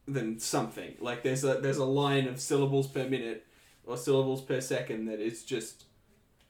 than 0.07 0.39
something. 0.39 0.95
Like 1.01 1.25
there's 1.25 1.43
a 1.43 1.55
there's 1.55 1.79
a 1.79 1.85
line 1.85 2.29
of 2.29 2.41
syllables 2.41 2.87
per 2.87 3.09
minute 3.09 3.45
or 3.85 3.97
syllables 3.97 4.43
per 4.43 4.61
second 4.61 5.07
that 5.07 5.19
is 5.19 5.45
just 5.45 5.85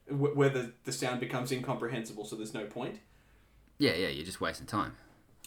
wh- 0.08 0.36
where 0.36 0.48
the, 0.50 0.72
the 0.84 0.92
sound 0.92 1.20
becomes 1.20 1.52
incomprehensible. 1.52 2.24
So 2.24 2.36
there's 2.36 2.54
no 2.54 2.66
point. 2.66 2.98
Yeah, 3.78 3.94
yeah. 3.94 4.08
You're 4.08 4.24
just 4.24 4.40
wasting 4.40 4.66
time. 4.66 4.96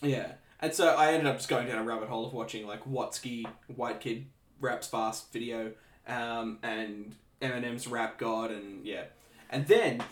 Yeah. 0.01 0.33
And 0.59 0.73
so 0.73 0.95
I 0.95 1.13
ended 1.13 1.27
up 1.27 1.37
just 1.37 1.49
going 1.49 1.67
down 1.67 1.79
a 1.79 1.83
rabbit 1.83 2.07
hole 2.07 2.25
of 2.25 2.33
watching 2.33 2.67
like 2.67 2.83
Watsky, 2.85 3.45
White 3.67 3.99
Kid 3.99 4.27
Raps 4.59 4.87
Fast 4.87 5.33
video, 5.33 5.71
um, 6.07 6.59
and 6.61 7.15
Eminem's 7.41 7.87
Rap 7.87 8.17
God, 8.17 8.51
and 8.51 8.85
yeah. 8.85 9.05
And 9.49 9.67
then 9.67 10.03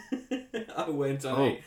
I 0.76 0.88
went 0.88 1.24
on 1.24 1.58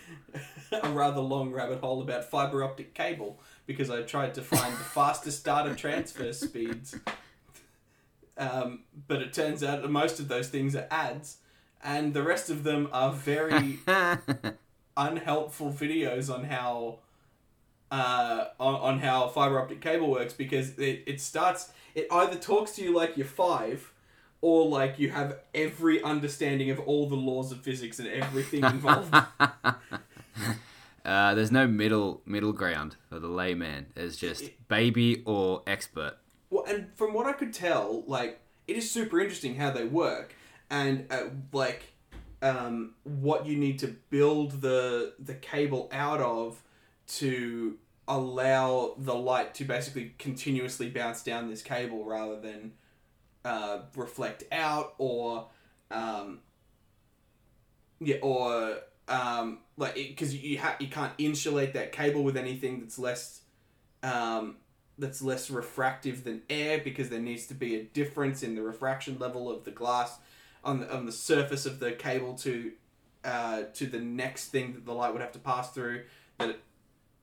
a, 0.73 0.81
a 0.83 0.89
rather 0.89 1.21
long 1.21 1.51
rabbit 1.51 1.79
hole 1.79 2.01
about 2.01 2.25
fiber 2.25 2.63
optic 2.63 2.93
cable 2.93 3.39
because 3.65 3.89
I 3.89 4.01
tried 4.01 4.33
to 4.33 4.41
find 4.41 4.73
the 4.73 4.83
fastest 4.83 5.45
data 5.45 5.75
transfer 5.75 6.33
speeds. 6.33 6.97
Um, 8.37 8.83
but 9.07 9.21
it 9.21 9.31
turns 9.31 9.63
out 9.63 9.81
that 9.81 9.89
most 9.89 10.19
of 10.19 10.27
those 10.27 10.49
things 10.49 10.75
are 10.75 10.87
ads, 10.91 11.37
and 11.83 12.13
the 12.13 12.23
rest 12.23 12.49
of 12.49 12.63
them 12.63 12.89
are 12.91 13.11
very 13.11 13.79
unhelpful 14.97 15.71
videos 15.71 16.33
on 16.33 16.45
how 16.45 16.99
uh, 17.91 18.45
on, 18.59 18.75
on 18.75 18.99
how 18.99 19.27
fiber 19.29 19.59
optic 19.59 19.79
cable 19.79 20.09
works 20.11 20.33
because 20.33 20.77
it, 20.77 21.03
it 21.05 21.21
starts 21.21 21.71
it 21.95 22.07
either 22.11 22.35
talks 22.37 22.71
to 22.71 22.83
you 22.83 22.93
like 22.93 23.15
you're 23.15 23.25
five 23.25 23.93
or 24.41 24.67
like 24.67 24.99
you 24.99 25.09
have 25.09 25.37
every 25.55 26.03
understanding 26.03 26.69
of 26.69 26.79
all 26.81 27.07
the 27.07 27.15
laws 27.15 27.51
of 27.51 27.59
physics 27.61 27.99
and 27.99 28.07
everything 28.09 28.63
involved 28.63 29.13
uh, 31.05 31.33
there's 31.33 31.51
no 31.51 31.65
middle 31.65 32.21
middle 32.25 32.53
ground 32.53 32.95
for 33.09 33.19
the 33.19 33.27
layman. 33.27 33.87
There's 33.95 34.17
just 34.17 34.43
baby 34.67 35.23
or 35.25 35.63
expert. 35.65 36.17
well 36.49 36.65
and 36.67 36.89
from 36.95 37.13
what 37.13 37.25
i 37.25 37.31
could 37.33 37.53
tell 37.53 38.03
like 38.07 38.39
it 38.67 38.75
is 38.75 38.91
super 38.91 39.19
interesting 39.19 39.55
how 39.55 39.71
they 39.71 39.85
work 39.85 40.35
and 40.69 41.05
uh, 41.09 41.23
like 41.53 41.93
um, 42.41 42.93
what 43.03 43.45
you 43.45 43.57
need 43.57 43.79
to 43.79 43.87
build 44.09 44.61
the 44.61 45.13
the 45.19 45.33
cable 45.33 45.89
out 45.91 46.21
of 46.21 46.61
to 47.07 47.77
allow 48.07 48.93
the 48.97 49.15
light 49.15 49.53
to 49.55 49.65
basically 49.65 50.13
continuously 50.17 50.89
bounce 50.89 51.23
down 51.23 51.49
this 51.49 51.61
cable 51.61 52.05
rather 52.05 52.39
than 52.39 52.73
uh, 53.43 53.79
reflect 53.95 54.43
out 54.51 54.93
or 54.97 55.47
um, 55.91 56.39
yeah 57.99 58.17
or 58.21 58.77
um, 59.07 59.59
like 59.77 59.95
because 59.95 60.35
you 60.35 60.59
ha- 60.59 60.75
you 60.79 60.87
can't 60.87 61.13
insulate 61.17 61.73
that 61.73 61.91
cable 61.91 62.23
with 62.23 62.37
anything 62.37 62.79
that's 62.79 62.99
less 62.99 63.41
um, 64.03 64.57
that's 64.97 65.21
less 65.21 65.49
refractive 65.49 66.23
than 66.23 66.41
air 66.49 66.79
because 66.83 67.09
there 67.09 67.19
needs 67.19 67.47
to 67.47 67.53
be 67.53 67.75
a 67.75 67.83
difference 67.83 68.43
in 68.43 68.55
the 68.55 68.61
refraction 68.61 69.17
level 69.19 69.49
of 69.49 69.63
the 69.63 69.71
glass 69.71 70.17
on 70.67 70.81
the 70.81 70.93
on 70.95 71.05
the 71.05 71.11
surface 71.11 71.65
of 71.65 71.79
the 71.79 71.93
cable 71.93 72.35
to 72.35 72.73
uh, 73.23 73.63
to 73.73 73.87
the 73.87 73.99
next 73.99 74.49
thing 74.49 74.73
that 74.73 74.85
the 74.85 74.93
light 74.93 75.11
would 75.13 75.21
have 75.21 75.31
to 75.31 75.39
pass 75.39 75.71
through 75.71 76.03
that 76.37 76.49
it, 76.49 76.59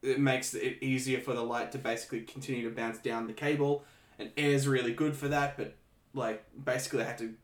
it 0.02 0.18
makes 0.18 0.54
it 0.54 0.78
easier 0.82 1.20
for 1.20 1.34
the 1.34 1.42
light 1.42 1.70
to 1.72 1.78
basically 1.78 2.22
continue 2.22 2.68
to 2.68 2.74
bounce 2.74 2.98
down 2.98 3.26
the 3.26 3.32
cable. 3.32 3.84
And 4.18 4.30
air's 4.36 4.66
really 4.66 4.92
good 4.92 5.14
for 5.16 5.28
that 5.28 5.56
but 5.56 5.76
like 6.14 6.44
basically 6.64 7.02
I 7.02 7.04
had 7.04 7.18
to 7.18 7.34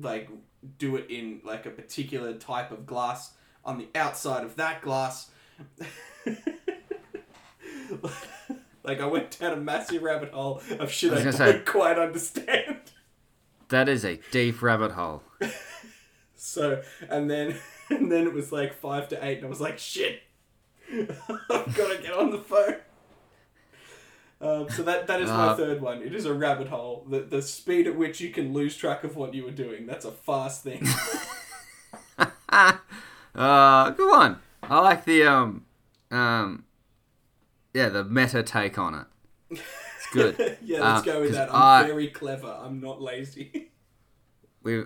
like 0.00 0.28
do 0.78 0.96
it 0.96 1.06
in 1.10 1.40
like 1.44 1.66
a 1.66 1.70
particular 1.70 2.34
type 2.34 2.72
of 2.72 2.86
glass. 2.86 3.32
On 3.64 3.78
the 3.78 3.88
outside 3.96 4.44
of 4.44 4.54
that 4.56 4.80
glass 4.80 5.28
like 8.84 9.00
I 9.00 9.06
went 9.06 9.38
down 9.38 9.52
a 9.52 9.56
massive 9.56 10.02
rabbit 10.02 10.32
hole 10.32 10.62
of 10.78 10.90
shit 10.90 11.12
I 11.12 11.20
I 11.20 11.24
don't 11.24 11.32
say- 11.32 11.62
quite 11.64 11.98
understand 11.98 12.78
That 13.68 13.88
is 13.88 14.04
a 14.04 14.20
deep 14.30 14.62
rabbit 14.62 14.92
hole. 14.92 15.22
So 16.38 16.82
and 17.08 17.30
then 17.30 17.56
and 17.90 18.12
then 18.12 18.26
it 18.26 18.32
was 18.32 18.52
like 18.52 18.74
five 18.74 19.08
to 19.08 19.24
eight, 19.26 19.38
and 19.38 19.46
I 19.46 19.48
was 19.48 19.60
like, 19.60 19.78
shit, 19.78 20.20
I've 20.92 21.08
got 21.48 21.96
to 21.96 21.98
get 22.00 22.12
on 22.12 22.30
the 22.30 22.38
phone. 22.38 22.76
Um, 24.40 24.68
so 24.68 24.82
that 24.82 25.06
that 25.06 25.20
is 25.22 25.30
my 25.30 25.48
Uh, 25.48 25.56
third 25.56 25.80
one. 25.80 26.02
It 26.02 26.14
is 26.14 26.26
a 26.26 26.34
rabbit 26.34 26.68
hole. 26.68 27.06
The 27.08 27.20
the 27.20 27.40
speed 27.42 27.86
at 27.86 27.96
which 27.96 28.20
you 28.20 28.30
can 28.30 28.52
lose 28.52 28.76
track 28.76 29.02
of 29.02 29.16
what 29.16 29.32
you 29.32 29.44
were 29.44 29.50
doing. 29.50 29.86
That's 29.86 30.04
a 30.04 30.12
fast 30.12 30.62
thing. 30.62 30.86
uh, 33.34 33.90
good 33.90 34.10
one. 34.10 34.38
I 34.62 34.80
like 34.80 35.04
the 35.06 35.24
um, 35.24 35.64
um, 36.10 36.64
yeah, 37.72 37.88
the 37.88 38.04
meta 38.04 38.42
take 38.42 38.78
on 38.78 39.06
it. 39.50 39.60
Good. 40.16 40.58
yeah, 40.64 40.80
let's 40.80 41.06
Uh, 41.06 41.12
go 41.12 41.20
with 41.20 41.32
that. 41.32 41.48
I'm 41.54 41.84
I- 41.84 41.86
very 41.86 42.08
clever. 42.08 42.48
I'm 42.62 42.80
not 42.80 43.00
lazy. 43.00 43.70
we, 44.62 44.84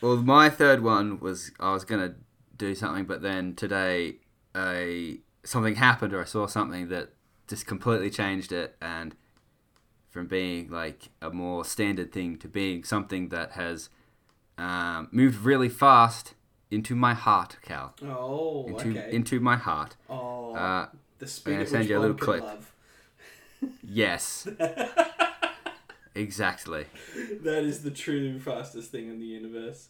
well, 0.00 0.16
my 0.16 0.48
third 0.50 0.82
one 0.82 1.18
was 1.20 1.50
I 1.58 1.72
was 1.72 1.84
gonna 1.84 2.14
do 2.56 2.74
something, 2.74 3.04
but 3.04 3.22
then 3.22 3.54
today, 3.54 4.16
a 4.56 5.18
something 5.44 5.76
happened 5.76 6.12
or 6.14 6.20
I 6.20 6.24
saw 6.24 6.46
something 6.46 6.88
that 6.88 7.10
just 7.48 7.66
completely 7.66 8.10
changed 8.10 8.52
it, 8.52 8.76
and 8.80 9.14
from 10.10 10.26
being 10.26 10.70
like 10.70 11.10
a 11.20 11.30
more 11.30 11.64
standard 11.64 12.12
thing 12.12 12.36
to 12.38 12.48
being 12.48 12.82
something 12.84 13.28
that 13.28 13.52
has 13.52 13.90
um, 14.58 15.08
moved 15.12 15.44
really 15.44 15.68
fast 15.68 16.34
into 16.70 16.96
my 16.96 17.14
heart, 17.14 17.58
Cal. 17.62 17.94
oh, 18.02 18.66
Into 18.66 18.98
okay. 18.98 19.12
into 19.14 19.38
my 19.40 19.56
heart. 19.56 19.96
oh, 20.10 20.54
Uh, 20.54 20.88
the 21.18 21.26
speed 21.26 21.52
I'm 21.52 21.56
gonna 21.58 21.68
send 21.70 21.88
you 21.88 21.98
a 21.98 22.00
little 22.00 22.16
clip. 22.16 22.42
love. 22.42 22.72
Yes, 23.82 24.46
exactly. 26.14 26.86
That 27.42 27.64
is 27.64 27.82
the 27.82 27.90
true 27.90 28.38
fastest 28.40 28.90
thing 28.90 29.08
in 29.08 29.18
the 29.20 29.26
universe. 29.26 29.88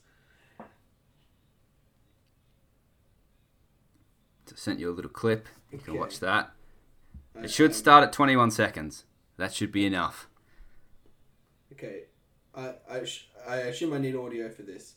Just 4.48 4.62
sent 4.62 4.78
you 4.80 4.90
a 4.90 4.94
little 4.94 5.10
clip. 5.10 5.48
You 5.72 5.78
can 5.78 5.90
Okay. 5.90 5.98
watch 5.98 6.20
that. 6.20 6.52
I- 7.34 7.44
It 7.44 7.50
should 7.50 7.74
start 7.74 8.04
at 8.04 8.12
21 8.12 8.50
seconds. 8.50 9.04
That 9.36 9.52
should 9.52 9.72
be 9.72 9.84
enough. 9.84 10.28
Okay, 11.72 12.04
I 12.54 12.74
I, 12.88 13.04
sh- 13.04 13.28
I 13.46 13.56
assume 13.56 13.92
I 13.92 13.98
need 13.98 14.14
audio 14.14 14.48
for 14.48 14.62
this. 14.62 14.94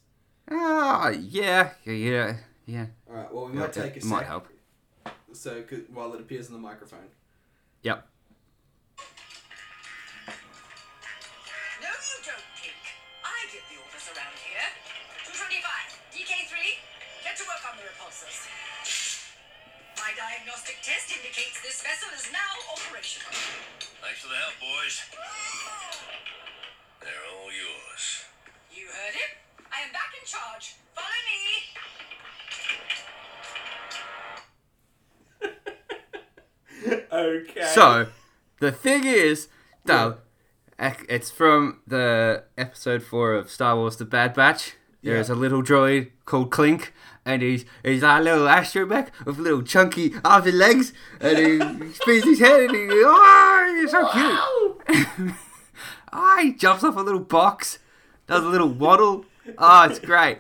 Ah, 0.50 1.10
yeah, 1.10 1.72
yeah, 1.84 2.38
yeah. 2.66 2.86
All 3.10 3.16
right. 3.16 3.34
Well, 3.34 3.48
we 3.48 3.54
Yeah, 3.54 3.60
might 3.62 3.74
take 3.74 3.98
a 3.98 4.02
sec. 4.02 4.10
might 4.10 4.26
help. 4.26 4.48
So 5.34 5.64
while 5.92 6.14
it 6.14 6.22
appears 6.22 6.48
on 6.48 6.54
the 6.54 6.60
microphone. 6.60 7.10
Yep. 7.84 8.08
Diagnostic 20.70 20.82
test 20.82 21.12
indicates 21.16 21.62
this 21.62 21.82
vessel 21.82 22.10
is 22.16 22.32
now 22.32 22.40
operational. 22.74 23.32
Thanks 24.02 24.22
for 24.22 24.28
the 24.30 24.36
help, 24.36 24.54
boys. 24.60 25.02
They're 27.02 27.12
all 27.34 27.52
yours. 27.52 28.26
You 28.72 28.86
heard 28.88 29.16
it. 29.16 29.38
I 29.72 29.82
am 29.86 29.92
back 29.92 30.14
in 30.20 30.26
charge. 30.26 30.76
Follow 30.96 31.22
me. 31.30 31.48
okay. 37.12 37.74
So, 37.74 38.08
the 38.60 38.72
thing 38.72 39.06
is, 39.06 39.48
though, 39.86 40.18
it's 40.78 41.32
from 41.32 41.82
the 41.88 42.44
episode 42.58 43.04
four 43.04 43.34
of 43.34 43.50
Star 43.50 43.76
Wars: 43.76 43.98
The 43.98 44.06
Bad 44.06 44.34
Batch. 44.34 44.74
There 45.04 45.16
is 45.18 45.30
Yeah. 45.30 45.36
a 45.36 45.38
little 45.38 45.62
droid 45.64 46.12
called 46.26 46.52
Clink, 46.52 46.94
and 47.26 47.42
he's 47.42 47.66
he's 47.84 48.04
like 48.04 48.20
a 48.22 48.24
little 48.24 48.48
astromech 48.48 49.10
with 49.26 49.38
little 49.40 49.62
chunky 49.62 50.14
arms 50.26 50.48
and 50.48 50.58
legs, 50.58 50.94
and 51.22 51.38
he 51.38 51.94
spins 51.94 52.24
his 52.26 52.40
head, 52.40 52.62
and 52.70 52.76
he 52.76 52.88
oh, 52.92 53.78
he's 53.82 53.92
so 53.92 54.08
cute. 54.10 55.34
Ah, 56.12 56.40
he 56.42 56.54
jumps 56.54 56.84
off 56.84 56.96
a 56.96 57.02
little 57.02 57.20
box, 57.22 57.78
does 58.26 58.44
a 58.44 58.48
little 58.48 58.68
waddle. 58.70 59.26
Oh, 59.60 59.84
it's 59.84 60.00
great. 60.00 60.40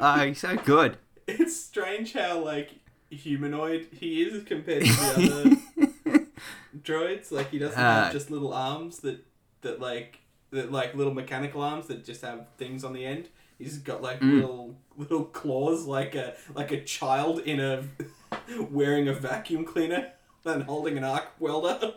Oh, 0.00 0.26
he's 0.26 0.40
so 0.40 0.56
good. 0.56 0.96
it's 1.28 1.56
strange 1.56 2.12
how 2.12 2.40
like 2.40 2.70
humanoid 3.08 3.86
he 3.92 4.22
is 4.24 4.42
compared 4.42 4.84
to 4.84 4.92
the 4.92 5.60
other 5.76 6.20
droids. 6.82 7.30
Like 7.30 7.50
he 7.50 7.58
doesn't 7.58 7.78
Uh, 7.78 8.04
have 8.04 8.12
just 8.12 8.30
little 8.32 8.52
arms 8.52 8.98
that 8.98 9.24
that 9.62 9.80
like 9.80 10.18
that 10.50 10.72
like 10.72 10.94
little 10.94 11.14
mechanical 11.14 11.62
arms 11.62 11.86
that 11.86 12.04
just 12.04 12.22
have 12.22 12.48
things 12.58 12.82
on 12.84 12.92
the 12.92 13.04
end. 13.06 13.28
He's 13.58 13.78
got 13.78 14.02
like 14.02 14.20
Mm. 14.20 14.34
little 14.34 14.78
little 14.96 15.24
claws, 15.24 15.86
like 15.86 16.14
a 16.14 16.34
like 16.54 16.70
a 16.72 16.82
child 16.84 17.40
in 17.40 17.60
a 17.60 17.84
wearing 18.70 19.08
a 19.08 19.14
vacuum 19.14 19.64
cleaner 19.64 20.12
and 20.44 20.62
holding 20.64 20.96
an 20.98 21.04
arc 21.04 21.28
welder. 21.40 21.94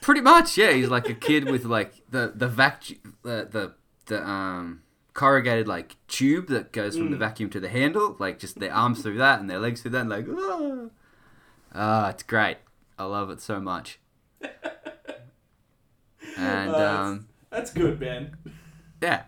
Pretty 0.00 0.20
much, 0.20 0.56
yeah. 0.58 0.72
He's 0.72 0.88
like 0.88 1.08
a 1.08 1.14
kid 1.14 1.48
with 1.50 1.64
like 1.64 1.94
the 2.10 2.32
the 2.34 2.48
vac 2.48 2.84
the 3.22 3.48
the 3.50 3.72
the 4.06 4.22
um 4.28 4.82
corrugated 5.14 5.68
like 5.68 5.96
tube 6.08 6.48
that 6.48 6.72
goes 6.72 6.96
from 6.96 7.10
the 7.10 7.16
vacuum 7.16 7.48
to 7.50 7.60
the 7.60 7.68
handle, 7.68 8.16
like 8.18 8.38
just 8.38 8.58
their 8.60 8.72
arms 8.72 9.02
through 9.02 9.18
that 9.18 9.40
and 9.40 9.48
their 9.48 9.58
legs 9.60 9.82
through 9.82 9.90
that, 9.92 10.00
and 10.02 10.10
like 10.10 10.26
ah, 10.30 10.88
ah, 11.74 12.08
it's 12.10 12.22
great. 12.22 12.56
I 12.98 13.04
love 13.04 13.30
it 13.30 13.40
so 13.40 13.60
much. 13.60 13.98
And 16.36 16.70
Uh, 16.70 16.78
that's- 16.78 16.98
um, 17.06 17.28
That's 17.50 17.72
good, 17.72 18.00
man. 18.00 18.36
yeah, 19.02 19.24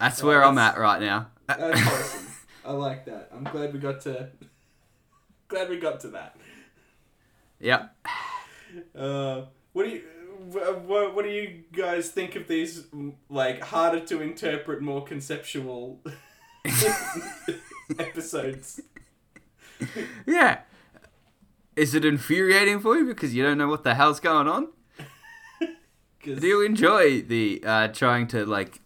that's 0.00 0.22
Oh, 0.22 0.26
where 0.26 0.44
I'm 0.44 0.58
at 0.58 0.76
right 0.78 1.00
now. 1.00 1.28
That's 1.46 1.62
awesome. 1.86 2.26
I 2.64 2.72
like 2.72 3.04
that. 3.06 3.30
I'm 3.32 3.44
glad 3.44 3.72
we 3.72 3.78
got 3.78 4.00
to 4.02 4.30
glad 5.48 5.68
we 5.68 5.78
got 5.78 6.00
to 6.00 6.08
that. 6.08 6.36
yep. 7.60 7.94
Uh, 8.96 9.42
what 9.72 9.84
do 9.84 9.90
you 9.90 10.02
what, 10.86 11.14
what 11.14 11.24
do 11.24 11.30
you 11.30 11.64
guys 11.72 12.08
think 12.08 12.34
of 12.36 12.48
these 12.48 12.86
like 13.28 13.62
harder 13.62 14.00
to 14.06 14.20
interpret, 14.22 14.80
more 14.80 15.04
conceptual 15.04 16.00
episodes? 17.98 18.80
Yeah. 20.26 20.60
Is 21.76 21.94
it 21.94 22.04
infuriating 22.04 22.80
for 22.80 22.96
you 22.96 23.06
because 23.06 23.34
you 23.34 23.42
don't 23.42 23.58
know 23.58 23.68
what 23.68 23.84
the 23.84 23.94
hell's 23.94 24.20
going 24.20 24.48
on? 24.48 24.68
Do 26.22 26.46
you 26.46 26.62
enjoy 26.62 27.22
the 27.22 27.62
uh, 27.64 27.88
trying 27.88 28.26
to 28.28 28.44
like, 28.44 28.80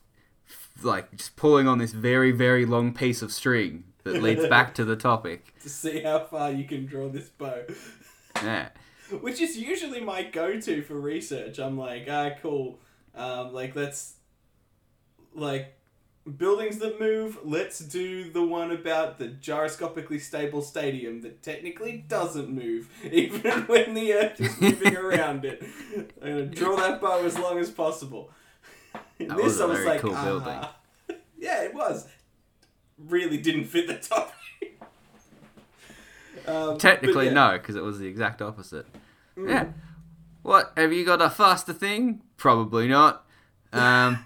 like 0.85 1.15
just 1.17 1.37
pulling 1.37 1.67
on 1.67 1.79
this 1.79 1.93
very 1.93 2.31
very 2.31 2.65
long 2.67 2.93
piece 2.93 3.23
of 3.23 3.33
string 3.33 3.85
that 4.05 4.23
leads 4.23 4.47
back 4.49 4.75
to 4.75 4.85
the 4.85 4.97
topic? 4.97 5.55
to 5.63 5.69
see 5.69 6.03
how 6.03 6.21
far 6.21 6.51
you 6.51 6.65
can 6.65 6.87
draw 6.87 7.09
this 7.09 7.29
bow, 7.31 7.65
Yeah, 8.43 8.69
which 9.21 9.41
is 9.41 9.57
usually 9.57 10.01
my 10.01 10.23
go-to 10.23 10.83
for 10.83 10.95
research. 11.01 11.59
I'm 11.59 11.79
like, 11.79 12.07
ah, 12.11 12.31
cool. 12.43 12.79
Um, 13.15 13.53
like 13.53 13.75
let's 13.77 14.15
like 15.35 15.75
buildings 16.37 16.79
that 16.79 16.99
move. 17.01 17.39
Let's 17.45 17.79
do 17.79 18.31
the 18.31 18.43
one 18.45 18.71
about 18.71 19.19
the 19.19 19.29
gyroscopically 19.29 20.21
stable 20.21 20.63
stadium 20.63 21.21
that 21.23 21.43
technically 21.43 22.05
doesn't 22.09 22.49
move, 22.49 22.89
even 23.11 23.63
when 23.63 23.95
the 23.95 24.15
Earth 24.15 24.41
is 24.41 24.61
moving 24.61 24.97
around 25.05 25.45
it. 25.45 25.63
I'm 26.23 26.29
gonna 26.31 26.47
draw 26.47 26.77
that 26.77 27.01
bow 27.01 27.25
as 27.25 27.39
long 27.39 27.59
as 27.59 27.71
possible. 27.71 28.31
In 29.19 29.29
That 29.29 29.37
this, 29.37 29.45
was 29.47 29.61
a 29.61 29.65
I 29.65 29.67
was 29.67 29.79
very 29.79 29.89
like, 29.91 30.01
cool 30.01 30.15
"Ah." 30.15 30.25
building. 30.25 31.19
yeah, 31.39 31.63
it 31.63 31.75
was. 31.75 32.07
Really 32.99 33.39
didn't 33.39 33.65
fit 33.67 33.87
the 33.87 33.95
topic. 34.09 34.81
um, 36.47 36.79
technically 36.79 37.27
yeah. 37.27 37.33
no, 37.33 37.53
because 37.53 37.77
it 37.77 37.83
was 37.83 37.99
the 37.99 38.07
exact 38.07 38.43
opposite. 38.43 38.87
Yeah. 39.37 39.69
What 40.43 40.73
have 40.77 40.93
you 40.93 41.05
got 41.05 41.23
a 41.23 41.31
faster 41.31 41.73
thing? 41.73 42.21
Probably 42.37 42.87
not. 42.89 43.25
Um, 43.73 44.25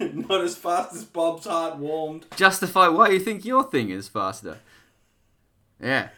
Not 0.00 0.40
as 0.42 0.56
fast 0.56 0.94
as 0.96 1.04
Bob's 1.04 1.46
heart 1.46 1.76
warmed. 1.76 2.26
justify 2.34 2.88
why 2.88 3.10
you 3.10 3.20
think 3.20 3.44
your 3.44 3.62
thing 3.62 3.90
is 3.90 4.08
faster. 4.08 4.58
Yeah, 5.80 6.08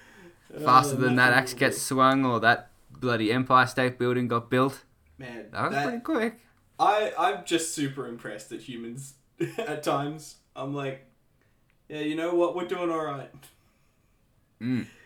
faster 0.65 0.97
Uh, 0.97 1.01
than 1.01 1.17
that 1.17 1.33
axe 1.35 1.53
gets 1.55 1.81
swung 1.83 2.25
or 2.25 2.41
that 2.41 2.71
bloody 2.91 3.31
Empire 3.33 3.67
State 3.67 3.99
Building 3.99 4.29
got 4.29 4.49
built. 4.49 4.85
Man, 5.19 5.47
That 5.53 5.63
was 5.65 5.73
that- 5.73 5.85
pretty 5.85 6.01
quick. 6.01 6.39
I 6.83 7.13
I'm 7.19 7.45
just 7.45 7.75
super 7.75 8.07
impressed 8.07 8.51
at 8.53 8.61
humans 8.61 9.15
at 9.59 9.83
times. 9.83 10.37
I'm 10.57 10.75
like, 10.75 11.07
yeah, 11.89 12.01
you 12.01 12.15
know 12.17 12.35
what? 12.35 12.57
We're 12.57 12.67
doing 12.67 12.91
all 12.91 13.05
right. 13.05 13.31
Mm. 14.61 14.87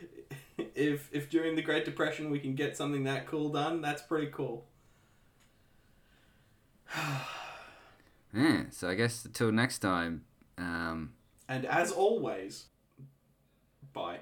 If 0.74 1.10
if 1.12 1.28
during 1.28 1.54
the 1.54 1.60
Great 1.62 1.84
Depression 1.84 2.30
we 2.30 2.38
can 2.38 2.54
get 2.54 2.76
something 2.78 3.04
that 3.04 3.26
cool 3.26 3.50
done, 3.50 3.82
that's 3.82 4.00
pretty 4.02 4.28
cool. 4.32 4.64
Yeah, 8.34 8.64
so 8.70 8.88
I 8.90 8.94
guess 8.94 9.24
until 9.24 9.50
next 9.50 9.78
time. 9.78 10.24
Um, 10.58 11.14
And 11.48 11.64
as 11.64 11.90
always, 11.90 12.66
bye. 13.94 14.20